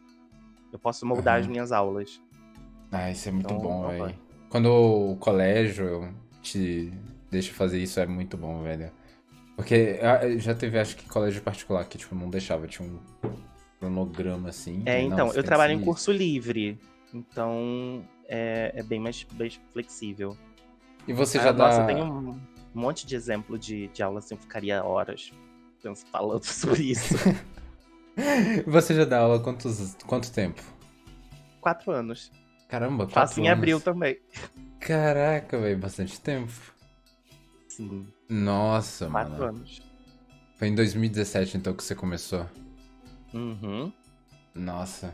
Eu 0.73 0.79
posso 0.79 1.07
moldar 1.07 1.35
Aham. 1.35 1.43
as 1.43 1.47
minhas 1.47 1.73
aulas. 1.73 2.21
Ah, 2.91 3.11
isso 3.11 3.29
é 3.29 3.33
muito 3.33 3.47
Então, 3.47 3.61
bom, 3.61 3.89
velho. 3.89 4.15
Quando 4.49 4.67
o 4.67 5.17
colégio 5.17 6.13
te 6.43 6.93
deixa 7.31 7.53
fazer 7.53 7.81
isso, 7.81 8.01
é 8.01 8.07
muito 8.07 8.37
bom, 8.37 8.63
velho. 8.63 8.91
Porque 9.57 10.01
ah, 10.03 10.37
já 10.39 10.55
teve, 10.55 10.79
acho 10.79 10.97
que, 10.97 11.09
colégio 11.09 11.43
particular 11.43 11.85
que, 11.85 11.99
tipo, 11.99 12.15
não 12.15 12.29
deixava, 12.29 12.67
tinha 12.67 12.89
um 12.89 12.99
cronograma 13.85 14.49
assim. 14.49 14.83
É, 14.87 15.01
então, 15.01 15.33
eu 15.33 15.43
trabalho 15.43 15.73
em 15.73 15.81
curso 15.81 16.11
livre. 16.13 16.79
Então, 17.13 18.05
é, 18.29 18.73
é 18.75 18.83
bem 18.83 18.99
mais, 19.01 19.27
flexível. 19.73 20.37
E 21.07 21.13
você 21.13 21.39
Ah, 21.39 21.43
já 21.45 21.53
Nossa, 21.53 21.79
dá. 21.79 21.83
eu 21.83 21.87
tenho 21.87 22.05
um 22.05 22.41
monte 22.75 23.07
de 23.07 23.15
exemplo 23.15 23.59
de, 23.59 23.89
de 23.89 24.03
aula 24.03 24.19
assim, 24.19 24.35
eu 24.35 24.41
ficaria 24.41 24.83
horas 24.83 25.31
falando 26.11 26.43
sobre 26.45 26.83
isso. 26.91 27.15
Você 28.67 28.95
já 28.95 29.05
dá 29.05 29.19
aula 29.19 29.37
há 29.37 29.41
quantos... 29.41 29.97
quanto 30.07 30.33
tempo? 30.33 30.63
Quatro 31.61 31.91
anos. 31.93 32.31
Caramba, 32.69 33.05
quatro 33.07 33.15
Faço 33.15 33.41
em 33.41 33.49
anos. 33.49 33.59
abril 33.59 33.81
também. 33.81 34.19
Caraca, 34.81 35.59
velho, 35.59 35.79
bastante 35.79 36.21
tempo. 36.21 36.53
Sim, 37.69 38.07
Nossa, 38.29 39.09
quatro 39.09 39.33
mano. 39.33 39.45
anos. 39.45 39.83
Foi 40.57 40.69
em 40.69 40.75
2017 40.77 41.57
então 41.57 41.75
que 41.75 41.83
você 41.83 41.95
começou. 41.95 42.47
Uhum. 43.35 43.93
Nossa. 44.55 45.13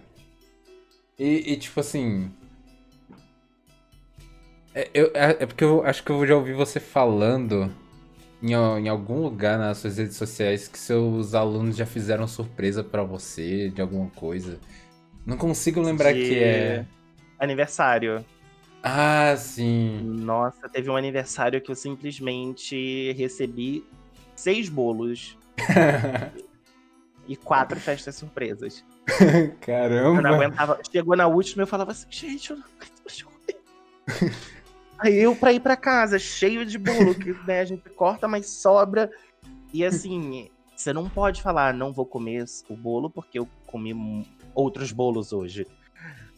E, 1.19 1.53
e, 1.53 1.57
tipo 1.57 1.81
assim. 1.81 2.31
É, 4.75 4.89
eu- 4.95 5.11
é- 5.15 5.37
é 5.43 5.47
porque 5.47 5.65
eu 5.65 5.85
acho 5.85 6.05
que 6.05 6.11
eu 6.13 6.27
já 6.27 6.37
ouvi 6.37 6.53
você 6.53 6.79
falando 6.79 7.73
em, 8.43 8.53
em 8.53 8.89
algum 8.89 9.21
lugar 9.23 9.59
nas 9.59 9.79
suas 9.79 9.97
redes 9.99 10.17
sociais 10.17 10.69
que 10.69 10.79
seus 10.79 11.35
alunos 11.35 11.77
já 11.77 11.87
fizeram 11.87 12.29
surpresa 12.29 12.85
pra 12.85 13.03
você 13.03 13.69
de 13.71 13.81
alguma 13.83 14.09
coisa. 14.11 14.61
Não 15.27 15.37
consigo 15.37 15.81
lembrar 15.81 16.13
De 16.13 16.21
que 16.29 16.39
é. 16.39 16.87
Aniversário. 17.39 18.25
Ah, 18.83 19.35
sim. 19.37 20.01
Nossa, 20.03 20.69
teve 20.69 20.89
um 20.89 20.97
aniversário 20.97 21.61
que 21.61 21.71
eu 21.71 21.75
simplesmente 21.75 23.13
recebi 23.13 23.85
seis 24.35 24.69
bolos 24.69 25.37
e 27.29 27.37
quatro 27.37 27.79
festas 27.79 28.17
surpresas. 28.17 28.85
Eu 29.11 29.49
não 29.49 29.57
Caramba. 29.57 30.29
aguentava. 30.35 30.81
Chegou 30.91 31.17
na 31.17 31.27
última 31.27 31.63
eu 31.63 31.67
falava 31.67 31.93
assim, 31.93 32.07
gente, 32.11 32.51
eu 32.51 32.57
não 32.57 32.65
aguento. 32.65 33.31
Aí 34.99 35.17
eu 35.17 35.35
pra 35.35 35.53
ir 35.53 35.61
pra 35.61 35.77
casa, 35.77 36.19
cheio 36.19 36.65
de 36.67 36.77
bolo, 36.79 37.15
que 37.15 37.33
né, 37.47 37.61
a 37.61 37.65
gente 37.65 37.89
corta, 37.91 38.29
mas 38.29 38.51
sobra. 38.51 39.11
E 39.73 39.85
assim, 39.85 40.51
você 40.77 40.93
não 40.93 41.09
pode 41.09 41.41
falar, 41.43 41.73
não 41.73 41.93
vou 41.93 42.05
comer 42.05 42.45
o 42.69 42.77
bolo 42.77 43.09
porque 43.09 43.39
eu 43.39 43.49
comi 43.67 44.27
outros 44.55 44.93
bolos 44.93 45.33
hoje. 45.33 45.67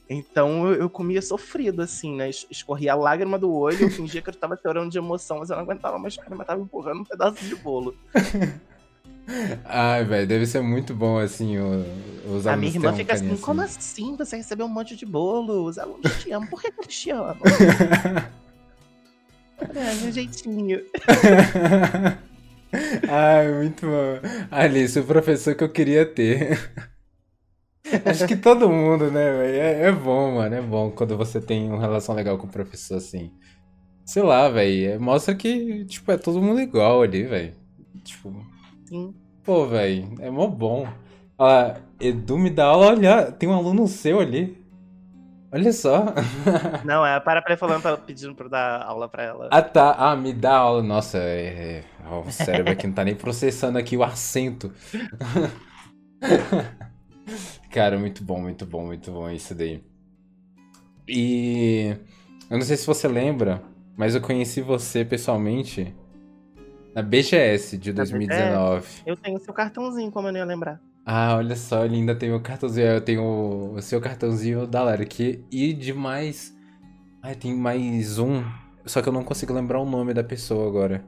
Então 0.09 0.69
eu, 0.69 0.75
eu 0.83 0.91
comia 0.91 1.23
sofrido, 1.23 1.83
assim, 1.83 2.15
né? 2.15 2.29
Es- 2.29 2.47
Escorria 2.51 2.93
a 2.93 2.97
lágrima 2.97 3.39
do 3.39 3.53
olho, 3.53 3.83
eu 3.83 3.91
fingia 3.91 4.21
que 4.23 4.31
eu 4.31 4.35
tava 4.35 4.57
chorando 4.61 4.91
de 4.91 4.99
emoção, 4.99 5.39
mas 5.39 5.51
eu 5.51 5.57
não 5.57 5.65
aguentava 5.65 5.99
mais 5.99 6.15
chorar, 6.15 6.35
mas 6.37 6.47
tava 6.47 6.61
empurrando 6.63 7.01
um 7.01 7.05
pedaço 7.05 7.45
de 7.45 7.57
bolo. 7.57 7.97
Ai, 9.65 10.05
velho, 10.05 10.27
deve 10.27 10.47
ser 10.47 10.61
muito 10.63 10.95
bom 10.95 11.19
assim 11.19 11.59
o- 11.59 11.85
os 12.35 12.47
a 12.47 12.53
alunos 12.53 12.73
minha 12.73 12.73
terem 12.73 12.75
irmã 12.75 12.93
um 12.93 12.97
fica 12.97 13.13
assim, 13.13 13.23
carinho 13.25 13.41
como 13.41 13.61
assim 13.61 14.17
você 14.17 14.37
recebeu 14.37 14.67
um 14.67 14.69
monte 14.69 14.97
de 14.97 15.07
bolo? 15.07 15.65
Os 15.65 15.79
alunos 15.79 16.23
te 16.23 16.33
amam, 16.33 16.49
por 16.49 16.61
que 16.61 16.71
que 16.73 16.81
eles 16.81 17.01
te 17.01 17.11
amam? 17.11 17.37
É, 19.75 19.95
meu 20.03 20.11
jeitinho. 20.11 20.81
Ai, 23.09 23.53
muito 23.53 23.87
bom. 23.87 24.19
Alice, 24.51 24.99
o 24.99 25.05
professor 25.05 25.55
que 25.55 25.63
eu 25.63 25.69
queria 25.71 26.05
ter. 26.05 26.59
Acho 28.05 28.27
que 28.27 28.37
todo 28.37 28.69
mundo, 28.69 29.11
né, 29.11 29.31
velho? 29.33 29.55
É, 29.57 29.83
é, 29.89 29.93
bom, 29.93 30.37
mano. 30.37 30.55
É 30.55 30.61
bom 30.63 30.91
quando 30.91 31.17
você 31.17 31.41
tem 31.41 31.69
uma 31.71 31.81
relação 31.81 32.15
legal 32.15 32.39
com 32.39 32.47
o 32.47 32.51
professor, 32.51 32.97
assim. 32.97 33.31
Sei 34.05 34.23
lá, 34.23 34.49
velho. 34.49 35.01
Mostra 35.01 35.35
que, 35.35 35.85
tipo, 35.85 36.11
é 36.11 36.17
todo 36.19 36.43
mundo 36.43 36.61
igual 36.61 37.03
ali, 37.03 37.25
velho. 37.25 37.55
Tipo. 38.05 38.42
Sim. 38.93 39.15
Pô, 39.43 39.67
velho. 39.67 40.17
É 40.21 40.31
mó 40.31 40.47
bom. 40.47 40.87
Ah, 41.39 41.77
Edu 41.99 42.37
me 42.37 42.51
dá 42.51 42.67
aula, 42.67 42.89
olha, 42.89 43.33
tem 43.33 43.49
um 43.49 43.55
aluno 43.55 43.89
seu 43.89 44.21
ali. 44.21 44.63
Olha 45.51 45.73
só. 45.73 46.13
Não, 46.85 47.05
é 47.05 47.19
para 47.19 47.41
pra 47.41 47.57
falando, 47.57 47.99
pedindo 48.03 48.35
pra 48.35 48.49
dar 48.49 48.83
aula 48.83 49.09
pra 49.09 49.23
ela. 49.23 49.49
Ah, 49.51 49.63
tá. 49.63 49.95
Ah, 49.95 50.15
me 50.15 50.35
dá 50.35 50.57
aula. 50.57 50.83
Nossa, 50.83 51.17
é, 51.17 51.79
é... 51.79 51.85
o 52.07 52.31
cérebro 52.31 52.71
aqui 52.73 52.87
não 52.87 52.93
tá 52.93 53.03
nem 53.03 53.15
processando 53.15 53.79
aqui 53.79 53.97
o 53.97 54.03
acento. 54.03 54.71
Cara, 57.73 57.99
muito 57.99 58.23
bom, 58.23 58.43
muito 58.43 58.67
bom, 58.67 58.85
muito 58.85 59.11
bom 59.11 59.31
isso 59.31 59.55
daí. 59.55 59.83
E 61.09 61.97
eu 62.51 62.59
não 62.59 62.63
sei 62.63 62.77
se 62.77 62.87
você 62.87 63.09
lembra, 63.09 63.63
mas 63.97 64.15
eu 64.15 64.21
conheci 64.21 64.61
você 64.61 65.03
pessoalmente 65.03 65.95
na 66.95 67.03
BGS 67.03 67.79
de 67.79 67.93
2019. 67.93 68.87
É, 69.05 69.11
eu 69.11 69.17
tenho 69.17 69.39
seu 69.39 69.53
cartãozinho, 69.53 70.11
como 70.11 70.29
eu 70.29 70.33
não 70.33 70.41
ia 70.41 70.45
lembrar. 70.45 70.81
Ah, 71.05 71.37
olha 71.37 71.57
só, 71.57 71.85
ele 71.85 71.97
ainda 71.97 72.15
tem 72.15 72.29
meu 72.29 72.41
cartãozinho. 72.41 72.87
Eu 72.87 73.01
tenho 73.01 73.73
o 73.75 73.83
seu 73.83 74.01
cartãozinho 74.01 74.67
da 74.67 74.83
Lara 74.83 75.03
aqui. 75.03 75.45
E 75.51 75.73
de 75.73 75.93
mais. 75.93 76.57
Ah, 77.21 77.35
tem 77.35 77.55
mais 77.55 78.19
um. 78.19 78.45
Só 78.85 79.03
que 79.03 79.09
eu 79.09 79.13
não 79.13 79.25
consigo 79.25 79.53
lembrar 79.53 79.81
o 79.81 79.85
nome 79.85 80.15
da 80.15 80.23
pessoa 80.23 80.67
agora. 80.69 81.05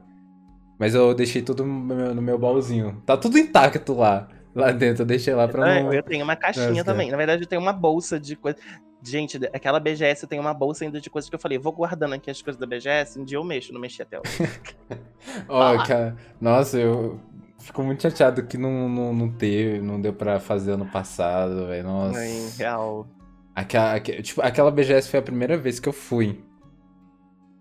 Mas 0.77 0.93
eu 0.93 1.13
deixei 1.13 1.41
tudo 1.41 1.63
no 1.63 1.73
meu, 1.73 2.15
no 2.15 2.21
meu 2.21 2.37
baúzinho. 2.37 3.01
Tá 3.05 3.15
tudo 3.15 3.37
intacto 3.37 3.93
lá. 3.93 4.27
Lá 4.53 4.71
dentro, 4.71 5.03
eu 5.03 5.05
deixei 5.05 5.33
lá 5.33 5.47
pra 5.47 5.81
não. 5.81 5.93
Eu 5.93 6.03
tenho 6.03 6.23
uma 6.23 6.35
caixinha 6.35 6.83
também. 6.83 7.11
Na 7.11 7.17
verdade, 7.17 7.43
eu 7.43 7.47
tenho 7.47 7.61
uma 7.61 7.73
bolsa 7.73 8.19
de 8.19 8.35
coisa. 8.37 8.57
Gente, 9.05 9.37
aquela 9.53 9.79
BGS 9.79 10.25
tenho 10.25 10.41
uma 10.41 10.53
bolsa 10.53 10.83
ainda 10.83 10.99
de 10.99 11.09
coisas 11.09 11.29
que 11.29 11.35
eu 11.35 11.39
falei, 11.39 11.59
vou 11.59 11.71
guardando 11.71 12.13
aqui 12.13 12.31
as 12.31 12.41
coisas 12.41 12.59
da 12.59 12.65
BGS, 12.65 13.19
um 13.19 13.23
dia 13.23 13.37
eu 13.37 13.43
mexo, 13.43 13.71
não 13.71 13.79
mexi 13.79 14.01
até 14.01 14.19
hoje. 14.19 14.49
Ó, 15.47 15.75
oh, 15.75 15.83
cara, 15.83 16.15
nossa, 16.41 16.79
eu 16.79 17.19
fico 17.59 17.83
muito 17.83 18.01
chateado 18.01 18.45
que 18.47 18.57
não, 18.57 18.89
não, 18.89 19.13
não 19.13 19.31
teve, 19.31 19.79
não 19.79 20.01
deu 20.01 20.11
pra 20.11 20.39
fazer 20.39 20.71
ano 20.71 20.87
passado, 20.87 21.67
velho. 21.67 21.83
Nossa. 21.83 22.19
É, 22.19 22.49
real. 22.57 23.07
Aquela, 23.53 23.99
tipo, 23.99 24.41
aquela 24.41 24.71
BGS 24.71 25.07
foi 25.09 25.19
a 25.19 25.23
primeira 25.23 25.55
vez 25.55 25.79
que 25.79 25.87
eu 25.87 25.93
fui. 25.93 26.43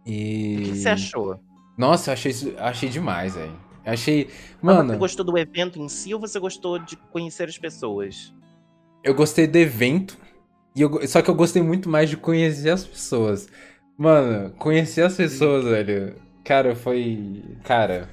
E. 0.06 0.56
O 0.56 0.62
que 0.62 0.76
você 0.76 0.88
achou? 0.88 1.38
Nossa, 1.76 2.10
eu 2.10 2.14
achei, 2.14 2.32
achei 2.58 2.88
demais, 2.88 3.34
velho. 3.34 3.56
Achei. 3.84 4.28
Mano. 4.62 4.78
Mas 4.78 4.88
você 4.88 4.98
gostou 4.98 5.24
do 5.24 5.38
evento 5.38 5.78
em 5.78 5.88
si 5.88 6.14
ou 6.14 6.20
você 6.20 6.38
gostou 6.40 6.78
de 6.78 6.96
conhecer 6.96 7.48
as 7.48 7.58
pessoas? 7.58 8.34
Eu 9.02 9.14
gostei 9.14 9.46
do 9.46 9.56
evento. 9.56 10.18
E 10.76 10.82
eu, 10.82 11.06
só 11.06 11.22
que 11.22 11.30
eu 11.30 11.34
gostei 11.34 11.62
muito 11.62 11.88
mais 11.88 12.10
de 12.10 12.16
conhecer 12.16 12.70
as 12.70 12.84
pessoas. 12.84 13.48
Mano, 13.96 14.50
conhecer 14.58 15.02
as 15.02 15.16
pessoas, 15.16 15.64
velho. 15.64 16.16
Cara, 16.44 16.74
foi. 16.74 17.42
Cara. 17.62 18.08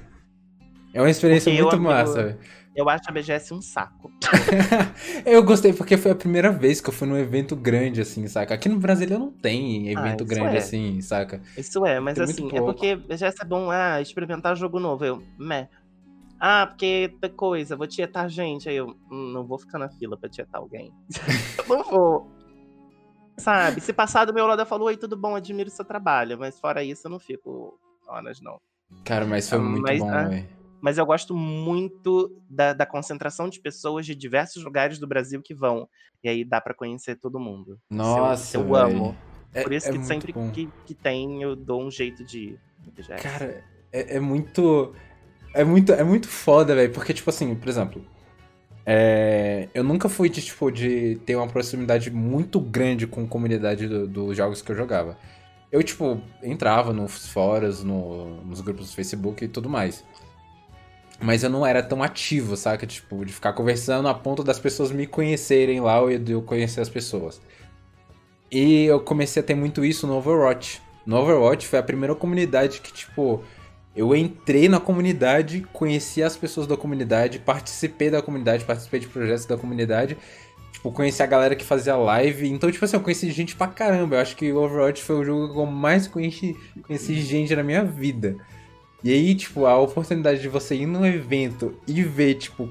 É 0.94 1.00
uma 1.00 1.10
experiência 1.10 1.50
porque 1.50 1.62
muito 1.62 1.76
eu, 1.76 1.80
massa. 1.80 2.20
Eu, 2.20 2.84
eu 2.84 2.88
acho 2.88 3.02
a 3.08 3.12
BGS 3.12 3.52
um 3.52 3.60
saco. 3.60 4.12
eu 5.26 5.42
gostei 5.42 5.72
porque 5.72 5.96
foi 5.96 6.12
a 6.12 6.14
primeira 6.14 6.52
vez 6.52 6.80
que 6.80 6.88
eu 6.88 6.92
fui 6.92 7.08
num 7.08 7.18
evento 7.18 7.56
grande, 7.56 8.00
assim, 8.00 8.26
saca? 8.28 8.54
Aqui 8.54 8.68
no 8.68 8.78
Brasil 8.78 9.08
eu 9.08 9.18
não 9.18 9.32
tem 9.32 9.88
evento 9.88 10.22
ah, 10.22 10.26
grande 10.26 10.56
é. 10.56 10.58
assim, 10.58 11.00
saca? 11.00 11.42
Isso 11.56 11.84
é, 11.84 11.98
mas 11.98 12.14
tem 12.14 12.24
assim, 12.24 12.48
é 12.52 12.60
porque 12.60 12.94
BGS 12.94 13.42
é 13.42 13.44
bom, 13.44 13.70
ah, 13.70 14.00
experimentar 14.00 14.56
jogo 14.56 14.78
novo. 14.78 15.04
Eu, 15.04 15.22
meh. 15.38 15.68
Ah, 16.38 16.66
porque 16.66 17.12
coisa, 17.36 17.76
vou 17.76 17.86
tietar 17.86 18.28
gente. 18.28 18.68
Aí 18.68 18.76
eu, 18.76 18.96
hum, 19.10 19.32
não 19.32 19.46
vou 19.46 19.58
ficar 19.58 19.78
na 19.78 19.88
fila 19.88 20.16
pra 20.16 20.28
tietar 20.28 20.60
alguém. 20.60 20.92
não 21.68 21.84
vou. 21.84 22.41
Sabe? 23.36 23.80
Se 23.80 23.92
passar 23.92 24.24
do 24.24 24.34
meu 24.34 24.46
lado, 24.46 24.62
eu 24.62 24.66
falo, 24.66 24.84
oi, 24.84 24.96
tudo 24.96 25.16
bom, 25.16 25.34
admiro 25.34 25.70
seu 25.70 25.84
trabalho. 25.84 26.38
Mas 26.38 26.58
fora 26.58 26.84
isso, 26.84 27.06
eu 27.06 27.10
não 27.10 27.18
fico 27.18 27.78
horas, 28.06 28.40
não. 28.40 28.60
Cara, 29.04 29.24
mas 29.24 29.48
foi 29.48 29.58
muito 29.58 29.82
mas, 29.82 29.98
bom, 29.98 30.10
ah, 30.10 30.28
velho. 30.28 30.48
Mas 30.80 30.98
eu 30.98 31.06
gosto 31.06 31.34
muito 31.34 32.36
da, 32.50 32.72
da, 32.72 32.84
concentração 32.84 33.48
de 33.48 33.60
pessoas 33.60 34.04
de 34.04 34.14
diversos 34.14 34.64
lugares 34.64 34.98
do 34.98 35.06
Brasil 35.06 35.40
que 35.40 35.54
vão. 35.54 35.88
E 36.22 36.28
aí 36.28 36.44
dá 36.44 36.60
para 36.60 36.74
conhecer 36.74 37.16
todo 37.16 37.38
mundo. 37.38 37.78
Nossa, 37.88 38.56
eu, 38.56 38.66
eu 38.66 38.74
amo. 38.74 39.16
É, 39.54 39.62
Por 39.62 39.72
isso 39.72 39.88
é 39.88 39.92
que 39.92 40.04
sempre 40.04 40.32
que, 40.52 40.68
que 40.84 40.94
tem, 40.94 41.42
eu 41.42 41.54
dou 41.54 41.82
um 41.82 41.90
jeito 41.90 42.24
de 42.24 42.38
ir. 42.38 42.60
Cara, 43.22 43.64
é, 43.92 44.16
é 44.16 44.20
muito. 44.20 44.94
É 45.54 45.62
muito, 45.64 45.92
é 45.92 46.02
muito 46.02 46.28
foda, 46.28 46.74
velho. 46.74 46.92
Porque, 46.92 47.12
tipo 47.12 47.30
assim, 47.30 47.54
por 47.54 47.68
exemplo, 47.68 48.04
é, 48.84 49.68
eu 49.72 49.84
nunca 49.84 50.08
fui 50.08 50.28
de, 50.28 50.42
tipo, 50.42 50.70
de 50.70 51.16
ter 51.24 51.36
uma 51.36 51.46
proximidade 51.46 52.10
muito 52.10 52.60
grande 52.60 53.06
com 53.06 53.24
a 53.24 53.26
comunidade 53.26 53.86
dos 53.86 54.08
do 54.08 54.34
jogos 54.34 54.60
que 54.60 54.72
eu 54.72 54.76
jogava. 54.76 55.16
Eu, 55.70 55.82
tipo, 55.82 56.20
entrava 56.42 56.92
nos 56.92 57.28
fóruns, 57.28 57.82
no, 57.82 58.42
nos 58.44 58.60
grupos 58.60 58.90
do 58.90 58.94
Facebook 58.94 59.44
e 59.44 59.48
tudo 59.48 59.70
mais. 59.70 60.04
Mas 61.20 61.44
eu 61.44 61.50
não 61.50 61.64
era 61.64 61.82
tão 61.82 62.02
ativo, 62.02 62.56
saca? 62.56 62.86
Tipo, 62.86 63.24
de 63.24 63.32
ficar 63.32 63.52
conversando 63.52 64.08
a 64.08 64.14
ponto 64.14 64.42
das 64.42 64.58
pessoas 64.58 64.90
me 64.90 65.06
conhecerem 65.06 65.80
lá 65.80 66.00
ou 66.00 66.18
de 66.18 66.32
eu 66.32 66.42
conhecer 66.42 66.80
as 66.80 66.88
pessoas. 66.88 67.40
E 68.50 68.84
eu 68.84 69.00
comecei 69.00 69.40
a 69.40 69.44
ter 69.44 69.54
muito 69.54 69.84
isso 69.84 70.06
no 70.06 70.16
Overwatch. 70.16 70.82
No 71.06 71.16
Overwatch 71.16 71.66
foi 71.66 71.78
a 71.78 71.82
primeira 71.82 72.14
comunidade 72.14 72.80
que, 72.80 72.92
tipo, 72.92 73.42
eu 73.94 74.14
entrei 74.16 74.68
na 74.68 74.80
comunidade, 74.80 75.66
conheci 75.72 76.22
as 76.22 76.36
pessoas 76.36 76.66
da 76.66 76.76
comunidade, 76.76 77.38
participei 77.38 78.10
da 78.10 78.22
comunidade, 78.22 78.64
participei 78.64 79.00
de 79.00 79.06
projetos 79.06 79.44
da 79.44 79.56
comunidade. 79.56 80.16
Tipo, 80.72 80.90
conheci 80.90 81.22
a 81.22 81.26
galera 81.26 81.54
que 81.54 81.64
fazia 81.64 81.94
live. 81.94 82.48
Então, 82.48 82.72
tipo 82.72 82.84
assim, 82.84 82.96
eu 82.96 83.02
conheci 83.02 83.30
gente 83.30 83.54
pra 83.54 83.66
caramba. 83.66 84.16
Eu 84.16 84.20
acho 84.20 84.34
que 84.34 84.50
Overwatch 84.50 85.02
foi 85.02 85.16
o 85.16 85.24
jogo 85.24 85.52
que 85.52 85.58
eu 85.58 85.66
mais 85.66 86.08
conheci, 86.08 86.56
conheci 86.86 87.20
gente 87.20 87.54
na 87.54 87.62
minha 87.62 87.84
vida. 87.84 88.36
E 89.04 89.12
aí, 89.12 89.34
tipo, 89.34 89.66
a 89.66 89.78
oportunidade 89.78 90.40
de 90.40 90.48
você 90.48 90.74
ir 90.74 90.86
num 90.86 91.04
evento 91.04 91.74
e 91.86 92.02
ver, 92.02 92.36
tipo, 92.36 92.70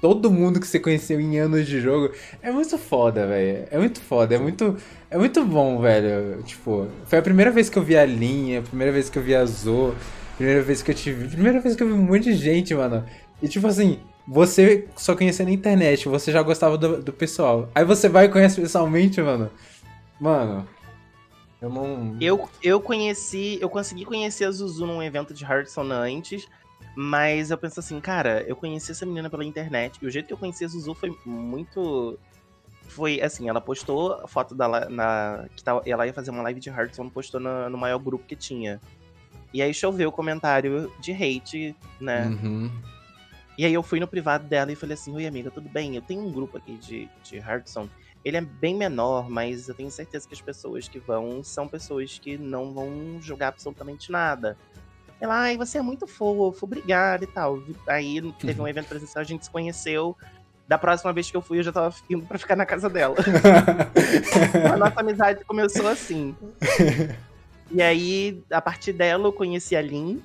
todo 0.00 0.30
mundo 0.30 0.58
que 0.58 0.66
você 0.66 0.80
conheceu 0.80 1.20
em 1.20 1.38
anos 1.38 1.66
de 1.66 1.80
jogo 1.80 2.12
é 2.42 2.50
muito 2.50 2.76
foda, 2.76 3.26
velho. 3.26 3.68
É 3.70 3.78
muito 3.78 4.00
foda, 4.00 4.34
é 4.34 4.38
muito, 4.38 4.76
é 5.10 5.16
muito 5.16 5.44
bom, 5.44 5.80
velho. 5.80 6.42
Tipo, 6.42 6.88
foi 7.06 7.18
a 7.20 7.22
primeira 7.22 7.50
vez 7.50 7.70
que 7.70 7.78
eu 7.78 7.82
vi 7.82 7.96
a 7.96 8.04
linha, 8.04 8.58
a 8.58 8.62
primeira 8.62 8.92
vez 8.92 9.08
que 9.08 9.18
eu 9.18 9.22
vi 9.22 9.34
a 9.34 9.44
Zo, 9.46 9.94
Primeira 10.36 10.62
vez 10.62 10.82
que 10.82 10.90
eu 10.90 10.94
te 10.94 11.12
vi. 11.12 11.28
Primeira 11.28 11.60
vez 11.60 11.76
que 11.76 11.82
eu 11.82 11.86
vi 11.86 11.92
um 11.92 12.02
monte 12.02 12.24
de 12.24 12.34
gente, 12.34 12.74
mano. 12.74 13.04
E 13.42 13.48
tipo 13.48 13.66
assim, 13.66 14.00
você 14.26 14.88
só 14.96 15.14
conhecia 15.14 15.44
na 15.44 15.50
internet, 15.50 16.08
você 16.08 16.32
já 16.32 16.42
gostava 16.42 16.78
do, 16.78 17.02
do 17.02 17.12
pessoal. 17.12 17.68
Aí 17.74 17.84
você 17.84 18.08
vai 18.08 18.26
e 18.26 18.28
conhece 18.28 18.60
pessoalmente, 18.60 19.20
mano. 19.20 19.50
Mano. 20.20 20.66
Eu 21.60 21.70
não. 21.70 22.16
Eu, 22.20 22.48
eu 22.62 22.80
conheci. 22.80 23.58
Eu 23.60 23.70
consegui 23.70 24.04
conhecer 24.04 24.44
a 24.44 24.50
Zuzu 24.50 24.86
num 24.86 25.02
evento 25.02 25.32
de 25.32 25.44
Hearthstone 25.44 25.92
antes. 25.92 26.46
Mas 26.96 27.50
eu 27.50 27.58
penso 27.58 27.80
assim, 27.80 28.00
cara, 28.00 28.44
eu 28.46 28.54
conheci 28.54 28.92
essa 28.92 29.04
menina 29.04 29.28
pela 29.28 29.44
internet. 29.44 29.98
E 30.00 30.06
o 30.06 30.10
jeito 30.10 30.26
que 30.26 30.32
eu 30.32 30.38
conheci 30.38 30.64
a 30.64 30.68
Zuzu 30.68 30.94
foi 30.94 31.16
muito. 31.24 32.18
Foi 32.82 33.20
assim, 33.20 33.48
ela 33.48 33.60
postou 33.60 34.12
a 34.12 34.28
foto 34.28 34.54
dela 34.54 34.88
na. 34.88 35.46
Que 35.56 35.90
ela 35.90 36.06
ia 36.06 36.12
fazer 36.12 36.30
uma 36.30 36.42
live 36.42 36.60
de 36.60 36.68
Hearthstone, 36.68 37.10
postou 37.10 37.40
no, 37.40 37.68
no 37.70 37.78
maior 37.78 37.98
grupo 37.98 38.24
que 38.26 38.36
tinha. 38.36 38.80
E 39.54 39.62
aí 39.62 39.72
choveu 39.72 40.08
o 40.08 40.12
comentário 40.12 40.92
de 40.98 41.12
hate, 41.12 41.76
né? 42.00 42.26
Uhum. 42.26 42.68
E 43.56 43.64
aí 43.64 43.72
eu 43.72 43.84
fui 43.84 44.00
no 44.00 44.08
privado 44.08 44.48
dela 44.48 44.72
e 44.72 44.74
falei 44.74 44.94
assim, 44.94 45.14
oi 45.14 45.28
amiga, 45.28 45.48
tudo 45.48 45.68
bem? 45.68 45.94
Eu 45.94 46.02
tenho 46.02 46.22
um 46.22 46.32
grupo 46.32 46.58
aqui 46.58 46.76
de, 46.76 47.08
de 47.22 47.36
Hearthstone. 47.36 47.88
Ele 48.24 48.36
é 48.36 48.40
bem 48.40 48.74
menor, 48.74 49.30
mas 49.30 49.68
eu 49.68 49.74
tenho 49.76 49.92
certeza 49.92 50.26
que 50.26 50.34
as 50.34 50.40
pessoas 50.40 50.88
que 50.88 50.98
vão 50.98 51.44
são 51.44 51.68
pessoas 51.68 52.18
que 52.18 52.36
não 52.36 52.74
vão 52.74 53.20
jogar 53.20 53.48
absolutamente 53.48 54.10
nada. 54.10 54.58
Ela, 55.20 55.42
ai, 55.42 55.56
você 55.56 55.78
é 55.78 55.82
muito 55.82 56.04
fofo, 56.04 56.66
obrigada 56.66 57.22
e 57.22 57.28
tal. 57.28 57.62
Aí 57.86 58.20
teve 58.40 58.60
um 58.60 58.66
evento 58.66 58.88
presencial, 58.88 59.22
a 59.22 59.24
gente 59.24 59.44
se 59.44 59.50
conheceu. 59.52 60.16
Da 60.66 60.78
próxima 60.78 61.12
vez 61.12 61.30
que 61.30 61.36
eu 61.36 61.42
fui, 61.42 61.60
eu 61.60 61.62
já 61.62 61.70
tava 61.70 61.94
indo 62.10 62.26
pra 62.26 62.38
ficar 62.38 62.56
na 62.56 62.66
casa 62.66 62.90
dela. 62.90 63.14
a 64.72 64.76
nossa 64.76 64.98
amizade 64.98 65.44
começou 65.44 65.86
assim. 65.86 66.34
E 67.70 67.82
aí, 67.82 68.42
a 68.50 68.60
partir 68.60 68.92
dela, 68.92 69.26
eu 69.26 69.32
conheci 69.32 69.74
a 69.74 69.82
Lin, 69.82 70.22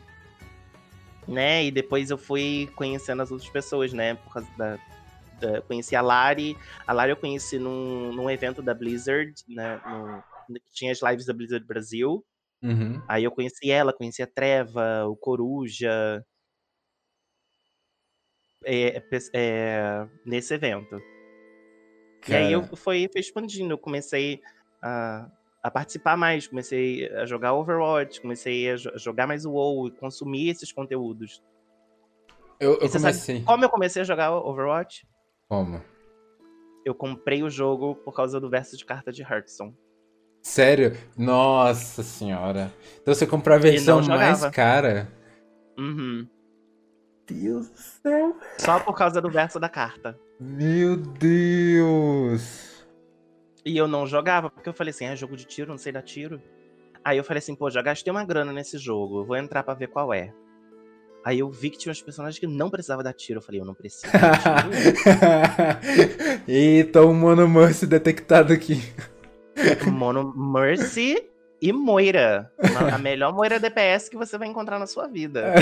né? 1.28 1.66
E 1.66 1.72
depois 1.72 2.10
eu 2.10 2.18
fui 2.18 2.70
conhecendo 2.76 3.22
as 3.22 3.32
outras 3.32 3.50
pessoas, 3.50 3.94
né? 3.94 4.16
Por 4.16 4.34
causa 4.34 4.50
da. 4.58 4.80
da 5.40 5.62
conheci 5.62 5.96
a 5.96 6.02
Lari. 6.02 6.58
A 6.86 6.94
Lari 6.94 7.12
eu 7.12 7.18
conheci 7.18 7.58
num, 7.58 8.12
num 8.12 8.30
evento 8.30 8.62
da 8.62 8.74
Blizzard, 8.74 9.34
né? 9.48 9.82
No, 10.50 10.60
que 10.60 10.72
tinha 10.74 10.92
as 10.92 11.02
lives 11.02 11.26
da 11.26 11.34
Blizzard 11.34 11.66
Brasil. 11.66 12.26
Uhum. 12.62 13.02
Aí 13.08 13.24
eu 13.24 13.32
conheci 13.32 13.72
ela, 13.72 13.94
conheci 13.94 14.22
a 14.22 14.28
Treva, 14.28 15.06
o 15.06 15.16
Coruja. 15.16 16.24
É, 18.66 18.98
é, 18.98 19.04
é, 19.34 20.08
nesse 20.26 20.54
evento. 20.54 21.02
Cara. 22.22 22.42
E 22.42 22.48
aí 22.48 22.52
eu 22.52 22.64
fui, 22.76 23.08
fui 23.10 23.22
expandindo, 23.22 23.74
eu 23.74 23.78
comecei 23.78 24.42
a 24.82 25.32
a 25.62 25.70
participar 25.70 26.16
mais, 26.16 26.47
comecei 26.47 27.10
a 27.16 27.26
jogar 27.26 27.53
Overwatch, 27.53 28.22
comecei 28.22 28.72
a 28.72 28.78
jogar 28.78 29.28
mais 29.28 29.45
o 29.45 29.51
WoW, 29.51 29.91
consumir 29.91 30.49
esses 30.49 30.72
conteúdos. 30.72 31.43
Eu, 32.60 32.78
eu 32.80 32.89
comecei. 32.89 33.41
como 33.43 33.64
eu 33.64 33.70
comecei 33.70 34.01
a 34.01 34.05
jogar 34.05 34.32
Overwatch? 34.32 35.07
Como? 35.47 35.82
Eu 36.86 36.95
comprei 36.95 37.43
o 37.43 37.49
jogo 37.49 37.95
por 37.95 38.14
causa 38.14 38.39
do 38.39 38.49
verso 38.49 38.78
de 38.78 38.86
carta 38.86 39.12
de 39.12 39.22
Hearthstone. 39.22 39.76
Sério? 40.41 40.95
Nossa 41.18 42.01
senhora. 42.03 42.74
Então 43.01 43.14
você 43.14 43.28
comprou 43.28 43.55
a 43.55 43.60
versão 43.60 44.01
mais 44.01 44.45
cara? 44.47 45.12
Uhum. 45.78 46.28
Deus 47.28 47.70
do 47.70 47.78
céu. 47.78 48.38
Só 48.57 48.80
por 48.80 48.95
causa 48.95 49.22
do 49.22 49.30
verso 49.30 49.60
da 49.60 49.70
carta. 49.70 50.18
Meu 50.39 50.95
Deus. 50.95 52.68
E 53.66 53.78
eu 53.78 53.88
não 53.88 54.07
jogava, 54.07 54.49
porque 54.49 54.70
eu 54.70 54.74
falei 54.74 54.91
assim, 54.91 55.05
é 55.05 55.16
jogo 55.16 55.36
de 55.36 55.45
tiro, 55.45 55.70
não 55.70 55.78
sei 55.78 55.91
dar 55.91 56.01
tiro. 56.01 56.41
Aí 57.03 57.18
eu 57.18 57.24
falei 57.24 57.39
assim, 57.39 57.55
pô, 57.55 57.70
já 57.70 57.82
gastei 57.82 58.12
uma 58.12 58.24
grana 58.24 58.51
nesse 58.51 58.78
jogo, 58.78 59.26
vou 59.26 59.36
entrar 59.36 59.64
para 59.64 59.74
ver 59.74 59.88
qual 59.88 60.14
é. 60.14 60.34
Aí 61.24 61.39
eu 61.39 61.49
vi 61.49 61.70
que 61.70 61.78
tinha 61.78 61.91
uns 61.91 62.01
personagens 62.01 62.39
que 62.39 62.47
não 62.47 62.70
precisava 62.70 63.03
dar 63.03 63.14
tiro. 63.14 63.39
Eu 63.39 63.43
falei, 63.43 63.60
eu 63.60 63.66
não 63.66 63.74
preciso 63.74 64.07
Eita, 66.47 67.03
o 67.03 67.14
Mono 67.14 67.47
Mercy 67.47 67.86
detectado 67.86 68.53
aqui. 68.53 68.82
Mono 69.91 70.34
Mercy 70.34 71.22
e 71.62 71.74
Moira. 71.74 72.49
A 72.93 72.97
melhor 72.97 73.34
Moira 73.34 73.60
DPS 73.60 74.10
que 74.10 74.16
você 74.16 74.38
vai 74.38 74.47
encontrar 74.47 74.80
na 74.80 74.88
sua 74.88 75.07
vida. 75.07 75.53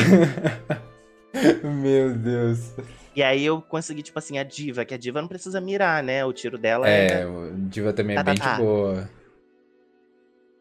Meu 1.63 2.13
Deus. 2.13 2.73
E 3.18 3.24
aí 3.24 3.43
eu 3.43 3.59
consegui, 3.59 4.03
tipo 4.03 4.20
assim, 4.20 4.38
a 4.38 4.43
diva, 4.43 4.86
que 4.86 4.93
a 4.93 4.97
diva 4.97 5.20
não 5.20 5.28
precisa 5.28 5.59
mirar, 5.59 6.03
né? 6.03 6.24
O 6.24 6.32
tiro 6.32 6.55
dela 6.55 6.88
é. 6.88 7.07
É, 7.07 7.24
a 7.24 7.28
diva 7.68 7.91
também 7.91 8.15
é 8.15 8.20
tá, 8.20 8.24
tá 8.24 8.32
bem 8.32 8.39
tá, 8.39 8.53
de 8.53 8.61
boa. 8.61 9.09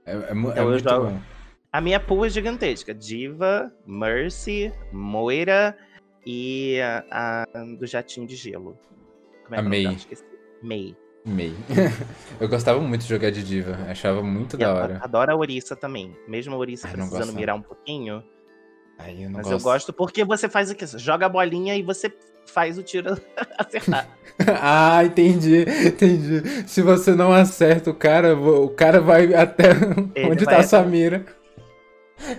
É, 0.07 0.13
é, 0.13 0.15
é 0.15 0.33
então 0.33 0.65
muito 0.71 0.89
jogo... 0.89 1.11
bom. 1.11 1.21
A 1.71 1.83
minha 1.83 2.01
pool 2.01 2.25
é 2.25 2.31
gigantesca. 2.31 2.95
Diva, 2.95 3.71
Mercy, 3.87 4.73
Moira 4.91 5.77
e 6.25 6.81
a, 6.81 7.45
a 7.53 7.65
do 7.79 7.87
jatinho 7.87 8.27
de 8.27 8.35
gelo. 8.35 8.79
Como 9.45 9.55
é 9.55 9.59
a 9.59 9.63
May. 9.63 9.99
May. 10.63 10.97
May. 11.27 11.53
eu 12.41 12.49
gostava 12.49 12.81
muito 12.81 13.03
de 13.03 13.09
jogar 13.09 13.31
de 13.33 13.45
diva. 13.45 13.77
Achava 13.87 14.23
muito 14.23 14.57
e 14.57 14.61
da 14.61 14.73
hora. 14.73 14.99
Adoro 15.03 15.31
a 15.31 15.37
Orisa 15.37 15.77
também. 15.77 16.17
Mesmo 16.27 16.55
a 16.55 16.57
Orisa 16.57 16.89
precisando 16.89 17.35
mirar 17.35 17.55
um 17.55 17.61
pouquinho. 17.61 18.25
Aí 18.99 19.25
eu 19.25 19.29
não 19.29 19.41
Mas 19.41 19.49
gosto. 19.49 19.53
eu 19.53 19.63
gosto 19.63 19.93
porque 19.93 20.25
você 20.25 20.49
faz 20.49 20.71
o 20.71 20.75
quê? 20.75 20.87
Você 20.87 20.99
joga 20.99 21.27
a 21.27 21.29
bolinha 21.29 21.77
e 21.77 21.83
você 21.83 22.11
faz 22.47 22.79
o 22.79 22.83
tiro 22.83 23.21
acertar. 23.59 24.09
ah, 24.61 25.05
entendi, 25.05 25.65
entendi. 25.85 26.69
Se 26.69 26.83
você 26.83 27.15
não 27.15 27.33
acerta 27.33 27.91
o 27.91 27.95
cara, 27.95 28.37
o 28.37 28.69
cara 28.69 29.01
vai 29.01 29.35
até 29.35 29.71
Ele 30.15 30.31
onde 30.31 30.45
vai 30.45 30.57
tá 30.57 30.61
a 30.61 30.67
sua 30.67 30.83
mira. 30.83 31.25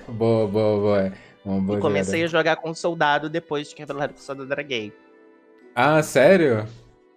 boa, 0.07 0.47
boa, 0.47 0.79
boa. 0.79 1.13
Uma 1.43 1.61
boa 1.61 1.79
e 1.79 1.81
comecei 1.81 2.23
a 2.23 2.27
jogar 2.27 2.57
com 2.57 2.73
soldado 2.73 3.29
depois 3.29 3.69
de 3.69 3.75
que 3.75 3.81
revelado 3.81 4.13
que 4.13 4.19
o 4.19 4.23
soldado 4.23 4.51
era 4.51 4.61
gay. 4.61 4.93
Ah, 5.73 6.03
sério? 6.03 6.67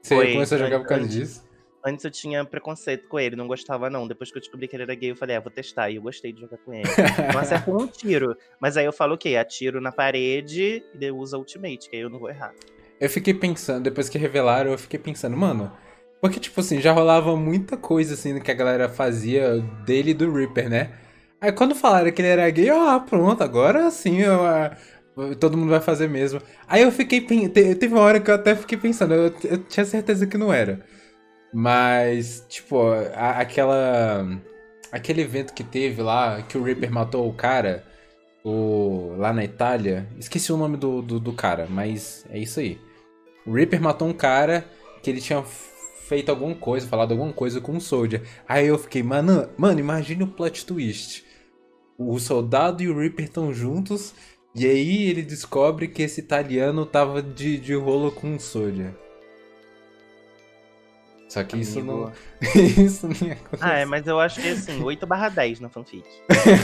Você 0.02 0.14
Foi, 0.14 0.32
começou 0.32 0.56
a 0.56 0.58
jogar 0.58 0.78
por 0.80 0.86
causa 0.86 1.08
disso? 1.08 1.50
Antes 1.84 2.04
eu 2.04 2.10
tinha 2.10 2.44
preconceito 2.44 3.08
com 3.08 3.18
ele, 3.18 3.34
não 3.36 3.46
gostava 3.46 3.88
não. 3.88 4.06
Depois 4.06 4.30
que 4.30 4.36
eu 4.36 4.40
descobri 4.40 4.68
que 4.68 4.76
ele 4.76 4.82
era 4.82 4.94
gay, 4.94 5.10
eu 5.10 5.16
falei, 5.16 5.36
ah, 5.36 5.40
vou 5.40 5.50
testar. 5.50 5.90
E 5.90 5.96
eu 5.96 6.02
gostei 6.02 6.32
de 6.32 6.40
jogar 6.42 6.58
com 6.58 6.74
ele. 6.74 6.84
não 7.32 7.40
acerto 7.40 7.70
um 7.74 7.86
tiro. 7.86 8.36
Mas 8.60 8.76
aí 8.76 8.84
eu 8.84 8.92
falo 8.92 9.14
o 9.14 9.18
quê? 9.18 9.36
Atiro 9.36 9.80
na 9.80 9.90
parede 9.90 10.82
e 10.98 11.10
uso 11.10 11.38
ultimate, 11.38 11.88
que 11.88 11.96
aí 11.96 12.02
eu 12.02 12.10
não 12.10 12.18
vou 12.18 12.28
errar. 12.28 12.52
Eu 13.00 13.08
fiquei 13.10 13.34
pensando, 13.34 13.84
depois 13.84 14.08
que 14.08 14.18
revelaram, 14.18 14.72
eu 14.72 14.78
fiquei 14.78 14.98
pensando, 14.98 15.36
mano, 15.36 15.72
porque, 16.20 16.38
tipo 16.38 16.60
assim, 16.60 16.80
já 16.80 16.92
rolava 16.92 17.34
muita 17.36 17.76
coisa, 17.76 18.14
assim, 18.14 18.38
que 18.40 18.50
a 18.50 18.54
galera 18.54 18.88
fazia 18.88 19.58
dele 19.86 20.10
e 20.10 20.14
do 20.14 20.32
Reaper, 20.32 20.68
né? 20.68 20.92
Aí 21.40 21.50
quando 21.52 21.74
falaram 21.74 22.12
que 22.12 22.20
ele 22.20 22.28
era 22.28 22.50
gay, 22.50 22.70
ó, 22.70 22.90
ah, 22.90 23.00
pronto, 23.00 23.42
agora 23.42 23.90
sim, 23.90 24.18
eu, 24.20 24.44
ah, 24.44 24.76
todo 25.38 25.56
mundo 25.56 25.70
vai 25.70 25.80
fazer 25.80 26.08
mesmo. 26.08 26.40
Aí 26.68 26.82
eu 26.82 26.92
fiquei, 26.92 27.20
teve 27.22 27.88
uma 27.88 28.02
hora 28.02 28.20
que 28.20 28.30
eu 28.30 28.34
até 28.34 28.54
fiquei 28.54 28.76
pensando, 28.78 29.14
eu, 29.14 29.34
eu 29.44 29.58
tinha 29.64 29.84
certeza 29.86 30.26
que 30.26 30.36
não 30.38 30.52
era. 30.52 30.80
Mas, 31.52 32.44
tipo, 32.48 32.80
a, 33.14 33.40
aquela. 33.40 34.26
Aquele 34.92 35.22
evento 35.22 35.54
que 35.54 35.62
teve 35.64 36.02
lá, 36.02 36.42
que 36.42 36.58
o 36.58 36.62
Reaper 36.62 36.90
matou 36.92 37.28
o 37.28 37.32
cara, 37.32 37.84
o, 38.44 39.14
lá 39.18 39.32
na 39.32 39.44
Itália. 39.44 40.08
Esqueci 40.18 40.52
o 40.52 40.56
nome 40.56 40.76
do, 40.76 41.02
do, 41.02 41.20
do 41.20 41.32
cara, 41.32 41.66
mas 41.68 42.24
é 42.30 42.38
isso 42.38 42.60
aí. 42.60 42.78
O 43.50 43.52
Reaper 43.52 43.82
matou 43.82 44.06
um 44.06 44.12
cara 44.12 44.64
que 45.02 45.10
ele 45.10 45.20
tinha 45.20 45.42
feito 45.42 46.30
alguma 46.30 46.54
coisa, 46.54 46.86
falado 46.86 47.10
alguma 47.10 47.32
coisa 47.32 47.60
com 47.60 47.76
o 47.76 47.80
Soldier. 47.80 48.22
Aí 48.48 48.68
eu 48.68 48.78
fiquei, 48.78 49.02
mano, 49.02 49.48
mano, 49.58 49.80
imagine 49.80 50.22
o 50.22 50.28
plot 50.28 50.64
twist. 50.64 51.24
O 51.98 52.16
soldado 52.20 52.80
e 52.80 52.88
o 52.88 52.96
Reaper 52.96 53.24
estão 53.24 53.52
juntos, 53.52 54.14
e 54.54 54.64
aí 54.64 55.02
ele 55.02 55.22
descobre 55.22 55.88
que 55.88 56.00
esse 56.00 56.20
italiano 56.20 56.86
tava 56.86 57.20
de, 57.20 57.58
de 57.58 57.74
rolo 57.74 58.12
com 58.12 58.36
o 58.36 58.40
Soldier. 58.40 58.94
Só 61.28 61.42
que 61.42 61.56
Amigo. 61.56 61.68
isso 61.68 61.82
não. 61.82 62.12
isso 62.84 63.08
não 63.08 63.28
ia 63.28 63.32
acontecer. 63.32 63.64
Ah, 63.64 63.78
é, 63.78 63.84
mas 63.84 64.06
eu 64.06 64.20
acho 64.20 64.40
que 64.40 64.46
é 64.46 64.52
assim, 64.52 64.80
8 64.80 65.04
barra 65.08 65.28
10 65.28 65.58
na 65.58 65.68
fanfic. 65.68 66.04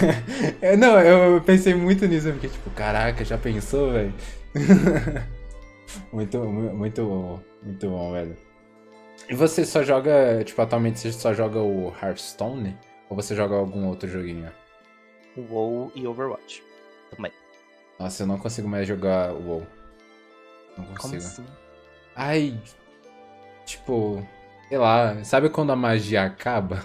é, 0.63 0.77
não, 0.77 1.01
eu 1.01 1.41
pensei 1.41 1.75
muito 1.75 2.07
nisso, 2.07 2.31
porque, 2.31 2.49
tipo, 2.49 2.71
caraca, 2.71 3.25
já 3.25 3.37
pensou, 3.37 3.93
velho? 3.93 4.15
muito, 6.13 6.39
muito 6.45 7.05
bom, 7.05 7.41
muito 7.63 7.89
bom, 7.89 8.13
velho. 8.13 8.37
E 9.29 9.35
você 9.35 9.65
só 9.65 9.83
joga, 9.83 10.43
tipo, 10.45 10.61
atualmente 10.61 10.99
você 11.01 11.13
só 11.13 11.33
joga 11.33 11.61
o 11.61 11.89
Hearthstone? 12.01 12.79
Ou 13.09 13.17
você 13.17 13.35
joga 13.35 13.57
algum 13.57 13.87
outro 13.89 14.09
joguinho? 14.09 14.53
O 15.37 15.41
WoW 15.53 15.93
e 15.95 16.07
Overwatch. 16.07 16.63
Também. 17.11 17.33
Nossa, 17.99 18.23
eu 18.23 18.27
não 18.27 18.39
consigo 18.39 18.69
mais 18.69 18.87
jogar 18.87 19.33
o 19.33 19.43
WoW. 19.49 19.67
Não 20.77 20.85
consigo. 20.87 21.01
Como 21.01 21.17
assim? 21.17 21.47
Ai, 22.15 22.61
tipo, 23.65 24.27
Sei 24.69 24.79
lá, 24.79 25.23
sabe 25.23 25.49
quando 25.49 25.71
a 25.73 25.77
magia 25.77 26.25
acaba? 26.25 26.85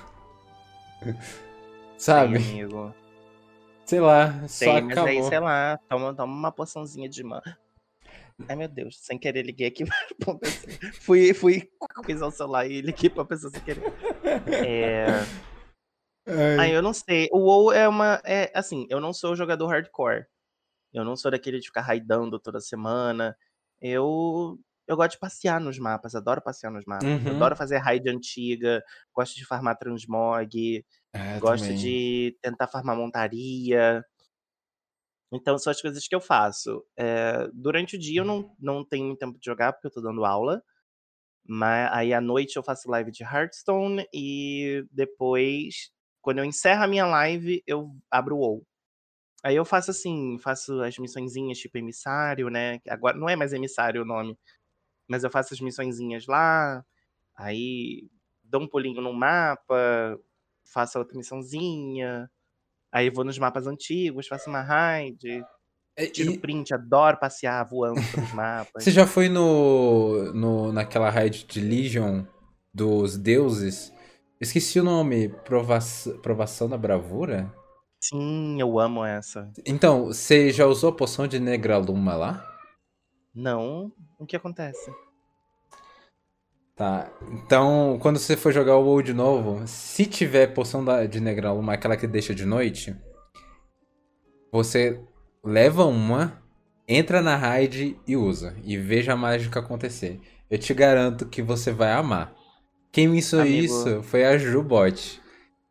sabe? 1.97 2.39
Sim, 2.39 2.61
amigo. 2.61 2.93
Sei 3.85 3.99
lá, 3.99 4.47
só 4.47 4.47
Sim, 4.47 4.69
acabou. 4.77 4.87
mas 4.87 4.97
aí, 5.05 5.23
sei 5.23 5.39
lá, 5.39 5.77
toma, 5.89 6.15
toma 6.15 6.33
uma 6.33 6.51
poçãozinha 6.51 7.09
de 7.09 7.23
man. 7.23 7.41
Ai, 8.47 8.55
meu 8.55 8.67
Deus, 8.67 8.97
sem 8.99 9.17
querer 9.17 9.43
liguei 9.43 9.67
aqui 9.67 9.83
pra 10.19 10.35
pessoa. 10.35 10.93
Fui, 11.01 11.33
fui 11.33 11.69
coisar 12.05 12.27
o 12.27 12.31
celular 12.31 12.65
e 12.67 12.81
liguei 12.81 13.09
pra 13.09 13.25
pessoa 13.25 13.51
sem 13.51 13.61
querer. 13.61 13.83
É... 14.65 15.07
Ai. 16.59 16.75
eu 16.75 16.81
não 16.81 16.93
sei. 16.93 17.29
O 17.31 17.39
WoW 17.39 17.71
é 17.71 17.87
uma. 17.87 18.21
É, 18.23 18.51
assim, 18.53 18.85
eu 18.89 19.01
não 19.01 19.11
sou 19.11 19.35
jogador 19.35 19.67
hardcore. 19.67 20.25
Eu 20.93 21.03
não 21.03 21.15
sou 21.15 21.31
daquele 21.31 21.59
de 21.59 21.67
ficar 21.67 21.81
raidando 21.81 22.39
toda 22.39 22.59
semana. 22.59 23.35
Eu 23.81 24.59
eu 24.87 24.97
gosto 24.97 25.11
de 25.11 25.19
passear 25.19 25.59
nos 25.61 25.79
mapas, 25.79 26.15
adoro 26.15 26.41
passear 26.41 26.69
nos 26.69 26.83
mapas. 26.85 27.07
Uhum. 27.07 27.35
Adoro 27.35 27.55
fazer 27.55 27.77
raid 27.77 28.09
antiga, 28.09 28.83
gosto 29.15 29.35
de 29.35 29.45
farmar 29.45 29.77
transmog, 29.77 30.85
é, 31.13 31.39
gosto 31.39 31.63
também. 31.63 31.77
de 31.77 32.37
tentar 32.41 32.67
farmar 32.67 32.95
montaria. 32.97 34.03
Então 35.31 35.57
são 35.57 35.71
as 35.71 35.81
coisas 35.81 36.07
que 36.07 36.15
eu 36.15 36.21
faço. 36.21 36.83
É, 36.97 37.47
durante 37.53 37.95
o 37.95 37.99
dia 37.99 38.21
eu 38.21 38.25
não, 38.25 38.55
não 38.59 38.83
tenho 38.85 39.15
tempo 39.15 39.39
de 39.39 39.45
jogar 39.45 39.73
porque 39.73 39.87
eu 39.87 39.91
tô 39.91 40.01
dando 40.01 40.25
aula. 40.25 40.61
Mas 41.45 41.91
aí 41.93 42.13
à 42.13 42.21
noite 42.21 42.57
eu 42.57 42.63
faço 42.63 42.89
live 42.89 43.11
de 43.11 43.23
Hearthstone 43.23 44.05
e 44.13 44.85
depois, 44.91 45.91
quando 46.21 46.39
eu 46.39 46.45
encerro 46.45 46.83
a 46.83 46.87
minha 46.87 47.05
live, 47.05 47.63
eu 47.67 47.91
abro 48.09 48.35
o 48.35 48.39
WoW. 48.39 48.67
Aí 49.43 49.55
eu 49.55 49.65
faço 49.65 49.91
assim, 49.91 50.37
faço 50.39 50.81
as 50.81 50.97
missõezinhas 50.99 51.57
tipo 51.57 51.77
emissário, 51.77 52.49
né? 52.49 52.79
Agora 52.87 53.17
não 53.17 53.27
é 53.29 53.35
mais 53.35 53.53
emissário 53.53 54.03
o 54.03 54.05
nome, 54.05 54.37
mas 55.07 55.23
eu 55.23 55.31
faço 55.31 55.53
as 55.53 55.61
missõezinhas 55.61 56.27
lá, 56.27 56.85
aí 57.35 58.09
dou 58.43 58.61
um 58.61 58.67
pulinho 58.67 59.01
no 59.01 59.13
mapa, 59.13 60.19
faço 60.63 60.99
outra 60.99 61.17
missãozinha, 61.17 62.29
aí 62.91 63.09
vou 63.09 63.23
nos 63.23 63.37
mapas 63.37 63.67
antigos, 63.67 64.27
faço 64.27 64.49
uma 64.49 64.61
raid, 64.61 65.43
é, 65.95 66.05
tiro 66.05 66.31
e... 66.31 66.37
print, 66.37 66.73
adoro 66.73 67.17
passear 67.17 67.67
voando 67.67 68.01
pelos 68.11 68.33
mapas. 68.33 68.83
Você 68.83 68.91
já 68.91 69.05
foi 69.05 69.29
no, 69.29 70.33
no 70.33 70.71
naquela 70.71 71.09
raid 71.09 71.45
de 71.45 71.59
Legion 71.59 72.23
dos 72.73 73.17
deuses? 73.17 73.93
Esqueci 74.39 74.79
o 74.79 74.83
nome, 74.83 75.29
Provação, 75.29 76.17
Provação 76.19 76.67
da 76.67 76.77
Bravura? 76.77 77.53
Sim, 78.03 78.59
eu 78.59 78.79
amo 78.79 79.05
essa. 79.05 79.51
Então, 79.65 80.05
você 80.05 80.51
já 80.51 80.65
usou 80.65 80.89
a 80.89 80.95
poção 80.95 81.27
de 81.27 81.39
Negraluma 81.39 82.15
lá? 82.15 82.47
Não, 83.33 83.91
o 84.17 84.25
que 84.25 84.35
acontece? 84.35 84.91
Tá, 86.81 87.11
então 87.31 87.99
quando 88.01 88.17
você 88.17 88.35
for 88.35 88.51
jogar 88.51 88.75
o 88.75 88.83
WoW 88.83 89.03
de 89.03 89.13
novo, 89.13 89.61
se 89.67 90.03
tiver 90.03 90.47
poção 90.47 90.83
de 91.07 91.19
Negraluma, 91.19 91.73
aquela 91.73 91.95
que 91.95 92.07
deixa 92.07 92.33
de 92.33 92.43
noite, 92.43 92.95
você 94.51 94.99
leva 95.43 95.85
uma, 95.85 96.41
entra 96.87 97.21
na 97.21 97.35
raid 97.35 97.95
e 98.07 98.17
usa. 98.17 98.55
E 98.63 98.77
veja 98.77 99.13
a 99.13 99.15
mágica 99.15 99.59
acontecer. 99.59 100.19
Eu 100.49 100.57
te 100.57 100.73
garanto 100.73 101.27
que 101.27 101.43
você 101.43 101.71
vai 101.71 101.91
amar. 101.91 102.33
Quem 102.91 103.07
me 103.07 103.19
ensinou 103.19 103.45
isso 103.45 104.01
foi 104.01 104.25
a 104.25 104.35
Jubot. 104.39 105.21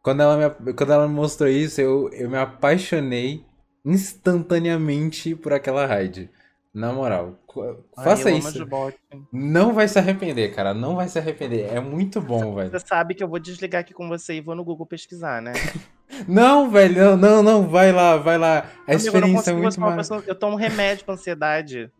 Quando 0.05 0.23
ela 0.23 0.37
me, 0.37 0.73
quando 0.75 0.93
ela 0.93 1.09
me 1.09 1.15
mostrou 1.15 1.51
isso, 1.51 1.81
eu, 1.81 2.09
eu 2.13 2.31
me 2.31 2.39
apaixonei 2.39 3.45
instantaneamente 3.85 5.35
por 5.35 5.53
aquela 5.53 5.87
raid. 5.87 6.31
Na 6.73 6.93
moral, 6.93 7.37
faça 7.97 8.29
Ai, 8.29 8.39
isso. 8.39 8.65
Não 9.33 9.73
vai 9.73 9.89
se 9.89 9.99
arrepender, 9.99 10.55
cara. 10.55 10.73
Não 10.73 10.95
vai 10.95 11.09
se 11.09 11.19
arrepender. 11.19 11.69
É 11.75 11.81
muito 11.81 12.21
bom, 12.21 12.55
você, 12.55 12.55
velho. 12.55 12.71
Você 12.71 12.87
sabe 12.87 13.15
que 13.15 13.25
eu 13.25 13.29
vou 13.29 13.41
desligar 13.41 13.81
aqui 13.81 13.93
com 13.93 14.09
você 14.09 14.35
e 14.35 14.41
vou 14.41 14.55
no 14.55 14.63
Google 14.63 14.87
pesquisar, 14.87 15.43
né? 15.43 15.53
não, 16.29 16.71
velho. 16.71 16.95
Não, 16.95 17.17
não, 17.17 17.43
não. 17.43 17.69
Vai 17.69 17.91
lá, 17.91 18.17
vai 18.19 18.39
lá. 18.39 18.59
A 18.87 18.93
Amigo, 18.93 19.05
experiência 19.05 19.51
é 19.51 19.55
muito 19.55 19.81
mais. 19.81 20.09
Eu 20.11 20.35
tomo 20.37 20.55
remédio 20.55 21.05
pra 21.05 21.15
ansiedade. 21.15 21.91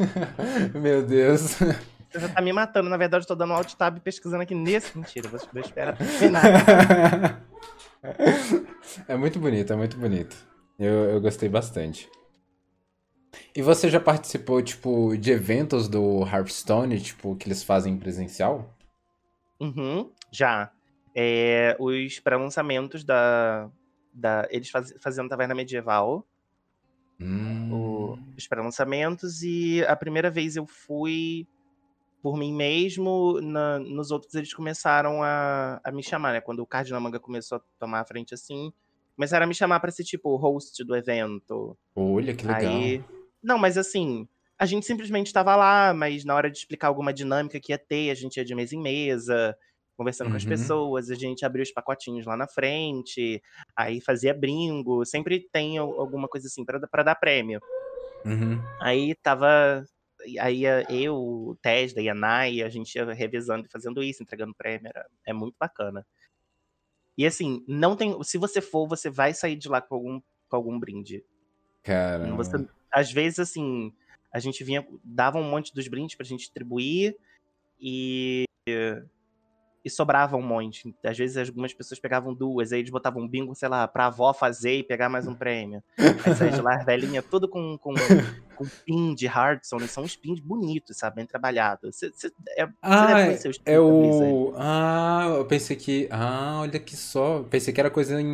Meu 0.74 1.04
Deus. 1.04 1.58
Você 2.10 2.20
já 2.20 2.28
tá 2.30 2.40
me 2.40 2.54
matando. 2.54 2.88
Na 2.88 2.96
verdade, 2.96 3.24
eu 3.24 3.28
tô 3.28 3.34
dando 3.34 3.52
alt 3.52 3.74
tab 3.74 3.98
pesquisando 4.00 4.42
aqui 4.42 4.54
nesse. 4.54 4.96
Mentira, 4.96 5.28
vou, 5.28 5.38
vou 5.52 5.62
esperar 5.62 5.94
terminar. 5.94 7.42
é 9.06 9.14
muito 9.14 9.38
bonito, 9.38 9.74
é 9.74 9.76
muito 9.76 9.98
bonito. 9.98 10.34
Eu, 10.78 11.10
eu 11.10 11.20
gostei 11.20 11.50
bastante. 11.50 12.08
E 13.54 13.62
você 13.62 13.88
já 13.88 14.00
participou, 14.00 14.62
tipo, 14.62 15.16
de 15.16 15.30
eventos 15.30 15.88
do 15.88 16.22
Hearthstone, 16.26 17.00
tipo, 17.00 17.34
que 17.36 17.48
eles 17.48 17.62
fazem 17.62 17.96
presencial? 17.98 18.74
Uhum, 19.60 20.10
já. 20.30 20.70
É, 21.14 21.76
os 21.78 22.20
pré-lançamentos 22.20 23.02
da, 23.02 23.70
da. 24.12 24.46
Eles 24.50 24.68
faz, 24.68 24.94
faziam 25.00 25.28
Taverna 25.28 25.54
Medieval. 25.54 26.26
Hum. 27.18 27.72
O, 27.72 28.18
os 28.36 28.46
pré-lançamentos. 28.46 29.42
E 29.42 29.82
a 29.86 29.96
primeira 29.96 30.30
vez 30.30 30.56
eu 30.56 30.66
fui 30.66 31.46
por 32.22 32.36
mim 32.36 32.52
mesmo. 32.52 33.40
Na, 33.40 33.78
nos 33.78 34.10
outros 34.10 34.34
eles 34.34 34.52
começaram 34.52 35.22
a, 35.22 35.80
a 35.82 35.90
me 35.90 36.02
chamar, 36.02 36.32
né? 36.32 36.40
Quando 36.40 36.60
o 36.60 36.66
Cardinal 36.66 37.00
Manga 37.00 37.18
começou 37.18 37.56
a 37.56 37.62
tomar 37.78 38.00
a 38.00 38.04
frente 38.04 38.34
assim. 38.34 38.72
Começaram 39.14 39.44
a 39.44 39.46
me 39.46 39.54
chamar 39.54 39.80
para 39.80 39.90
ser, 39.90 40.04
tipo, 40.04 40.36
host 40.36 40.84
do 40.84 40.94
evento. 40.94 41.74
Olha, 41.94 42.34
que 42.34 42.46
legal. 42.46 42.70
Aí, 42.70 43.02
não, 43.46 43.58
mas 43.58 43.78
assim, 43.78 44.28
a 44.58 44.66
gente 44.66 44.84
simplesmente 44.84 45.28
estava 45.28 45.54
lá, 45.54 45.94
mas 45.94 46.24
na 46.24 46.34
hora 46.34 46.50
de 46.50 46.58
explicar 46.58 46.88
alguma 46.88 47.12
dinâmica 47.12 47.60
que 47.60 47.72
ia 47.72 47.78
ter, 47.78 48.10
a 48.10 48.14
gente 48.14 48.36
ia 48.36 48.44
de 48.44 48.54
mesa 48.54 48.74
em 48.74 48.82
mesa, 48.82 49.56
conversando 49.96 50.26
uhum. 50.26 50.32
com 50.32 50.36
as 50.36 50.42
uhum. 50.42 50.48
pessoas, 50.48 51.10
a 51.10 51.14
gente 51.14 51.44
abria 51.44 51.62
os 51.62 51.70
pacotinhos 51.70 52.26
lá 52.26 52.36
na 52.36 52.48
frente, 52.48 53.42
aí 53.76 54.00
fazia 54.00 54.34
bringo, 54.34 55.04
sempre 55.04 55.48
tem 55.52 55.78
alguma 55.78 56.28
coisa 56.28 56.48
assim 56.48 56.64
para 56.64 57.02
dar 57.02 57.14
prêmio. 57.14 57.60
Uhum. 58.24 58.60
Aí 58.80 59.14
tava. 59.14 59.84
Aí 60.40 60.64
eu, 60.88 61.14
o 61.14 61.56
Tesla 61.62 62.02
e 62.02 62.08
a 62.08 62.14
Nai, 62.14 62.62
a 62.62 62.68
gente 62.68 62.96
ia 62.96 63.04
revezando 63.12 63.66
e 63.66 63.70
fazendo 63.70 64.02
isso, 64.02 64.22
entregando 64.22 64.54
prêmio. 64.54 64.88
Era, 64.88 65.06
é 65.24 65.32
muito 65.32 65.54
bacana. 65.58 66.04
E 67.16 67.24
assim, 67.24 67.64
não 67.68 67.94
tem. 67.94 68.20
Se 68.24 68.36
você 68.36 68.60
for, 68.60 68.88
você 68.88 69.08
vai 69.08 69.32
sair 69.32 69.54
de 69.54 69.68
lá 69.68 69.80
com 69.80 69.94
algum, 69.94 70.20
com 70.48 70.56
algum 70.56 70.78
brinde. 70.78 71.24
Cara. 71.82 72.34
Você, 72.34 72.66
às 72.96 73.12
vezes, 73.12 73.38
assim, 73.38 73.92
a 74.32 74.38
gente 74.38 74.64
vinha, 74.64 74.86
dava 75.04 75.38
um 75.38 75.42
monte 75.42 75.74
dos 75.74 75.86
brindes 75.86 76.16
pra 76.16 76.24
gente 76.24 76.40
distribuir 76.40 77.14
e. 77.78 78.44
E 79.84 79.90
sobrava 79.90 80.36
um 80.36 80.42
monte. 80.42 80.92
Às 81.04 81.16
vezes 81.16 81.48
algumas 81.48 81.72
pessoas 81.72 82.00
pegavam 82.00 82.34
duas, 82.34 82.72
aí 82.72 82.80
eles 82.80 82.90
botavam 82.90 83.22
um 83.22 83.28
bingo, 83.28 83.54
sei 83.54 83.68
lá, 83.68 83.86
pra 83.86 84.06
avó 84.06 84.32
fazer 84.32 84.78
e 84.78 84.82
pegar 84.82 85.08
mais 85.08 85.28
um 85.28 85.34
prêmio. 85.34 85.80
De 85.96 86.60
lá, 86.60 86.78
velhinha, 86.78 87.22
tudo 87.22 87.46
com, 87.46 87.78
com, 87.78 87.94
com 88.56 88.64
pin 88.84 89.14
de 89.14 89.28
Hardson, 89.28 89.76
né? 89.76 89.86
São 89.86 90.02
uns 90.02 90.16
pins 90.16 90.40
bonitos, 90.40 90.96
sabe? 90.96 91.16
Bem 91.16 91.26
trabalhados. 91.26 91.94
Você, 91.94 92.32
é, 92.58 92.68
ah, 92.82 93.14
é 93.64 93.78
o. 93.78 94.54
Ah, 94.56 95.34
eu 95.36 95.44
pensei 95.44 95.76
que. 95.76 96.08
Ah, 96.10 96.62
olha 96.62 96.80
que 96.80 96.96
só. 96.96 97.44
Pensei 97.44 97.72
que 97.72 97.78
era 97.78 97.90
coisa 97.90 98.20
em... 98.20 98.26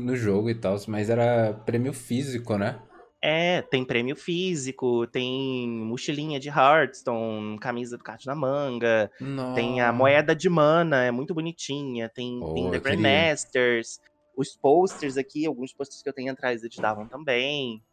no 0.00 0.14
jogo 0.14 0.48
e 0.48 0.54
tal, 0.54 0.76
mas 0.86 1.10
era 1.10 1.54
prêmio 1.66 1.92
físico, 1.92 2.56
né? 2.56 2.78
É, 3.22 3.60
tem 3.60 3.84
prêmio 3.84 4.16
físico, 4.16 5.06
tem 5.06 5.68
mochilinha 5.68 6.40
de 6.40 6.48
Hearthstone, 6.48 7.58
camisa 7.58 7.98
do 7.98 8.02
card 8.02 8.26
na 8.26 8.34
manga, 8.34 9.10
tem 9.54 9.82
a 9.82 9.92
moeda 9.92 10.34
de 10.34 10.48
mana, 10.48 11.04
é 11.04 11.10
muito 11.10 11.34
bonitinha, 11.34 12.08
tem, 12.08 12.40
oh, 12.42 12.54
tem 12.54 12.70
The 12.70 12.78
Grandmasters, 12.78 14.00
os 14.34 14.56
posters 14.56 15.18
aqui, 15.18 15.44
alguns 15.44 15.74
posters 15.74 16.02
que 16.02 16.08
eu 16.08 16.14
tenho 16.14 16.32
atrás 16.32 16.62
eles 16.64 16.76
davam 16.76 17.06
também. 17.06 17.84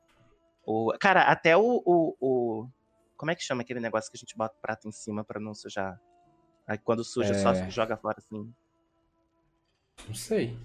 O, 0.66 0.94
cara, 0.98 1.24
até 1.24 1.58
o, 1.58 1.82
o, 1.86 2.16
o, 2.22 2.68
Como 3.18 3.30
é 3.30 3.36
que 3.36 3.44
chama 3.44 3.64
aquele 3.64 3.82
negócio 3.82 4.10
que 4.10 4.18
a 4.18 4.20
gente 4.20 4.36
bota 4.36 4.56
o 4.58 4.62
prato 4.62 4.88
em 4.88 4.92
cima 4.94 5.26
pra 5.26 5.42
não 5.42 5.54
sujar? 5.54 6.00
Aí 6.66 6.78
quando 6.78 7.04
suja, 7.04 7.32
é... 7.32 7.34
só 7.34 7.54
joga 7.70 7.98
fora 7.98 8.18
assim. 8.18 8.50
Não 10.08 10.16
sei. 10.16 10.58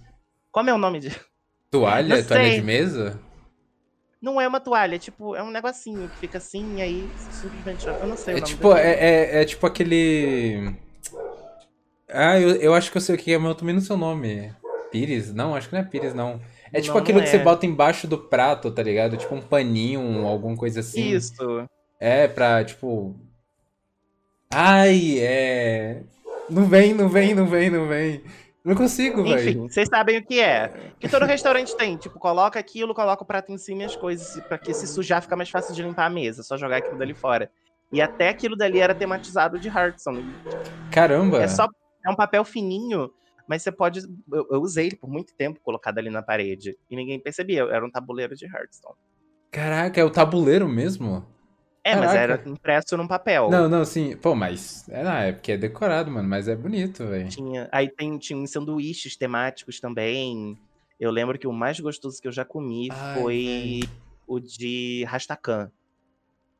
Como 0.52 0.70
é 0.70 0.74
o 0.74 0.78
nome 0.78 1.00
de. 1.00 1.10
Toalha? 1.68 2.22
Toalha 2.26 2.50
de 2.50 2.62
mesa? 2.62 3.31
Não 4.22 4.40
é 4.40 4.46
uma 4.46 4.60
toalha, 4.60 4.94
é 4.94 4.98
tipo, 5.00 5.34
é 5.34 5.42
um 5.42 5.50
negocinho 5.50 6.08
que 6.08 6.16
fica 6.18 6.38
assim, 6.38 6.76
e 6.76 6.82
aí 6.82 7.10
simplesmente. 7.32 7.88
Eu 7.88 8.06
não 8.06 8.16
sei 8.16 8.34
é 8.34 8.36
o 8.36 8.40
nome 8.40 8.52
tipo, 8.54 8.72
é, 8.76 8.92
é, 8.92 9.42
é, 9.42 9.44
tipo 9.44 9.66
aquele. 9.66 10.76
Ah, 12.08 12.38
eu, 12.38 12.50
eu 12.56 12.72
acho 12.72 12.92
que 12.92 12.96
eu 12.96 13.00
sei 13.00 13.16
o 13.16 13.18
que 13.18 13.32
é, 13.32 13.38
mas 13.38 13.48
eu 13.48 13.54
também 13.56 13.74
não 13.74 13.82
sei 13.82 13.96
o 13.96 13.98
nome. 13.98 14.54
Pires? 14.92 15.34
Não, 15.34 15.56
acho 15.56 15.68
que 15.68 15.74
não 15.74 15.80
é 15.80 15.84
Pires, 15.84 16.14
não. 16.14 16.40
É 16.72 16.80
tipo 16.80 16.94
não, 16.94 17.02
aquilo 17.02 17.18
não 17.18 17.24
é. 17.24 17.28
que 17.28 17.36
você 17.36 17.42
bota 17.42 17.66
embaixo 17.66 18.06
do 18.06 18.16
prato, 18.16 18.70
tá 18.70 18.82
ligado? 18.82 19.16
Tipo 19.16 19.34
um 19.34 19.42
paninho, 19.42 20.24
alguma 20.24 20.56
coisa 20.56 20.80
assim. 20.80 21.10
Isso. 21.10 21.68
É, 21.98 22.28
pra, 22.28 22.64
tipo. 22.64 23.16
Ai, 24.48 25.18
é. 25.18 26.02
Não 26.48 26.66
vem, 26.66 26.94
não 26.94 27.08
vem, 27.08 27.34
não 27.34 27.46
vem, 27.46 27.70
não 27.70 27.88
vem. 27.88 28.22
Não 28.64 28.76
consigo, 28.76 29.24
velho. 29.24 29.50
Enfim, 29.50 29.68
vocês 29.68 29.88
sabem 29.88 30.18
o 30.18 30.24
que 30.24 30.38
é. 30.38 30.92
Que 31.00 31.08
todo 31.08 31.24
restaurante 31.24 31.76
tem. 31.76 31.96
Tipo, 31.96 32.18
coloca 32.18 32.58
aquilo, 32.60 32.94
coloca 32.94 33.22
o 33.22 33.26
prato 33.26 33.50
em 33.50 33.58
cima 33.58 33.82
e 33.82 33.84
as 33.86 33.96
coisas. 33.96 34.40
Pra 34.44 34.56
que 34.56 34.72
se 34.72 34.86
sujar 34.86 35.20
fica 35.20 35.34
mais 35.34 35.50
fácil 35.50 35.74
de 35.74 35.82
limpar 35.82 36.06
a 36.06 36.10
mesa. 36.10 36.42
Só 36.42 36.56
jogar 36.56 36.76
aquilo 36.76 36.96
dali 36.96 37.14
fora. 37.14 37.50
E 37.90 38.00
até 38.00 38.28
aquilo 38.28 38.56
dali 38.56 38.78
era 38.78 38.94
tematizado 38.94 39.58
de 39.58 39.68
Hearthstone. 39.68 40.24
Caramba! 40.90 41.42
É 41.42 41.48
só. 41.48 41.68
É 42.04 42.10
um 42.10 42.16
papel 42.16 42.44
fininho, 42.44 43.10
mas 43.48 43.62
você 43.62 43.72
pode. 43.72 44.00
Eu, 44.32 44.46
eu 44.50 44.60
usei 44.60 44.86
ele 44.86 44.96
por 44.96 45.10
muito 45.10 45.34
tempo 45.34 45.60
colocado 45.60 45.98
ali 45.98 46.08
na 46.08 46.22
parede. 46.22 46.76
E 46.88 46.94
ninguém 46.94 47.18
percebia. 47.18 47.62
Era 47.62 47.84
um 47.84 47.90
tabuleiro 47.90 48.36
de 48.36 48.46
Hearthstone. 48.46 48.96
Caraca, 49.50 50.00
é 50.00 50.04
o 50.04 50.10
tabuleiro 50.10 50.68
mesmo? 50.68 51.26
É, 51.84 51.94
Caraca. 51.94 52.06
mas 52.06 52.16
era 52.16 52.42
impresso 52.46 52.96
num 52.96 53.08
papel. 53.08 53.50
Não, 53.50 53.68
não, 53.68 53.84
sim. 53.84 54.16
Pô, 54.16 54.34
mas. 54.34 54.88
É, 54.88 55.02
não, 55.02 55.12
é 55.12 55.32
porque 55.32 55.52
é 55.52 55.56
decorado, 55.56 56.10
mano, 56.10 56.28
mas 56.28 56.46
é 56.46 56.54
bonito, 56.54 57.04
velho. 57.06 57.28
Tinha. 57.28 57.68
Aí 57.72 57.88
tem, 57.88 58.16
tinha 58.18 58.46
sanduíches 58.46 59.16
temáticos 59.16 59.80
também. 59.80 60.56
Eu 60.98 61.10
lembro 61.10 61.38
que 61.38 61.46
o 61.46 61.52
mais 61.52 61.80
gostoso 61.80 62.20
que 62.22 62.28
eu 62.28 62.32
já 62.32 62.44
comi 62.44 62.88
Ai, 62.92 63.20
foi 63.20 63.44
véio. 63.44 63.90
o 64.28 64.38
de 64.38 65.04
Rastakan. 65.08 65.72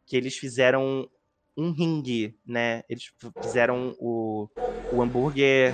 Que 0.05 0.17
eles 0.17 0.37
fizeram 0.37 1.09
um 1.57 1.71
ringue, 1.71 2.37
né? 2.45 2.83
Eles 2.89 3.13
fizeram 3.41 3.95
o, 4.01 4.49
o 4.93 5.01
hambúrguer 5.01 5.73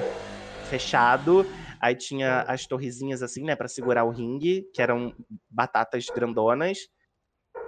fechado. 0.68 1.46
Aí 1.80 1.94
tinha 1.94 2.42
as 2.42 2.66
torrezinhas 2.66 3.22
assim, 3.22 3.44
né, 3.44 3.54
para 3.54 3.68
segurar 3.68 4.04
o 4.04 4.10
ringue, 4.10 4.68
que 4.74 4.82
eram 4.82 5.14
batatas 5.48 6.06
grandonas 6.06 6.88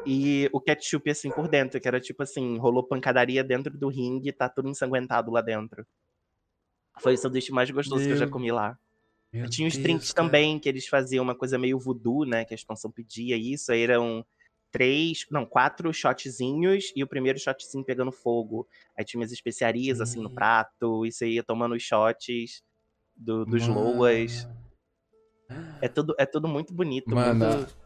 e 0.07 0.49
o 0.53 0.61
ketchup 0.61 1.11
assim 1.11 1.31
por 1.31 1.49
dentro, 1.49 1.81
que 1.81 1.89
era 1.89 2.01
tipo 2.01 2.23
assim, 2.23 2.59
rolou 2.59 2.83
pancadaria 2.83 3.45
dentro 3.45 3.77
do 3.77 3.89
ringue, 3.89 4.33
tá 4.33 4.49
tudo 4.49 4.69
ensanguentado 4.69 5.31
lá 5.31 5.41
dentro. 5.41 5.87
Foi 7.01 7.15
o 7.15 7.19
sanduíche 7.19 7.53
mais 7.53 7.71
gostoso 7.71 8.01
Meu... 8.01 8.09
que 8.09 8.13
eu 8.15 8.27
já 8.27 8.29
comi 8.29 8.51
lá. 8.51 8.79
Meu 9.33 9.49
Tinha 9.49 9.69
os 9.69 9.75
Deus, 9.75 9.83
drinks 9.85 10.13
cara. 10.13 10.27
também, 10.27 10.59
que 10.59 10.69
eles 10.69 10.87
faziam 10.87 11.23
uma 11.23 11.35
coisa 11.35 11.57
meio 11.57 11.79
voodoo, 11.79 12.25
né? 12.25 12.45
Que 12.45 12.53
a 12.53 12.57
expansão 12.57 12.91
pedia 12.91 13.37
isso. 13.37 13.71
Aí 13.71 13.83
eram 13.83 14.27
três, 14.73 15.25
não, 15.31 15.47
quatro 15.47 15.93
shotzinhos 15.93 16.93
e 16.97 17.03
o 17.03 17.07
primeiro 17.07 17.39
shotzinho 17.39 17.85
pegando 17.85 18.11
fogo. 18.11 18.67
Aí 18.97 19.05
tinha 19.05 19.21
umas 19.21 19.33
especiarias 19.33 20.01
assim 20.01 20.21
no 20.21 20.31
prato, 20.31 21.07
e 21.07 21.13
você 21.13 21.29
ia 21.29 21.45
tomando 21.45 21.75
os 21.75 21.83
shots 21.83 22.63
do, 23.15 23.45
dos 23.45 23.69
Mano. 23.69 23.81
loas. 23.81 24.49
É 25.81 25.89
tudo, 25.89 26.15
é 26.19 26.27
tudo 26.27 26.49
muito 26.49 26.73
bonito. 26.73 27.15
Mano, 27.15 27.47
muito... 27.47 27.77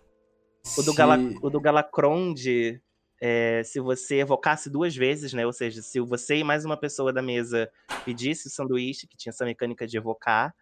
O 0.78 0.82
do, 0.82 0.94
Gala, 0.94 1.18
o 1.42 1.50
do 1.50 1.60
Galacronde, 1.60 2.80
é, 3.20 3.62
se 3.64 3.80
você 3.80 4.16
evocasse 4.16 4.70
duas 4.70 4.96
vezes, 4.96 5.32
né? 5.32 5.44
Ou 5.46 5.52
seja, 5.52 5.82
se 5.82 6.00
você 6.00 6.36
e 6.36 6.44
mais 6.44 6.64
uma 6.64 6.76
pessoa 6.76 7.12
da 7.12 7.22
mesa 7.22 7.70
pedisse 8.04 8.48
o 8.48 8.50
sanduíche, 8.50 9.06
que 9.06 9.16
tinha 9.16 9.30
essa 9.30 9.44
mecânica 9.44 9.86
de 9.86 9.96
evocar, 9.96 10.54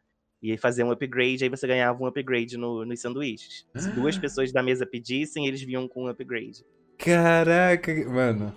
e 0.43 0.59
fazer 0.59 0.83
um 0.83 0.91
upgrade, 0.91 1.45
aí 1.45 1.49
você 1.49 1.67
ganhava 1.69 2.03
um 2.03 2.07
upgrade 2.07 2.57
no, 2.57 2.85
nos 2.85 3.01
sanduíches. 3.01 3.65
Se 3.77 3.89
duas 3.91 4.19
pessoas 4.19 4.53
da 4.53 4.61
mesa 4.61 4.85
pedissem, 4.85 5.47
eles 5.47 5.63
vinham 5.63 5.87
com 5.87 6.05
um 6.05 6.09
upgrade. 6.09 6.67
Caraca, 6.99 7.93
mano. 8.11 8.53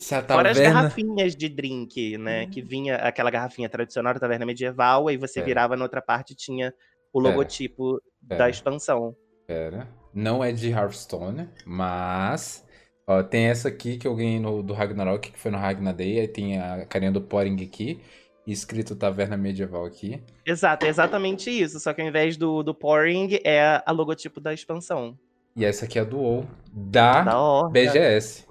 Essa 0.00 0.20
taverna... 0.20 0.36
Fora 0.36 0.50
as 0.50 0.58
garrafinhas 0.58 1.36
de 1.36 1.48
drink, 1.48 2.18
né? 2.18 2.42
Hum. 2.42 2.50
Que 2.50 2.60
vinha 2.60 2.96
aquela 2.96 3.30
garrafinha 3.30 3.68
tradicional 3.68 4.14
da 4.14 4.20
taverna 4.20 4.44
medieval, 4.44 5.06
aí 5.06 5.16
você 5.16 5.40
virava 5.40 5.76
na 5.76 5.84
outra 5.84 6.02
parte 6.02 6.34
tinha 6.34 6.74
o 7.12 7.20
logotipo 7.20 8.02
da 8.20 8.50
expansão. 8.50 9.14
Pera. 9.46 9.88
Não 10.18 10.42
é 10.42 10.50
de 10.50 10.68
Hearthstone, 10.70 11.48
mas. 11.64 12.66
Ó, 13.06 13.22
tem 13.22 13.44
essa 13.46 13.68
aqui 13.68 13.96
que 13.96 14.06
eu 14.06 14.16
ganhei 14.16 14.40
no, 14.40 14.64
do 14.64 14.74
Ragnarok, 14.74 15.30
que 15.30 15.38
foi 15.38 15.52
no 15.52 15.58
Ragnar 15.58 15.94
Day. 15.94 16.18
Aí 16.18 16.26
tem 16.26 16.60
a 16.60 16.84
carinha 16.84 17.12
do 17.12 17.20
Poring 17.20 17.62
aqui. 17.62 18.00
escrito 18.44 18.96
Taverna 18.96 19.36
Medieval 19.36 19.84
aqui. 19.84 20.20
Exato, 20.44 20.86
é 20.86 20.88
exatamente 20.88 21.48
isso. 21.50 21.78
Só 21.78 21.92
que 21.92 22.02
ao 22.02 22.08
invés 22.08 22.36
do, 22.36 22.64
do 22.64 22.74
pouring, 22.74 23.38
é 23.44 23.80
a 23.86 23.92
logotipo 23.92 24.40
da 24.40 24.52
expansão. 24.52 25.16
E 25.54 25.64
essa 25.64 25.84
aqui 25.84 26.00
é 26.00 26.02
a 26.02 26.04
do 26.04 26.18
WoW, 26.18 26.46
da, 26.72 27.22
da 27.22 27.68
BGS. 27.68 28.44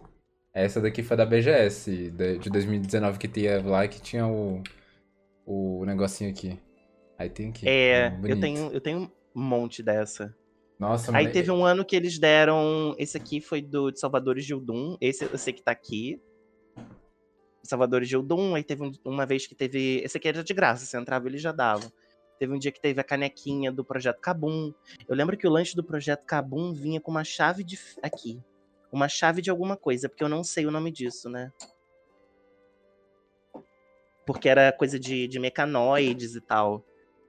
Essa 0.53 0.79
daqui 0.79 1.03
foi 1.03 1.17
da 1.17 1.25
BGS, 1.25 2.11
de 2.39 2.49
2019, 2.49 3.19
que 3.19 3.27
tinha 3.27 3.61
lá, 3.61 3.85
que 3.87 4.01
tinha 4.01 4.25
o, 4.25 4.63
o 5.45 5.83
negocinho 5.85 6.29
aqui. 6.29 6.57
Aí 7.19 7.29
tem 7.29 7.49
aqui. 7.49 7.67
É, 7.67 8.17
eu 8.23 8.39
tenho, 8.39 8.71
eu 8.71 8.79
tenho 8.79 9.11
um 9.35 9.41
monte 9.41 9.83
dessa. 9.83 10.33
Nossa, 10.79 11.15
Aí 11.15 11.31
teve 11.31 11.49
um 11.49 11.65
ano 11.65 11.83
que 11.83 11.95
eles 11.95 12.19
deram. 12.19 12.95
Esse 12.99 13.17
aqui 13.17 13.41
foi 13.41 13.61
do 13.61 13.89
de 13.89 13.99
Salvador 13.99 14.37
Gildum. 14.39 14.95
Esse 15.01 15.25
eu 15.25 15.37
sei 15.37 15.53
que 15.53 15.63
tá 15.63 15.71
aqui. 15.71 16.21
Salvador 17.63 18.03
Gildum. 18.03 18.53
Aí 18.53 18.63
teve 18.63 18.91
uma 19.03 19.25
vez 19.25 19.47
que 19.47 19.55
teve. 19.55 20.01
Esse 20.03 20.17
aqui 20.17 20.27
era 20.27 20.43
de 20.43 20.53
graça, 20.53 20.85
você 20.85 20.97
entrava 20.97 21.27
ele 21.27 21.39
já 21.39 21.51
dava. 21.51 21.91
Teve 22.37 22.53
um 22.53 22.59
dia 22.59 22.71
que 22.71 22.79
teve 22.79 23.01
a 23.01 23.03
canequinha 23.03 23.71
do 23.71 23.83
projeto 23.83 24.19
Cabum. 24.19 24.71
Eu 25.07 25.15
lembro 25.15 25.35
que 25.35 25.47
o 25.47 25.49
lanche 25.49 25.75
do 25.75 25.83
projeto 25.83 26.25
Cabum 26.25 26.71
vinha 26.73 27.01
com 27.01 27.09
uma 27.09 27.23
chave 27.23 27.63
de. 27.63 27.79
Aqui. 28.03 28.39
Uma 28.91 29.09
chave 29.09 29.41
de 29.41 29.49
alguma 29.49 29.75
coisa, 29.75 30.07
porque 30.07 30.23
eu 30.23 30.29
não 30.29 30.43
sei 30.43 30.65
o 30.65 30.71
nome 30.71 30.91
disso, 30.91 31.27
né? 31.27 31.51
Porque 34.25 34.47
era 34.47 34.71
coisa 34.71 34.99
de, 34.99 35.27
de 35.27 35.39
mecanoides 35.39 36.35
e 36.35 36.41
tal. 36.41 36.85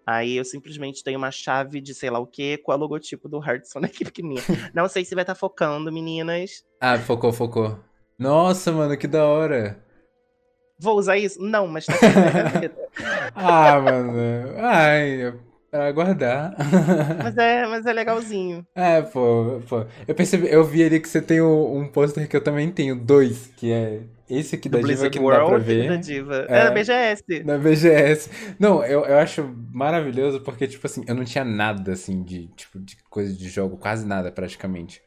Aí 0.08 0.38
eu 0.38 0.44
simplesmente 0.46 1.04
tenho 1.04 1.18
uma 1.18 1.30
chave 1.30 1.82
de 1.82 1.94
sei 1.94 2.08
lá 2.08 2.18
o 2.18 2.26
que 2.26 2.56
com 2.56 2.72
a 2.72 2.74
logotipo 2.74 3.28
do 3.28 3.44
Hearthstone 3.44 3.84
aqui 3.92 4.06
pequenininha. 4.06 4.42
Não 4.72 4.88
sei 4.88 5.04
se 5.04 5.14
vai 5.14 5.22
estar 5.22 5.34
tá 5.34 5.38
focando, 5.38 5.92
meninas. 5.92 6.64
Ah, 6.80 6.96
focou, 6.98 7.30
focou. 7.30 7.78
Nossa, 8.18 8.72
mano, 8.72 8.96
que 8.96 9.06
da 9.06 9.26
hora. 9.26 9.84
Vou 10.78 10.96
usar 10.96 11.18
isso? 11.18 11.38
Não, 11.42 11.66
mas 11.66 11.84
tá 11.84 11.92
aqui 11.92 12.70
Ah, 13.36 13.78
mano. 13.78 14.54
Ai, 14.56 15.34
pra 15.70 15.90
guardar. 15.92 16.54
mas 17.22 17.36
é, 17.36 17.66
mas 17.66 17.86
é 17.86 17.92
legalzinho. 17.92 18.64
É, 18.74 19.02
pô, 19.02 19.60
pô. 19.68 19.84
Eu 20.06 20.14
percebi, 20.14 20.48
eu 20.50 20.64
vi 20.64 20.84
ali 20.84 21.00
que 21.00 21.08
você 21.08 21.20
tem 21.20 21.40
um, 21.40 21.78
um 21.78 21.88
pôster 21.88 22.28
que 22.28 22.36
eu 22.36 22.42
também 22.42 22.70
tenho, 22.70 22.96
dois, 22.96 23.48
que 23.56 23.72
é 23.72 24.02
esse 24.28 24.54
aqui 24.54 24.68
da 24.68 24.80
Diva 24.80 25.08
que 25.08 25.18
não 25.18 25.30
dá 25.30 25.44
pra 25.44 25.58
ver. 25.58 25.88
Da 25.88 25.96
Diva. 25.96 26.46
É, 26.48 26.58
é 26.58 26.64
da 26.64 26.70
BGS. 26.70 27.44
Na 27.44 27.58
BGS. 27.58 28.30
Não, 28.58 28.84
eu, 28.84 29.04
eu 29.04 29.18
acho 29.18 29.42
maravilhoso 29.72 30.40
porque, 30.40 30.66
tipo 30.66 30.86
assim, 30.86 31.02
eu 31.06 31.14
não 31.14 31.24
tinha 31.24 31.44
nada, 31.44 31.92
assim, 31.92 32.22
de, 32.22 32.48
tipo, 32.48 32.78
de 32.78 32.96
coisa 33.08 33.32
de 33.32 33.48
jogo, 33.48 33.78
quase 33.78 34.06
nada, 34.06 34.30
praticamente. 34.30 35.02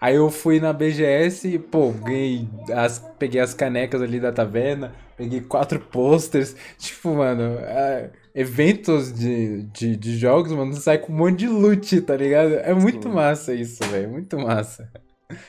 Aí 0.00 0.16
eu 0.16 0.30
fui 0.30 0.58
na 0.58 0.72
BGS 0.72 1.48
e, 1.48 1.58
pô, 1.58 1.90
ganhei 1.90 2.48
as, 2.74 2.98
peguei 3.18 3.40
as 3.40 3.52
canecas 3.52 4.00
ali 4.00 4.18
da 4.18 4.32
taverna, 4.32 4.94
peguei 5.16 5.40
quatro 5.40 5.78
posters. 5.80 6.56
Tipo, 6.78 7.14
mano, 7.14 7.58
é, 7.60 8.10
eventos 8.36 9.10
de, 9.14 9.62
de, 9.62 9.96
de, 9.96 10.18
jogos, 10.18 10.52
mano, 10.52 10.74
sai 10.74 10.98
com 10.98 11.10
um 11.10 11.16
monte 11.16 11.38
de 11.38 11.48
loot, 11.48 12.02
tá 12.02 12.14
ligado? 12.14 12.52
É 12.56 12.74
muito 12.74 13.08
Sim. 13.08 13.14
massa 13.14 13.54
isso, 13.54 13.82
velho, 13.84 14.10
muito 14.10 14.38
massa. 14.38 14.92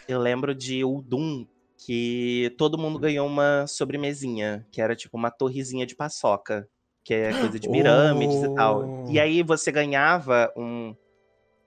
Eu 0.08 0.22
lembro 0.22 0.56
de 0.56 0.82
Doom 1.06 1.46
que 1.78 2.56
todo 2.58 2.78
mundo 2.78 2.98
ganhou 2.98 3.28
uma 3.28 3.68
sobremesinha, 3.68 4.66
que 4.72 4.82
era 4.82 4.96
tipo 4.96 5.18
uma 5.18 5.30
torrezinha 5.30 5.86
de 5.86 5.98
paçoca, 5.98 6.66
que 7.04 7.14
é 7.14 7.32
coisa 7.32 7.60
de 7.60 7.68
pirâmides 7.70 8.38
oh. 8.38 8.46
e 8.46 8.56
tal. 8.56 9.06
E 9.10 9.20
oh. 9.20 9.22
aí 9.22 9.44
você 9.44 9.70
ganhava 9.70 10.50
um, 10.56 10.96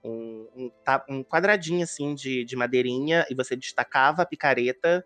um, 0.03 0.47
um, 0.55 0.71
um 1.07 1.23
quadradinho 1.23 1.83
assim 1.83 2.15
de, 2.15 2.43
de 2.43 2.55
madeirinha 2.55 3.27
e 3.29 3.35
você 3.35 3.55
destacava 3.55 4.23
a 4.23 4.25
picareta 4.25 5.05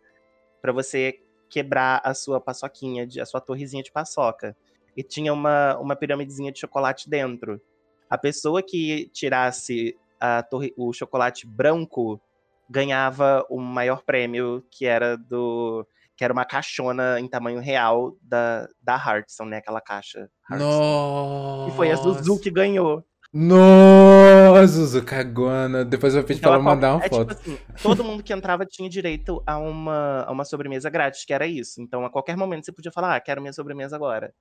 para 0.61 0.71
você 0.71 1.19
quebrar 1.49 2.01
a 2.05 2.13
sua 2.13 2.39
paçoquinha, 2.39 3.05
a 3.21 3.25
sua 3.25 3.41
torrezinha 3.41 3.83
de 3.83 3.91
paçoca. 3.91 4.55
E 4.95 5.03
tinha 5.03 5.33
uma, 5.33 5.77
uma 5.77 5.95
piramidezinha 5.95 6.51
de 6.51 6.59
chocolate 6.59 7.09
dentro. 7.09 7.61
A 8.09 8.17
pessoa 8.17 8.61
que 8.63 9.09
tirasse 9.13 9.97
a 10.19 10.41
torre, 10.43 10.73
o 10.77 10.93
chocolate 10.93 11.45
branco 11.45 12.21
ganhava 12.69 13.45
o 13.49 13.59
maior 13.59 14.03
prêmio, 14.03 14.63
que 14.71 14.85
era 14.85 15.17
do. 15.17 15.85
que 16.15 16.23
era 16.23 16.33
uma 16.33 16.45
caixona 16.45 17.19
em 17.19 17.27
tamanho 17.27 17.59
real 17.59 18.15
da, 18.21 18.67
da 18.81 18.95
Hearthstone, 18.95 19.51
né? 19.51 19.57
Aquela 19.57 19.81
caixa. 19.81 20.29
Nossa. 20.49 21.71
E 21.71 21.75
foi 21.75 21.91
a 21.91 21.95
Zuzu 21.95 22.39
que 22.39 22.49
ganhou. 22.49 23.03
Nossa, 23.37 24.65
Zuzu, 24.67 25.03
cagona. 25.03 25.83
Depois 25.83 26.15
eu 26.15 26.21
vou 26.21 26.27
pedir 26.27 26.39
então, 26.39 26.51
pra 26.51 26.55
ela 26.55 26.63
mandar 26.63 26.93
uma 26.95 27.05
é, 27.05 27.09
tipo 27.09 27.15
foto. 27.17 27.35
Tipo 27.35 27.51
assim, 27.51 27.59
todo 27.83 28.01
mundo 28.01 28.23
que 28.23 28.31
entrava 28.31 28.65
tinha 28.65 28.89
direito 28.89 29.43
a 29.45 29.57
uma, 29.57 30.23
a 30.23 30.31
uma 30.31 30.45
sobremesa 30.45 30.89
grátis, 30.89 31.25
que 31.25 31.33
era 31.33 31.45
isso. 31.45 31.81
Então, 31.81 32.05
a 32.05 32.09
qualquer 32.09 32.37
momento 32.37 32.65
você 32.65 32.71
podia 32.71 32.93
falar, 32.93 33.13
ah, 33.13 33.19
quero 33.19 33.41
minha 33.41 33.51
sobremesa 33.51 33.93
agora. 33.95 34.33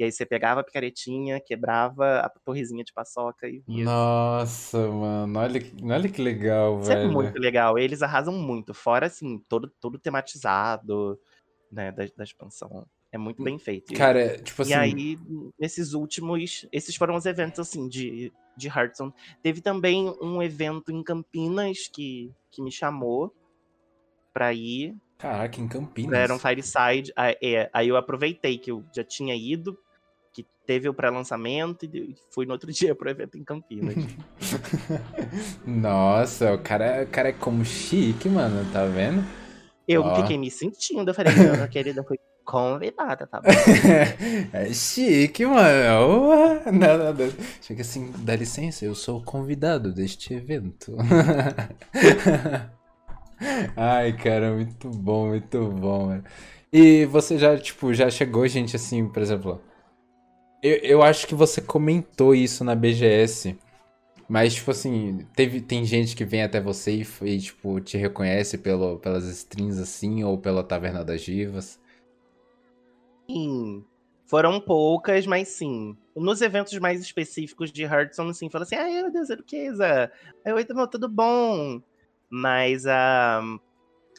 E 0.00 0.04
aí 0.04 0.10
você 0.10 0.24
pegava 0.24 0.62
a 0.62 0.64
picaretinha, 0.64 1.38
quebrava 1.38 2.20
a 2.20 2.30
torrezinha 2.30 2.82
de 2.82 2.90
paçoca 2.90 3.46
e 3.46 3.62
via. 3.68 3.84
Nossa, 3.84 4.78
mano, 4.88 5.38
olha, 5.38 5.60
olha 5.82 6.08
que 6.08 6.22
legal, 6.22 6.80
Isso 6.80 6.88
velho. 6.88 7.02
é 7.02 7.12
muito 7.12 7.38
legal. 7.38 7.78
Eles 7.78 8.00
arrasam 8.00 8.32
muito. 8.32 8.72
Fora, 8.72 9.08
assim, 9.08 9.38
todo, 9.46 9.70
todo 9.78 9.98
tematizado, 9.98 11.20
né, 11.70 11.92
da, 11.92 12.06
da 12.16 12.24
expansão. 12.24 12.86
É 13.12 13.18
muito 13.18 13.42
bem 13.42 13.58
feito. 13.58 13.92
Cara, 13.92 14.38
tipo 14.38 14.62
assim. 14.62 14.70
E 14.70 14.74
aí, 14.74 15.18
nesses 15.58 15.92
últimos. 15.92 16.66
Esses 16.72 16.96
foram 16.96 17.14
os 17.14 17.26
eventos, 17.26 17.60
assim, 17.60 17.86
de, 17.86 18.32
de 18.56 18.68
Hearthstone. 18.68 19.12
Teve 19.42 19.60
também 19.60 20.16
um 20.22 20.42
evento 20.42 20.90
em 20.90 21.02
Campinas 21.02 21.88
que, 21.88 22.32
que 22.50 22.62
me 22.62 22.72
chamou 22.72 23.34
pra 24.32 24.50
ir. 24.54 24.96
Caraca, 25.18 25.60
em 25.60 25.68
Campinas. 25.68 26.18
Era 26.18 26.34
um 26.34 26.38
Fireside. 26.38 27.12
Aí, 27.14 27.36
é, 27.42 27.68
aí 27.70 27.88
eu 27.88 27.98
aproveitei 27.98 28.56
que 28.56 28.70
eu 28.70 28.82
já 28.96 29.04
tinha 29.04 29.36
ido, 29.36 29.78
que 30.42 30.48
teve 30.66 30.88
o 30.88 30.94
pré-lançamento 30.94 31.84
e 31.84 32.14
fui 32.32 32.46
no 32.46 32.52
outro 32.52 32.70
dia 32.72 32.94
pro 32.94 33.10
evento 33.10 33.36
em 33.36 33.44
Campinas. 33.44 33.94
Nossa, 35.66 36.54
o 36.54 36.58
cara, 36.58 37.04
o 37.04 37.06
cara 37.06 37.30
é 37.30 37.32
como 37.32 37.64
chique, 37.64 38.28
mano, 38.28 38.64
tá 38.72 38.84
vendo? 38.86 39.24
Eu 39.86 40.02
Ó. 40.02 40.16
fiquei 40.16 40.38
me 40.38 40.50
sentindo, 40.50 41.10
eu 41.10 41.14
falei, 41.14 41.34
não, 41.34 41.66
querida, 41.68 42.04
fui 42.04 42.18
convidada, 42.44 43.26
tá 43.26 43.40
bom? 43.40 43.48
é 44.52 44.72
chique, 44.72 45.44
mano. 45.46 46.28
Nada, 46.72 47.04
nada. 47.04 47.32
Chega 47.60 47.82
assim, 47.82 48.12
dá 48.18 48.34
licença, 48.36 48.84
eu 48.84 48.94
sou 48.94 49.18
o 49.18 49.24
convidado 49.24 49.92
deste 49.92 50.34
evento. 50.34 50.96
Ai, 53.76 54.12
cara, 54.16 54.52
muito 54.52 54.88
bom, 54.90 55.28
muito 55.28 55.68
bom, 55.70 56.06
mano. 56.06 56.24
E 56.72 57.04
você 57.06 57.38
já, 57.38 57.56
tipo, 57.58 57.92
já 57.92 58.10
chegou, 58.10 58.46
gente, 58.46 58.76
assim, 58.76 59.08
por 59.08 59.22
exemplo. 59.22 59.60
Eu, 60.62 60.76
eu 60.76 61.02
acho 61.02 61.26
que 61.26 61.34
você 61.34 61.60
comentou 61.60 62.34
isso 62.34 62.62
na 62.64 62.74
BGS. 62.74 63.58
Mas, 64.28 64.54
tipo 64.54 64.70
assim, 64.70 65.26
teve, 65.34 65.60
tem 65.60 65.84
gente 65.84 66.14
que 66.14 66.24
vem 66.24 66.44
até 66.44 66.60
você 66.60 66.92
e, 66.92 67.06
e, 67.22 67.40
tipo, 67.40 67.80
te 67.80 67.96
reconhece 67.96 68.56
pelo, 68.58 68.96
pelas 68.98 69.24
strings 69.24 69.78
assim, 69.80 70.22
ou 70.22 70.38
pela 70.38 70.62
Taverna 70.62 71.04
das 71.04 71.22
Divas. 71.22 71.80
Sim. 73.28 73.84
Foram 74.26 74.60
poucas, 74.60 75.26
mas 75.26 75.48
sim. 75.48 75.96
Nos 76.14 76.40
eventos 76.40 76.78
mais 76.78 77.00
específicos 77.00 77.72
de 77.72 77.82
Hearthstone, 77.82 78.32
sim, 78.32 78.48
fala 78.48 78.62
assim, 78.62 78.76
ai 78.76 79.02
meu 79.02 79.10
Deus, 79.10 79.26
Duquesa. 79.28 80.12
Ai, 80.44 80.52
oi, 80.52 80.64
tudo 80.64 81.08
bom? 81.08 81.82
Mas 82.30 82.86
a, 82.86 83.42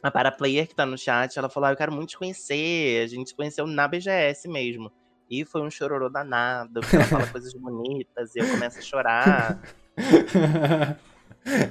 a 0.03 0.11
para-player 0.11 0.67
que 0.67 0.75
tá 0.75 0.85
no 0.85 0.97
chat, 0.97 1.39
ela 1.39 1.49
falou, 1.49 1.69
ah, 1.69 1.71
eu 1.71 1.77
quero 1.77 1.93
muito 1.93 2.09
te 2.09 2.17
conhecer. 2.17 3.01
A 3.01 3.07
gente 3.07 3.29
se 3.29 3.35
conheceu 3.35 3.65
na 3.65 3.87
BGS 3.87 4.49
mesmo. 4.49 4.91
E 5.31 5.45
foi 5.45 5.61
um 5.61 5.71
chororô 5.71 6.09
danado, 6.09 6.81
porque 6.81 6.97
ela 6.97 7.05
fala 7.05 7.25
coisas 7.31 7.53
bonitas 7.53 8.35
e 8.35 8.39
eu 8.39 8.49
começo 8.49 8.79
a 8.79 8.81
chorar. 8.81 9.61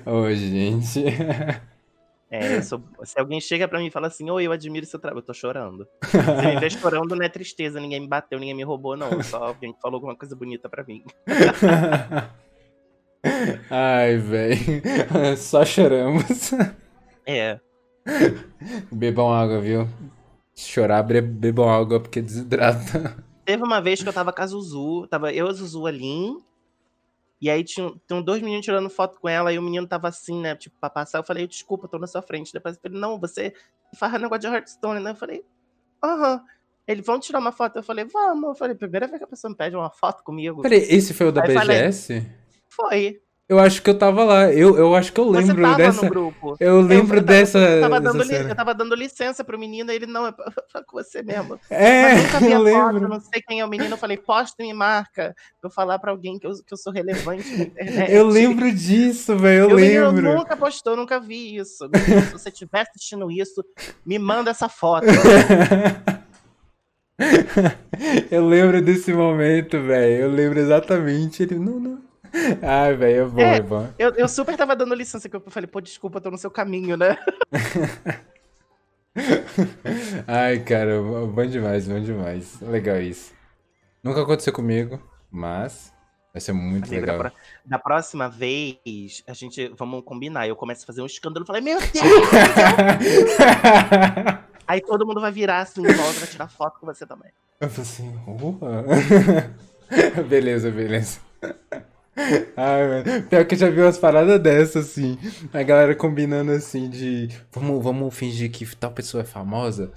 Ô, 0.07 0.23
oh, 0.23 0.35
gente. 0.35 1.05
É, 2.31 2.63
sou, 2.63 2.83
se 3.05 3.21
alguém 3.21 3.39
chega 3.39 3.69
pra 3.69 3.79
mim 3.79 3.89
e 3.89 3.91
fala 3.91 4.07
assim, 4.07 4.31
oi, 4.31 4.47
eu 4.47 4.53
admiro 4.53 4.87
seu 4.87 4.99
trabalho, 4.99 5.19
eu 5.21 5.27
tô 5.27 5.35
chorando. 5.35 5.87
Se 6.03 6.47
me 6.47 6.59
vê 6.59 6.71
chorando, 6.73 7.15
não 7.15 7.23
é 7.23 7.29
tristeza, 7.29 7.79
ninguém 7.79 8.01
me 8.01 8.09
bateu, 8.09 8.39
ninguém 8.39 8.55
me 8.55 8.63
roubou, 8.63 8.97
não. 8.97 9.23
Só 9.23 9.49
alguém 9.49 9.77
falou 9.83 9.97
alguma 9.97 10.17
coisa 10.17 10.35
bonita 10.35 10.67
pra 10.67 10.83
mim. 10.83 11.05
Ai, 13.69 14.17
velho. 14.17 14.57
Só 15.37 15.67
choramos. 15.67 16.53
É. 17.27 17.61
Bebam 18.91 19.31
água, 19.31 19.61
viu? 19.61 19.87
Chorar, 20.57 21.03
bebam 21.03 21.69
água 21.69 22.01
porque 22.01 22.23
desidrata. 22.23 23.29
Teve 23.45 23.63
uma 23.63 23.81
vez 23.81 24.03
que 24.03 24.09
eu 24.09 24.13
tava 24.13 24.33
com 24.33 24.43
a 24.43 24.47
Zuzu, 24.47 25.07
tava 25.09 25.33
eu 25.33 25.47
e 25.47 25.51
a 25.51 25.53
Zuzu 25.53 25.87
ali, 25.87 26.37
e 27.41 27.49
aí 27.49 27.65
tinham, 27.65 28.01
tinham 28.07 28.23
dois 28.23 28.43
meninos 28.43 28.65
tirando 28.65 28.91
foto 28.91 29.19
com 29.19 29.29
ela, 29.29 29.53
e 29.53 29.59
o 29.59 29.63
menino 29.63 29.87
tava 29.87 30.09
assim, 30.09 30.41
né? 30.41 30.55
Tipo, 30.55 30.77
pra 30.79 30.91
passar. 30.91 31.19
Eu 31.19 31.25
falei, 31.25 31.47
desculpa, 31.47 31.89
tô 31.89 31.99
na 31.99 32.07
sua 32.07 32.21
frente. 32.21 32.53
Depois 32.53 32.77
eu 32.77 32.83
falei, 32.83 32.99
não, 32.99 33.19
você 33.19 33.55
faz 33.97 34.13
negócio 34.21 34.41
de 34.41 34.47
Hearthstone, 34.47 35.01
né? 35.01 35.13
Eu 35.13 35.17
falei, 35.17 35.45
aham. 36.05 36.45
Eles 36.87 37.07
vão 37.07 37.21
tirar 37.21 37.39
uma 37.39 37.53
foto? 37.53 37.77
Eu 37.77 37.83
falei, 37.83 38.05
vamos. 38.05 38.49
Eu 38.49 38.55
falei, 38.55 38.75
primeira 38.75 39.07
vez 39.07 39.19
que 39.19 39.25
a 39.25 39.29
pessoa 39.29 39.51
me 39.51 39.57
pede 39.57 39.77
uma 39.77 39.91
foto 39.91 40.25
comigo. 40.25 40.61
Peraí, 40.61 40.81
esse 40.89 41.15
foi 41.15 41.29
o 41.29 41.33
da 41.33 41.43
aí 41.43 41.49
BGS? 41.49 42.07
Falei, 42.09 42.27
foi. 42.69 43.23
Eu 43.51 43.59
acho 43.59 43.83
que 43.83 43.91
eu 43.91 43.99
tava 43.99 44.23
lá. 44.23 44.53
Eu, 44.53 44.79
eu 44.79 44.95
acho 44.95 45.13
que 45.13 45.19
eu 45.19 45.29
lembro 45.29 45.57
Você 45.57 45.61
tava 45.61 45.77
dessa. 45.77 46.05
No 46.05 46.09
grupo. 46.09 46.57
Eu 46.61 46.81
lembro 46.81 47.17
eu, 47.17 47.21
dessa. 47.21 47.59
Eu 47.59 47.81
tava, 47.81 48.01
dando 48.01 48.23
li... 48.23 48.33
eu 48.33 48.55
tava 48.55 48.73
dando 48.73 48.95
licença 48.95 49.43
pro 49.43 49.59
menino, 49.59 49.91
ele 49.91 50.07
não 50.07 50.29
é 50.29 50.33
com 50.33 50.39
você 50.97 51.21
mesmo. 51.21 51.59
É, 51.69 52.13
Mas 52.13 52.23
nunca 52.23 52.39
vi 52.39 52.53
eu 52.53 52.61
lembro. 52.63 53.01
Foto, 53.01 53.09
não 53.09 53.21
sei 53.21 53.43
quem 53.43 53.59
é 53.59 53.65
o 53.65 53.69
menino. 53.69 53.93
Eu 53.93 53.99
falei, 53.99 54.17
posta 54.17 54.63
e 54.63 54.69
me 54.69 54.73
marca. 54.73 55.35
Pra 55.61 55.69
eu 55.69 55.71
falar 55.71 55.99
pra 55.99 56.13
alguém 56.13 56.39
que 56.39 56.47
eu, 56.47 56.53
que 56.65 56.73
eu 56.73 56.77
sou 56.77 56.93
relevante 56.93 57.57
na 57.57 57.65
internet. 57.65 58.13
Eu 58.13 58.29
lembro 58.29 58.71
disso, 58.71 59.37
velho. 59.37 59.63
Eu, 59.63 59.71
eu 59.71 59.75
lembro. 59.75 60.29
Eu 60.29 60.37
nunca 60.37 60.57
postou, 60.57 60.95
nunca 60.95 61.19
vi 61.19 61.57
isso. 61.57 61.91
Se 61.93 62.33
você 62.33 62.51
estiver 62.51 62.83
assistindo 62.83 63.29
isso, 63.33 63.65
me 64.07 64.17
manda 64.17 64.53
essa 64.53 64.69
foto. 64.69 65.07
eu 68.31 68.47
lembro 68.47 68.81
desse 68.81 69.13
momento, 69.13 69.83
velho. 69.83 70.23
Eu 70.23 70.31
lembro 70.31 70.61
exatamente. 70.61 71.43
Ele, 71.43 71.59
não, 71.59 71.81
não. 71.81 72.10
Ai, 72.63 72.95
velho, 72.95 73.23
é 73.23 73.27
bom, 73.27 73.41
é, 73.41 73.57
é 73.57 73.61
bom. 73.61 73.89
Eu, 73.99 74.15
eu, 74.15 74.29
super 74.29 74.57
tava 74.57 74.77
dando 74.77 74.95
licença 74.95 75.29
que 75.29 75.37
eu 75.37 75.43
falei, 75.49 75.67
pô, 75.67 75.81
desculpa, 75.81 76.21
tô 76.21 76.31
no 76.31 76.39
seu 76.39 76.51
caminho, 76.51 76.97
né? 76.97 77.17
Ai, 80.27 80.61
cara, 80.61 81.01
bom 81.03 81.47
demais, 81.47 81.89
bom 81.89 82.01
demais. 82.01 82.61
Legal 82.61 83.01
isso. 83.01 83.33
Nunca 84.03 84.23
aconteceu 84.23 84.53
comigo, 84.53 85.01
mas 85.31 85.93
vai 86.33 86.41
ser 86.41 86.53
muito 86.53 86.91
legal. 86.91 87.19
Da, 87.19 87.33
da, 87.65 87.79
próxima 87.79 88.29
vez, 88.29 88.79
a 89.27 89.33
gente, 89.33 89.69
vamos 89.77 90.03
combinar, 90.05 90.47
eu 90.47 90.57
começo 90.57 90.85
a 90.85 90.87
fazer 90.87 91.03
um 91.03 91.07
escândalo 91.07 91.45
e 91.45 91.47
falei, 91.47 91.63
meu 91.63 91.79
Deus! 91.81 91.95
Aí 94.67 94.81
todo 94.81 95.07
mundo 95.07 95.21
vai 95.21 95.33
virar 95.33 95.61
assim, 95.61 95.83
volta, 95.83 96.21
vai 96.21 96.29
tirar 96.29 96.49
foto 96.49 96.79
com 96.79 96.87
você 96.87 97.05
também. 97.05 97.31
Eu 97.61 97.69
falei 97.69 97.83
assim, 97.83 98.19
opa! 98.27 98.85
beleza, 100.29 100.71
beleza. 100.71 101.19
Ai, 102.57 102.89
mano. 102.89 103.23
Pior 103.29 103.45
que 103.45 103.55
eu 103.55 103.59
já 103.59 103.71
vi 103.71 103.81
umas 103.81 103.99
paradas 103.99 104.41
dessas, 104.41 104.91
assim. 104.91 105.19
A 105.53 105.63
galera 105.63 105.95
combinando 105.95 106.53
assim 106.53 106.89
de. 106.89 107.29
Vamos, 107.53 107.83
vamos 107.83 108.15
fingir 108.15 108.51
que 108.51 108.65
tal 108.77 108.93
pessoa 108.93 109.23
é 109.23 109.27
famosa. 109.27 109.93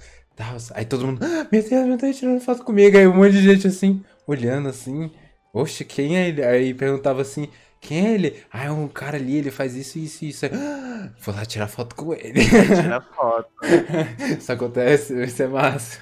Aí 0.74 0.84
todo 0.84 1.06
mundo. 1.06 1.24
Ah, 1.24 1.46
meu 1.50 1.62
Deus, 1.62 1.86
meu 1.86 1.96
Deus, 1.96 2.16
tirando 2.16 2.40
foto 2.40 2.64
comigo. 2.64 2.96
Aí 2.96 3.06
um 3.06 3.14
monte 3.14 3.32
de 3.32 3.42
gente 3.42 3.66
assim, 3.66 4.02
olhando 4.26 4.68
assim. 4.68 5.10
Oxe, 5.52 5.84
quem 5.84 6.16
é 6.16 6.28
ele? 6.28 6.44
Aí 6.44 6.74
perguntava 6.74 7.22
assim. 7.22 7.48
Quem 7.80 8.06
é 8.06 8.14
ele? 8.14 8.42
Ah, 8.50 8.64
é 8.64 8.70
um 8.70 8.88
cara 8.88 9.18
ali, 9.18 9.36
ele 9.36 9.50
faz 9.50 9.74
isso, 9.76 9.98
isso, 9.98 10.24
isso. 10.24 10.46
Ah, 10.46 11.10
vou 11.20 11.34
lá 11.34 11.44
tirar 11.44 11.68
foto 11.68 11.94
com 11.94 12.14
ele. 12.14 12.40
Tirar 12.42 13.02
foto. 13.02 13.50
isso 14.38 14.50
acontece, 14.50 15.22
isso 15.22 15.42
é 15.42 15.46
massa. 15.46 15.98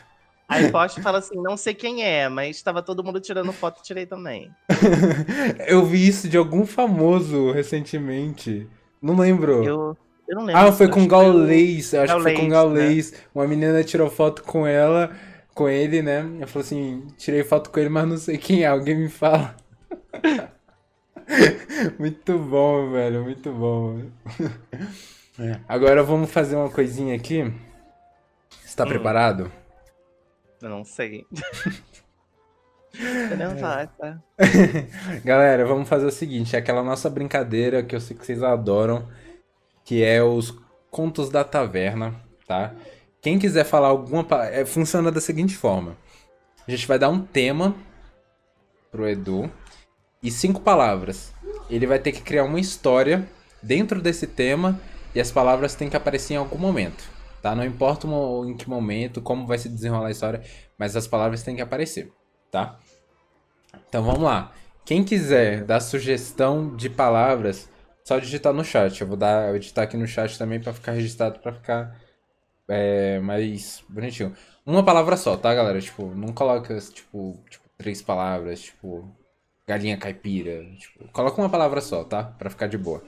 Aí 0.53 0.70
poste 0.70 1.00
e 1.00 1.03
fala 1.03 1.18
assim, 1.18 1.36
não 1.36 1.57
sei 1.57 1.74
quem 1.74 2.05
é, 2.05 2.28
mas 2.28 2.57
estava 2.57 2.82
todo 2.82 3.03
mundo 3.03 3.20
tirando 3.20 3.53
foto 3.53 3.80
e 3.80 3.82
tirei 3.82 4.07
também. 4.07 4.50
eu 5.66 5.84
vi 5.84 6.07
isso 6.07 6.28
de 6.28 6.36
algum 6.36 6.66
famoso 6.66 7.50
recentemente. 7.53 8.68
Não 9.00 9.16
lembro. 9.16 9.64
Eu, 9.64 9.96
eu 10.28 10.36
não 10.36 10.44
lembro. 10.44 10.62
Ah, 10.62 10.72
foi 10.72 10.88
com 10.88 11.07
Gaulês. 11.07 11.94
Acho 11.94 12.16
que 12.16 12.22
foi 12.22 12.34
com 12.34 12.48
Gaulês. 12.48 13.12
Né? 13.12 13.18
Uma 13.34 13.46
menina 13.46 13.82
tirou 13.82 14.11
foto 14.11 14.42
com 14.42 14.66
ela, 14.66 15.11
com 15.55 15.68
ele, 15.68 16.03
né? 16.03 16.24
Eu 16.40 16.46
falei 16.46 16.66
assim, 16.66 17.07
tirei 17.16 17.42
foto 17.42 17.70
com 17.70 17.80
ele, 17.80 17.88
mas 17.88 18.09
não 18.09 18.16
sei 18.16 18.38
quem 18.38 18.62
é. 18.62 18.66
Alguém 18.66 18.96
me 18.96 19.09
fala. 19.09 19.57
muito 21.98 22.38
bom, 22.38 22.90
velho. 22.90 23.24
Muito 23.24 23.50
bom. 23.50 24.03
É. 25.38 25.59
Agora 25.66 26.03
vamos 26.03 26.30
fazer 26.30 26.57
uma 26.57 26.70
coisinha 26.70 27.16
aqui. 27.16 27.53
Você 28.64 28.76
tá 28.76 28.84
hum. 28.84 28.88
preparado? 28.88 29.50
Eu 30.62 30.68
não 30.68 30.84
sei. 30.84 31.26
não 33.36 33.58
faça. 33.58 34.22
Galera, 35.24 35.66
vamos 35.66 35.88
fazer 35.88 36.06
o 36.06 36.12
seguinte: 36.12 36.54
é 36.54 36.60
aquela 36.60 36.84
nossa 36.84 37.10
brincadeira 37.10 37.82
que 37.82 37.96
eu 37.96 38.00
sei 38.00 38.16
que 38.16 38.24
vocês 38.24 38.44
adoram, 38.44 39.08
que 39.84 40.04
é 40.04 40.22
os 40.22 40.56
contos 40.88 41.30
da 41.30 41.42
taverna, 41.42 42.14
tá? 42.46 42.72
Quem 43.20 43.40
quiser 43.40 43.64
falar 43.64 43.88
alguma. 43.88 44.24
É, 44.46 44.64
funciona 44.64 45.10
da 45.10 45.20
seguinte 45.20 45.56
forma: 45.56 45.96
a 46.66 46.70
gente 46.70 46.86
vai 46.86 46.98
dar 46.98 47.08
um 47.08 47.20
tema 47.20 47.74
pro 48.92 49.08
Edu 49.08 49.50
e 50.22 50.30
cinco 50.30 50.60
palavras. 50.60 51.32
Ele 51.68 51.88
vai 51.88 51.98
ter 51.98 52.12
que 52.12 52.22
criar 52.22 52.44
uma 52.44 52.60
história 52.60 53.28
dentro 53.60 54.00
desse 54.00 54.28
tema 54.28 54.80
e 55.12 55.20
as 55.20 55.32
palavras 55.32 55.74
têm 55.74 55.90
que 55.90 55.96
aparecer 55.96 56.34
em 56.34 56.36
algum 56.36 56.58
momento 56.58 57.21
tá? 57.43 57.55
Não 57.55 57.64
importa 57.64 58.07
em 58.47 58.57
que 58.57 58.70
momento, 58.70 59.20
como 59.20 59.47
vai 59.47 59.59
se 59.59 59.68
desenrolar 59.68 60.09
a 60.09 60.12
história, 60.12 60.43
mas 60.78 60.97
as 60.97 61.07
palavras 61.07 61.43
têm 61.43 61.57
que 61.57 61.62
aparecer, 61.62 62.11
tá? 62.51 62.78
Então 63.88 64.03
vamos 64.03 64.22
lá. 64.22 64.53
Quem 64.84 65.05
quiser 65.05 65.64
dar 65.64 65.80
sugestão 65.80 66.74
de 66.76 66.88
palavras, 66.88 67.68
só 68.05 68.18
digitar 68.18 68.53
no 68.53 68.64
chat. 68.64 69.01
Eu 69.01 69.07
vou 69.07 69.16
dar, 69.16 69.53
eu 69.53 69.59
digitar 69.59 69.84
aqui 69.84 69.97
no 69.97 70.07
chat 70.07 70.38
também 70.38 70.61
para 70.61 70.72
ficar 70.72 70.93
registrado, 70.93 71.38
para 71.40 71.53
ficar 71.53 72.01
é, 72.68 73.18
mais 73.20 73.84
bonitinho. 73.88 74.34
Uma 74.64 74.84
palavra 74.84 75.16
só, 75.16 75.36
tá, 75.36 75.55
galera? 75.55 75.80
Tipo, 75.80 76.07
não 76.14 76.32
coloca 76.32 76.76
tipo, 76.78 77.38
tipo 77.51 77.64
três 77.76 78.03
palavras, 78.03 78.61
tipo 78.62 79.09
galinha 79.66 79.97
caipira. 79.97 80.64
Tipo, 80.76 81.09
coloca 81.12 81.40
uma 81.40 81.51
palavra 81.51 81.80
só, 81.80 82.05
tá? 82.05 82.24
Para 82.24 82.51
ficar 82.51 82.66
de 82.66 82.78
boa. 82.78 83.03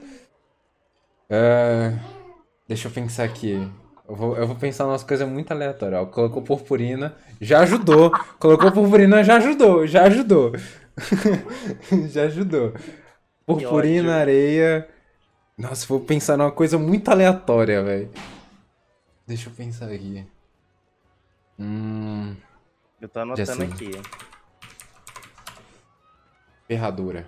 Uh, 1.29 1.99
deixa 2.67 2.87
eu 2.87 2.91
pensar 2.91 3.23
aqui. 3.25 3.55
Eu 4.07 4.15
vou, 4.15 4.37
eu 4.37 4.47
vou 4.47 4.55
pensar 4.55 4.85
umas 4.85 5.03
coisas 5.03 5.27
muito 5.27 5.51
aleatórias. 5.51 6.01
Ó, 6.01 6.05
colocou 6.05 6.41
purpurina, 6.41 7.15
já 7.41 7.61
ajudou. 7.61 8.11
Colocou 8.39 8.71
purpurina, 8.71 9.23
já 9.23 9.37
ajudou. 9.37 9.87
Já 9.87 10.03
ajudou. 10.03 10.53
já 12.09 12.23
ajudou. 12.23 12.73
Purpurina, 13.45 14.15
areia. 14.15 14.87
Nossa, 15.57 15.87
vou 15.87 15.99
pensar 15.99 16.37
numa 16.37 16.51
coisa 16.51 16.77
muito 16.77 17.09
aleatória, 17.09 17.81
velho. 17.81 18.11
Deixa 19.25 19.49
eu 19.49 19.53
pensar 19.53 19.87
aqui. 19.87 20.25
Hum. 21.59 22.35
Eu 23.01 23.09
tô 23.09 23.19
anotando 23.19 23.63
aqui. 23.63 23.91
Ferradura. 26.67 27.27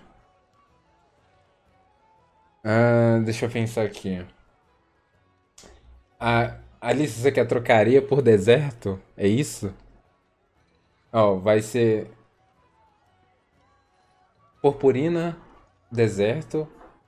Ah, 2.64 3.20
deixa 3.24 3.46
eu 3.46 3.50
pensar 3.50 3.84
aqui. 3.84 4.26
Ah, 6.20 6.58
Alice, 6.88 7.20
você 7.20 7.32
quer 7.34 7.46
trocaria 7.46 8.02
por 8.02 8.22
deserto? 8.22 8.98
É 9.18 9.28
isso? 9.28 9.74
Ó, 11.12 11.36
vai 11.36 11.62
ser 11.62 12.08
purpurina, 14.62 15.38
deserto, 15.92 16.66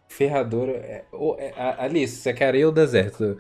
ferradura. 0.10 0.74
É, 0.74 1.06
é, 1.38 1.54
Alice, 1.82 2.18
você 2.18 2.34
quer 2.34 2.48
areia 2.48 2.68
ou 2.68 2.74
deserto? 2.74 3.38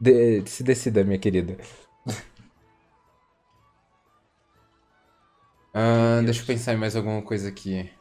De, 0.00 0.42
se 0.48 0.64
decida, 0.64 1.04
minha 1.04 1.18
querida. 1.18 1.58
ah, 5.74 6.22
deixa 6.24 6.40
eu 6.40 6.46
pensar 6.46 6.72
em 6.72 6.78
mais 6.78 6.96
alguma 6.96 7.20
coisa 7.20 7.50
aqui. 7.50 7.92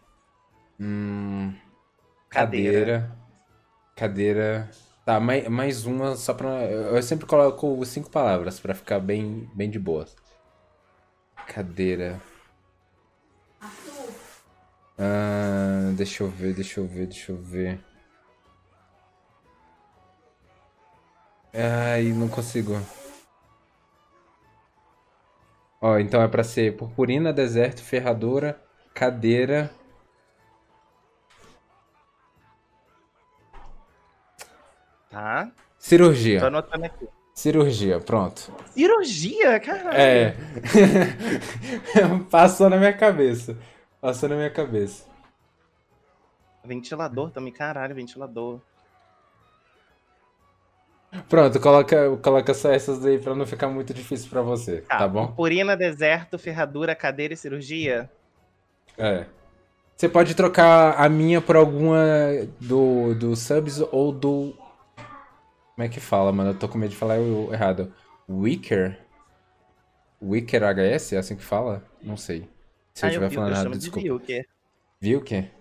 Hum, 0.79 1.53
cadeira. 2.29 3.11
Cadeira. 3.97 4.69
Tá, 5.11 5.19
mais, 5.19 5.45
mais 5.49 5.85
uma 5.85 6.15
só 6.15 6.33
pra. 6.33 6.63
Eu 6.63 7.03
sempre 7.03 7.25
coloco 7.25 7.83
cinco 7.85 8.09
palavras 8.09 8.61
pra 8.61 8.73
ficar 8.73 8.97
bem, 9.01 9.49
bem 9.53 9.69
de 9.69 9.77
boa. 9.77 10.05
Cadeira. 11.47 12.21
Ah, 14.97 15.91
deixa 15.97 16.23
eu 16.23 16.29
ver, 16.29 16.53
deixa 16.53 16.79
eu 16.79 16.87
ver, 16.87 17.07
deixa 17.07 17.31
eu 17.33 17.37
ver. 17.37 17.83
Ai, 21.53 22.13
não 22.13 22.27
consigo. 22.29 22.73
Ó, 25.81 25.97
então 25.99 26.21
é 26.21 26.27
pra 26.29 26.43
ser 26.43 26.77
purpurina, 26.77 27.33
deserto, 27.33 27.83
ferradura, 27.83 28.61
cadeira. 28.93 29.69
Tá. 35.11 35.51
Cirurgia. 35.77 36.39
Tô 36.39 36.47
anotando 36.47 36.85
aqui. 36.85 37.07
Cirurgia, 37.33 37.99
pronto. 37.99 38.51
Cirurgia? 38.73 39.59
Caralho. 39.59 39.97
É. 39.97 40.35
Passou 42.31 42.69
na 42.69 42.77
minha 42.77 42.93
cabeça. 42.93 43.57
Passou 43.99 44.29
na 44.29 44.35
minha 44.35 44.49
cabeça. 44.49 45.05
Ventilador 46.63 47.29
também, 47.31 47.51
caralho, 47.51 47.93
ventilador. 47.93 48.61
Pronto, 51.27 51.59
coloca, 51.59 52.17
coloca 52.17 52.53
só 52.53 52.71
essas 52.71 53.05
aí 53.05 53.19
pra 53.19 53.35
não 53.35 53.45
ficar 53.45 53.67
muito 53.67 53.93
difícil 53.93 54.29
pra 54.29 54.41
você, 54.41 54.81
tá, 54.81 54.99
tá 54.99 55.07
bom? 55.07 55.27
Purina, 55.27 55.75
deserto, 55.75 56.39
ferradura, 56.39 56.95
cadeira 56.95 57.33
e 57.33 57.37
cirurgia? 57.37 58.09
É. 58.97 59.25
Você 59.95 60.07
pode 60.07 60.35
trocar 60.35 60.95
a 60.97 61.09
minha 61.09 61.41
por 61.41 61.55
alguma 61.55 61.97
do, 62.59 63.13
do 63.13 63.35
subs 63.35 63.81
ou 63.91 64.11
do 64.11 64.55
como 65.81 65.85
é 65.85 65.89
que 65.89 65.99
fala, 65.99 66.31
mano? 66.31 66.51
Eu 66.51 66.53
tô 66.53 66.69
com 66.69 66.77
medo 66.77 66.91
de 66.91 66.95
falar 66.95 67.17
errado. 67.51 67.91
Wicker? 68.29 68.99
Wicker 70.21 70.61
HS? 70.61 71.13
É 71.13 71.17
assim 71.17 71.35
que 71.35 71.43
fala? 71.43 71.83
Não 72.03 72.15
sei. 72.15 72.47
Se 72.93 73.03
ah, 73.03 73.07
eu 73.07 73.09
estiver 73.09 73.31
falando 73.31 73.51
errado, 73.51 73.71
desculpa. 73.71 74.07
Vilker. 74.07 74.45
Vilker? 74.99 75.51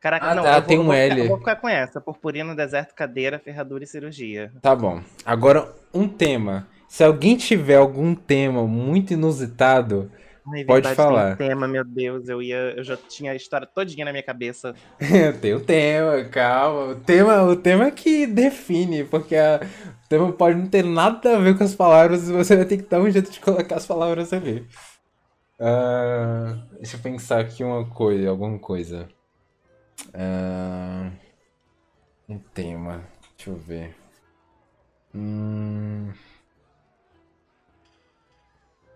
Caraca, 0.00 0.26
ah, 0.26 0.34
não, 0.34 0.42
tá, 0.42 0.56
eu 0.56 0.62
tem 0.62 0.78
vou, 0.78 0.86
um 0.86 0.92
L. 0.92 1.14
Ficar, 1.14 1.28
vou 1.28 1.38
ficar 1.38 1.56
com 1.56 1.68
essa. 1.68 2.00
Purpurina, 2.00 2.52
deserto, 2.52 2.92
cadeira, 2.92 3.38
ferradura 3.38 3.84
e 3.84 3.86
cirurgia. 3.86 4.50
Tá 4.60 4.74
bom. 4.74 5.00
Agora, 5.24 5.72
um 5.94 6.08
tema. 6.08 6.66
Se 6.88 7.04
alguém 7.04 7.36
tiver 7.36 7.76
algum 7.76 8.12
tema 8.12 8.66
muito 8.66 9.12
inusitado, 9.12 10.10
Ai, 10.52 10.64
pode 10.64 10.86
verdade, 10.86 10.96
falar. 10.96 11.36
Tem 11.36 11.48
tema, 11.48 11.68
meu 11.68 11.84
Deus, 11.84 12.28
eu 12.28 12.42
ia, 12.42 12.74
eu 12.76 12.82
já 12.82 12.96
tinha 12.96 13.32
a 13.32 13.36
história 13.36 13.66
todinha 13.66 14.04
na 14.04 14.10
minha 14.10 14.22
cabeça. 14.22 14.74
tem 15.40 15.54
o 15.54 15.60
tema, 15.60 16.24
calma. 16.24 16.92
O 16.92 16.94
tema, 16.96 17.42
o 17.42 17.56
tema 17.56 17.90
que 17.90 18.26
define, 18.26 19.04
porque 19.04 19.36
a, 19.36 19.60
o 20.04 20.08
tema 20.08 20.32
pode 20.32 20.58
não 20.58 20.66
ter 20.66 20.84
nada 20.84 21.36
a 21.36 21.38
ver 21.38 21.56
com 21.56 21.64
as 21.64 21.74
palavras 21.74 22.28
e 22.28 22.32
você 22.32 22.56
vai 22.56 22.64
ter 22.64 22.78
que 22.78 22.88
dar 22.88 23.00
um 23.00 23.10
jeito 23.10 23.30
de 23.30 23.40
colocar 23.40 23.76
as 23.76 23.86
palavras 23.86 24.32
ali. 24.32 24.66
Uh, 25.60 26.56
deixa 26.78 26.96
eu 26.96 27.00
pensar 27.00 27.40
aqui 27.40 27.62
uma 27.62 27.84
coisa, 27.88 28.28
alguma 28.28 28.58
coisa. 28.58 29.08
Uh, 30.08 31.12
um 32.28 32.38
tema. 32.38 33.04
Deixa 33.36 33.50
eu 33.50 33.56
ver. 33.56 33.94
Hum... 35.14 36.10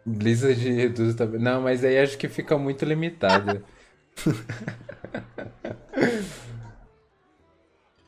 Blizzard 0.06 0.60
reduz 0.72 1.14
também. 1.14 1.40
Não, 1.40 1.62
mas 1.62 1.82
aí 1.84 1.98
acho 1.98 2.18
que 2.18 2.28
fica 2.28 2.58
muito 2.58 2.84
limitado. 2.84 3.64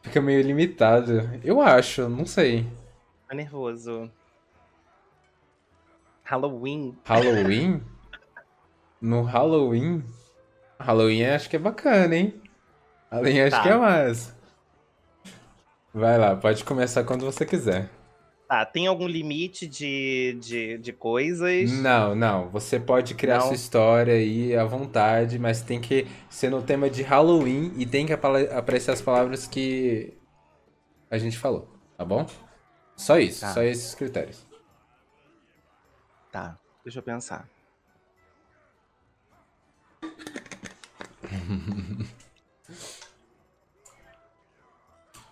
fica 0.03 0.20
meio 0.20 0.42
limitado. 0.42 1.28
Eu 1.42 1.61
acho, 1.61 2.09
não 2.09 2.26
sei. 2.26 2.66
Tá 3.28 3.34
nervoso. 3.34 4.11
Halloween. 6.24 6.97
Halloween? 7.05 7.82
No 9.01 9.22
Halloween? 9.22 10.05
Halloween 10.78 11.24
acho 11.26 11.49
que 11.49 11.57
é 11.57 11.59
bacana, 11.59 12.14
hein? 12.14 12.40
Halloween 13.11 13.40
acho 13.42 13.57
Tá. 13.57 13.62
que 13.62 13.68
é 13.68 13.76
massa. 13.76 14.36
Vai 15.94 16.18
lá, 16.18 16.36
pode 16.36 16.62
começar 16.64 17.05
quando 17.05 17.24
você 17.24 17.47
quiser. 17.47 17.88
Tá, 18.49 18.64
tem 18.64 18.86
algum 18.86 19.09
limite 19.09 19.66
de, 19.66 20.38
de, 20.40 20.78
de 20.78 20.92
coisas? 20.92 21.68
Não, 21.72 22.14
não. 22.14 22.49
Você 22.51 22.78
pode 22.78 23.14
criar 23.14 23.38
Não. 23.38 23.47
sua 23.49 23.55
história 23.57 24.14
aí 24.14 24.55
à 24.55 24.64
vontade, 24.64 25.36
mas 25.36 25.62
tem 25.62 25.80
que 25.80 26.07
ser 26.30 26.49
no 26.51 26.62
tema 26.62 26.88
de 26.88 27.03
Halloween 27.03 27.72
e 27.76 27.84
tem 27.84 28.07
que 28.07 28.12
aparecer 28.12 28.92
as 28.92 29.03
palavras 29.03 29.49
que 29.49 30.16
a 31.11 31.18
gente 31.18 31.36
falou, 31.36 31.68
tá 31.99 32.05
bom? 32.05 32.24
Só 32.97 33.18
isso, 33.18 33.40
Tá. 33.40 33.53
só 33.53 33.62
esses 33.62 33.94
critérios. 33.97 34.47
Tá, 36.30 36.57
deixa 36.84 37.01
eu 37.01 37.03
pensar. 37.03 37.49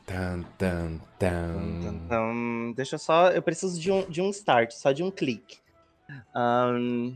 Tan, 0.07 0.43
tan, 0.59 1.01
tan. 1.19 2.73
Deixa 2.77 2.97
eu 2.97 2.99
só. 2.99 3.31
Eu 3.31 3.43
preciso 3.43 3.81
de 3.81 3.91
um, 3.91 4.09
de 4.09 4.21
um 4.21 4.31
start, 4.31 4.73
só 4.73 4.93
de 4.93 5.03
um 5.03 5.11
clique. 5.11 5.59
Ahn, 6.35 7.15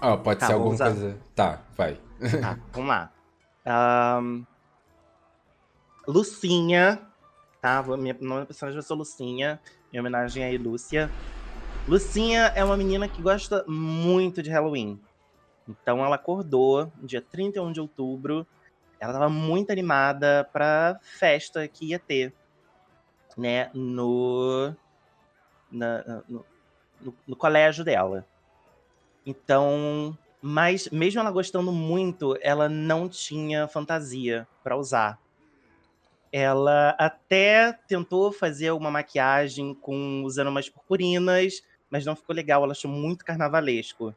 Ó, 0.00 0.16
pode 0.18 0.40
Tá, 0.40 0.46
ser 0.46 0.52
alguma 0.52 0.74
usar. 0.74 0.90
coisa. 0.90 1.18
Tá, 1.34 1.62
vai. 1.76 1.94
tá, 2.40 2.58
vamos 2.72 2.88
lá. 2.88 3.10
Ahn, 3.64 4.42
Lucinha, 6.06 7.00
tá? 7.60 7.82
Minha, 7.82 8.14
nome 8.20 8.40
da 8.40 8.46
personagem 8.46 8.78
vai 8.78 8.86
ser 8.86 8.94
Lucinha, 8.94 9.58
em 9.92 9.98
homenagem 9.98 10.44
a 10.44 10.60
Lúcia. 10.60 11.10
Lucinha 11.88 12.52
é 12.54 12.62
uma 12.62 12.76
menina 12.76 13.08
que 13.08 13.22
gosta 13.22 13.64
muito 13.66 14.42
de 14.42 14.50
Halloween. 14.50 15.00
Então 15.68 16.04
ela 16.04 16.16
acordou 16.16 16.92
no 17.00 17.06
dia 17.06 17.22
31 17.22 17.72
de 17.72 17.80
outubro. 17.80 18.46
Ela 19.00 19.12
tava 19.12 19.28
muito 19.28 19.70
animada 19.70 20.48
pra 20.52 20.98
festa 21.02 21.68
que 21.68 21.90
ia 21.90 21.98
ter, 21.98 22.34
né, 23.36 23.70
no, 23.74 24.74
na- 25.70 26.22
no, 26.28 26.46
no- 27.00 27.18
no 27.26 27.36
colégio 27.36 27.84
dela. 27.84 28.26
Então, 29.24 30.16
mas 30.40 30.88
mesmo 30.90 31.20
ela 31.20 31.30
gostando 31.30 31.72
muito, 31.72 32.36
ela 32.40 32.68
não 32.68 33.08
tinha 33.08 33.68
fantasia 33.68 34.48
pra 34.62 34.76
usar. 34.76 35.20
Ela 36.32 36.90
até 36.98 37.72
tentou 37.88 38.32
fazer 38.32 38.70
uma 38.72 38.90
maquiagem 38.90 39.74
com 39.74 40.22
usando 40.24 40.48
umas 40.48 40.68
purpurinas, 40.68 41.54
mas 41.90 42.04
não 42.04 42.16
ficou 42.16 42.34
legal, 42.34 42.62
ela 42.62 42.72
achou 42.72 42.90
muito 42.90 43.24
carnavalesco. 43.24 44.14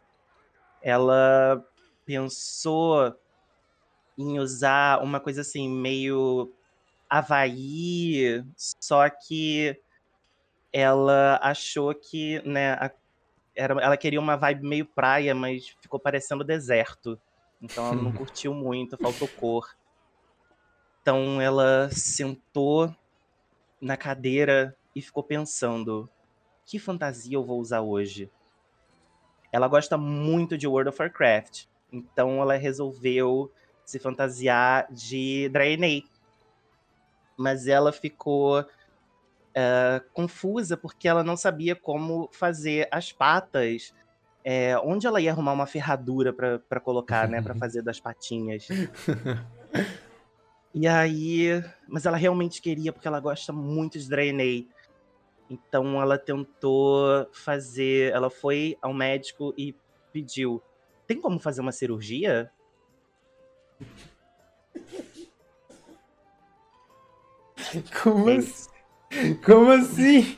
Ela 0.82 1.64
pensou 2.06 3.16
em 4.20 4.40
usar 4.40 5.02
uma 5.04 5.20
coisa 5.22 5.42
assim, 5.42 5.70
meio 5.70 6.54
Havaí, 7.10 8.44
só 8.58 9.10
que 9.10 9.78
ela 10.74 11.40
achou 11.44 11.94
que, 11.96 12.42
né, 12.48 12.74
a- 12.74 12.94
era, 13.56 13.74
ela 13.84 13.98
queria 13.98 14.20
uma 14.20 14.38
vibe 14.38 14.68
meio 14.68 14.88
praia, 14.88 15.36
mas 15.36 15.70
ficou 15.82 16.00
parecendo 16.00 16.44
deserto. 16.44 17.22
Então 17.62 17.86
ela 17.86 18.02
não 18.04 18.12
curtiu 18.14 18.54
muito, 18.54 18.98
faltou 19.00 19.30
cor. 19.30 19.68
Então 21.02 21.42
ela 21.42 21.90
sentou 21.92 22.96
na 23.82 23.98
cadeira 23.98 24.78
e 24.96 25.02
ficou 25.02 25.24
pensando: 25.24 26.12
que 26.66 26.80
fantasia 26.80 27.36
eu 27.36 27.46
vou 27.46 27.60
usar 27.60 27.82
hoje? 27.82 28.32
Ela 29.52 29.68
gosta 29.68 29.98
muito 29.98 30.58
de 30.58 30.68
World 30.68 30.90
of 30.90 31.02
Warcraft, 31.02 31.66
então 31.92 32.42
ela 32.42 32.56
resolveu 32.56 33.52
se 33.90 34.00
fantasiar 34.00 34.88
de 34.92 35.50
Draenei. 35.50 36.04
Mas 37.38 37.68
ela 37.68 37.92
ficou 37.92 38.66
eh, 39.56 40.02
confusa 40.14 40.78
porque 40.78 41.08
ela 41.08 41.24
não 41.24 41.38
sabia 41.38 41.76
como 41.76 42.30
fazer 42.32 42.88
as 42.92 43.12
patas. 43.12 43.94
eh, 44.44 44.78
onde 44.86 45.06
ela 45.08 45.22
ia 45.22 45.32
arrumar 45.32 45.54
uma 45.54 45.68
ferradura 45.68 46.34
pra 46.34 46.80
colocar, 46.80 47.28
né, 47.30 47.42
Pra 47.42 47.56
fazer 47.56 47.82
das 47.84 48.00
patinhas. 48.00 48.68
E 50.74 50.88
aí, 50.88 51.64
mas 51.88 52.06
ela 52.06 52.18
realmente 52.18 52.62
queria 52.62 52.94
porque 52.94 53.08
ela 53.08 53.20
gosta 53.20 53.52
muito 53.52 53.98
de 53.98 54.08
Draenei. 54.08 54.68
Então 55.50 56.02
ela 56.02 56.18
tentou 56.18 57.28
fazer, 57.34 58.14
ela 58.14 58.30
foi 58.30 58.78
ao 58.82 58.94
médico 58.94 59.54
e 59.58 59.76
pediu: 60.14 60.62
"Tem 61.08 61.20
como 61.20 61.40
fazer 61.40 61.62
uma 61.62 61.72
cirurgia?" 61.72 62.52
Como 68.02 68.30
assim? 68.30 68.70
Como 69.46 69.72
assim? 69.72 70.38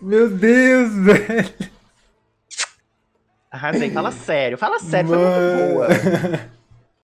Meu 0.00 0.30
Deus, 0.30 0.94
velho. 0.94 1.54
Arrasei, 3.50 3.90
fala 3.90 4.12
sério, 4.12 4.58
fala 4.58 4.78
sério, 4.78 5.08
foi 5.08 5.18
muito 5.18 5.72
boa. 5.74 5.88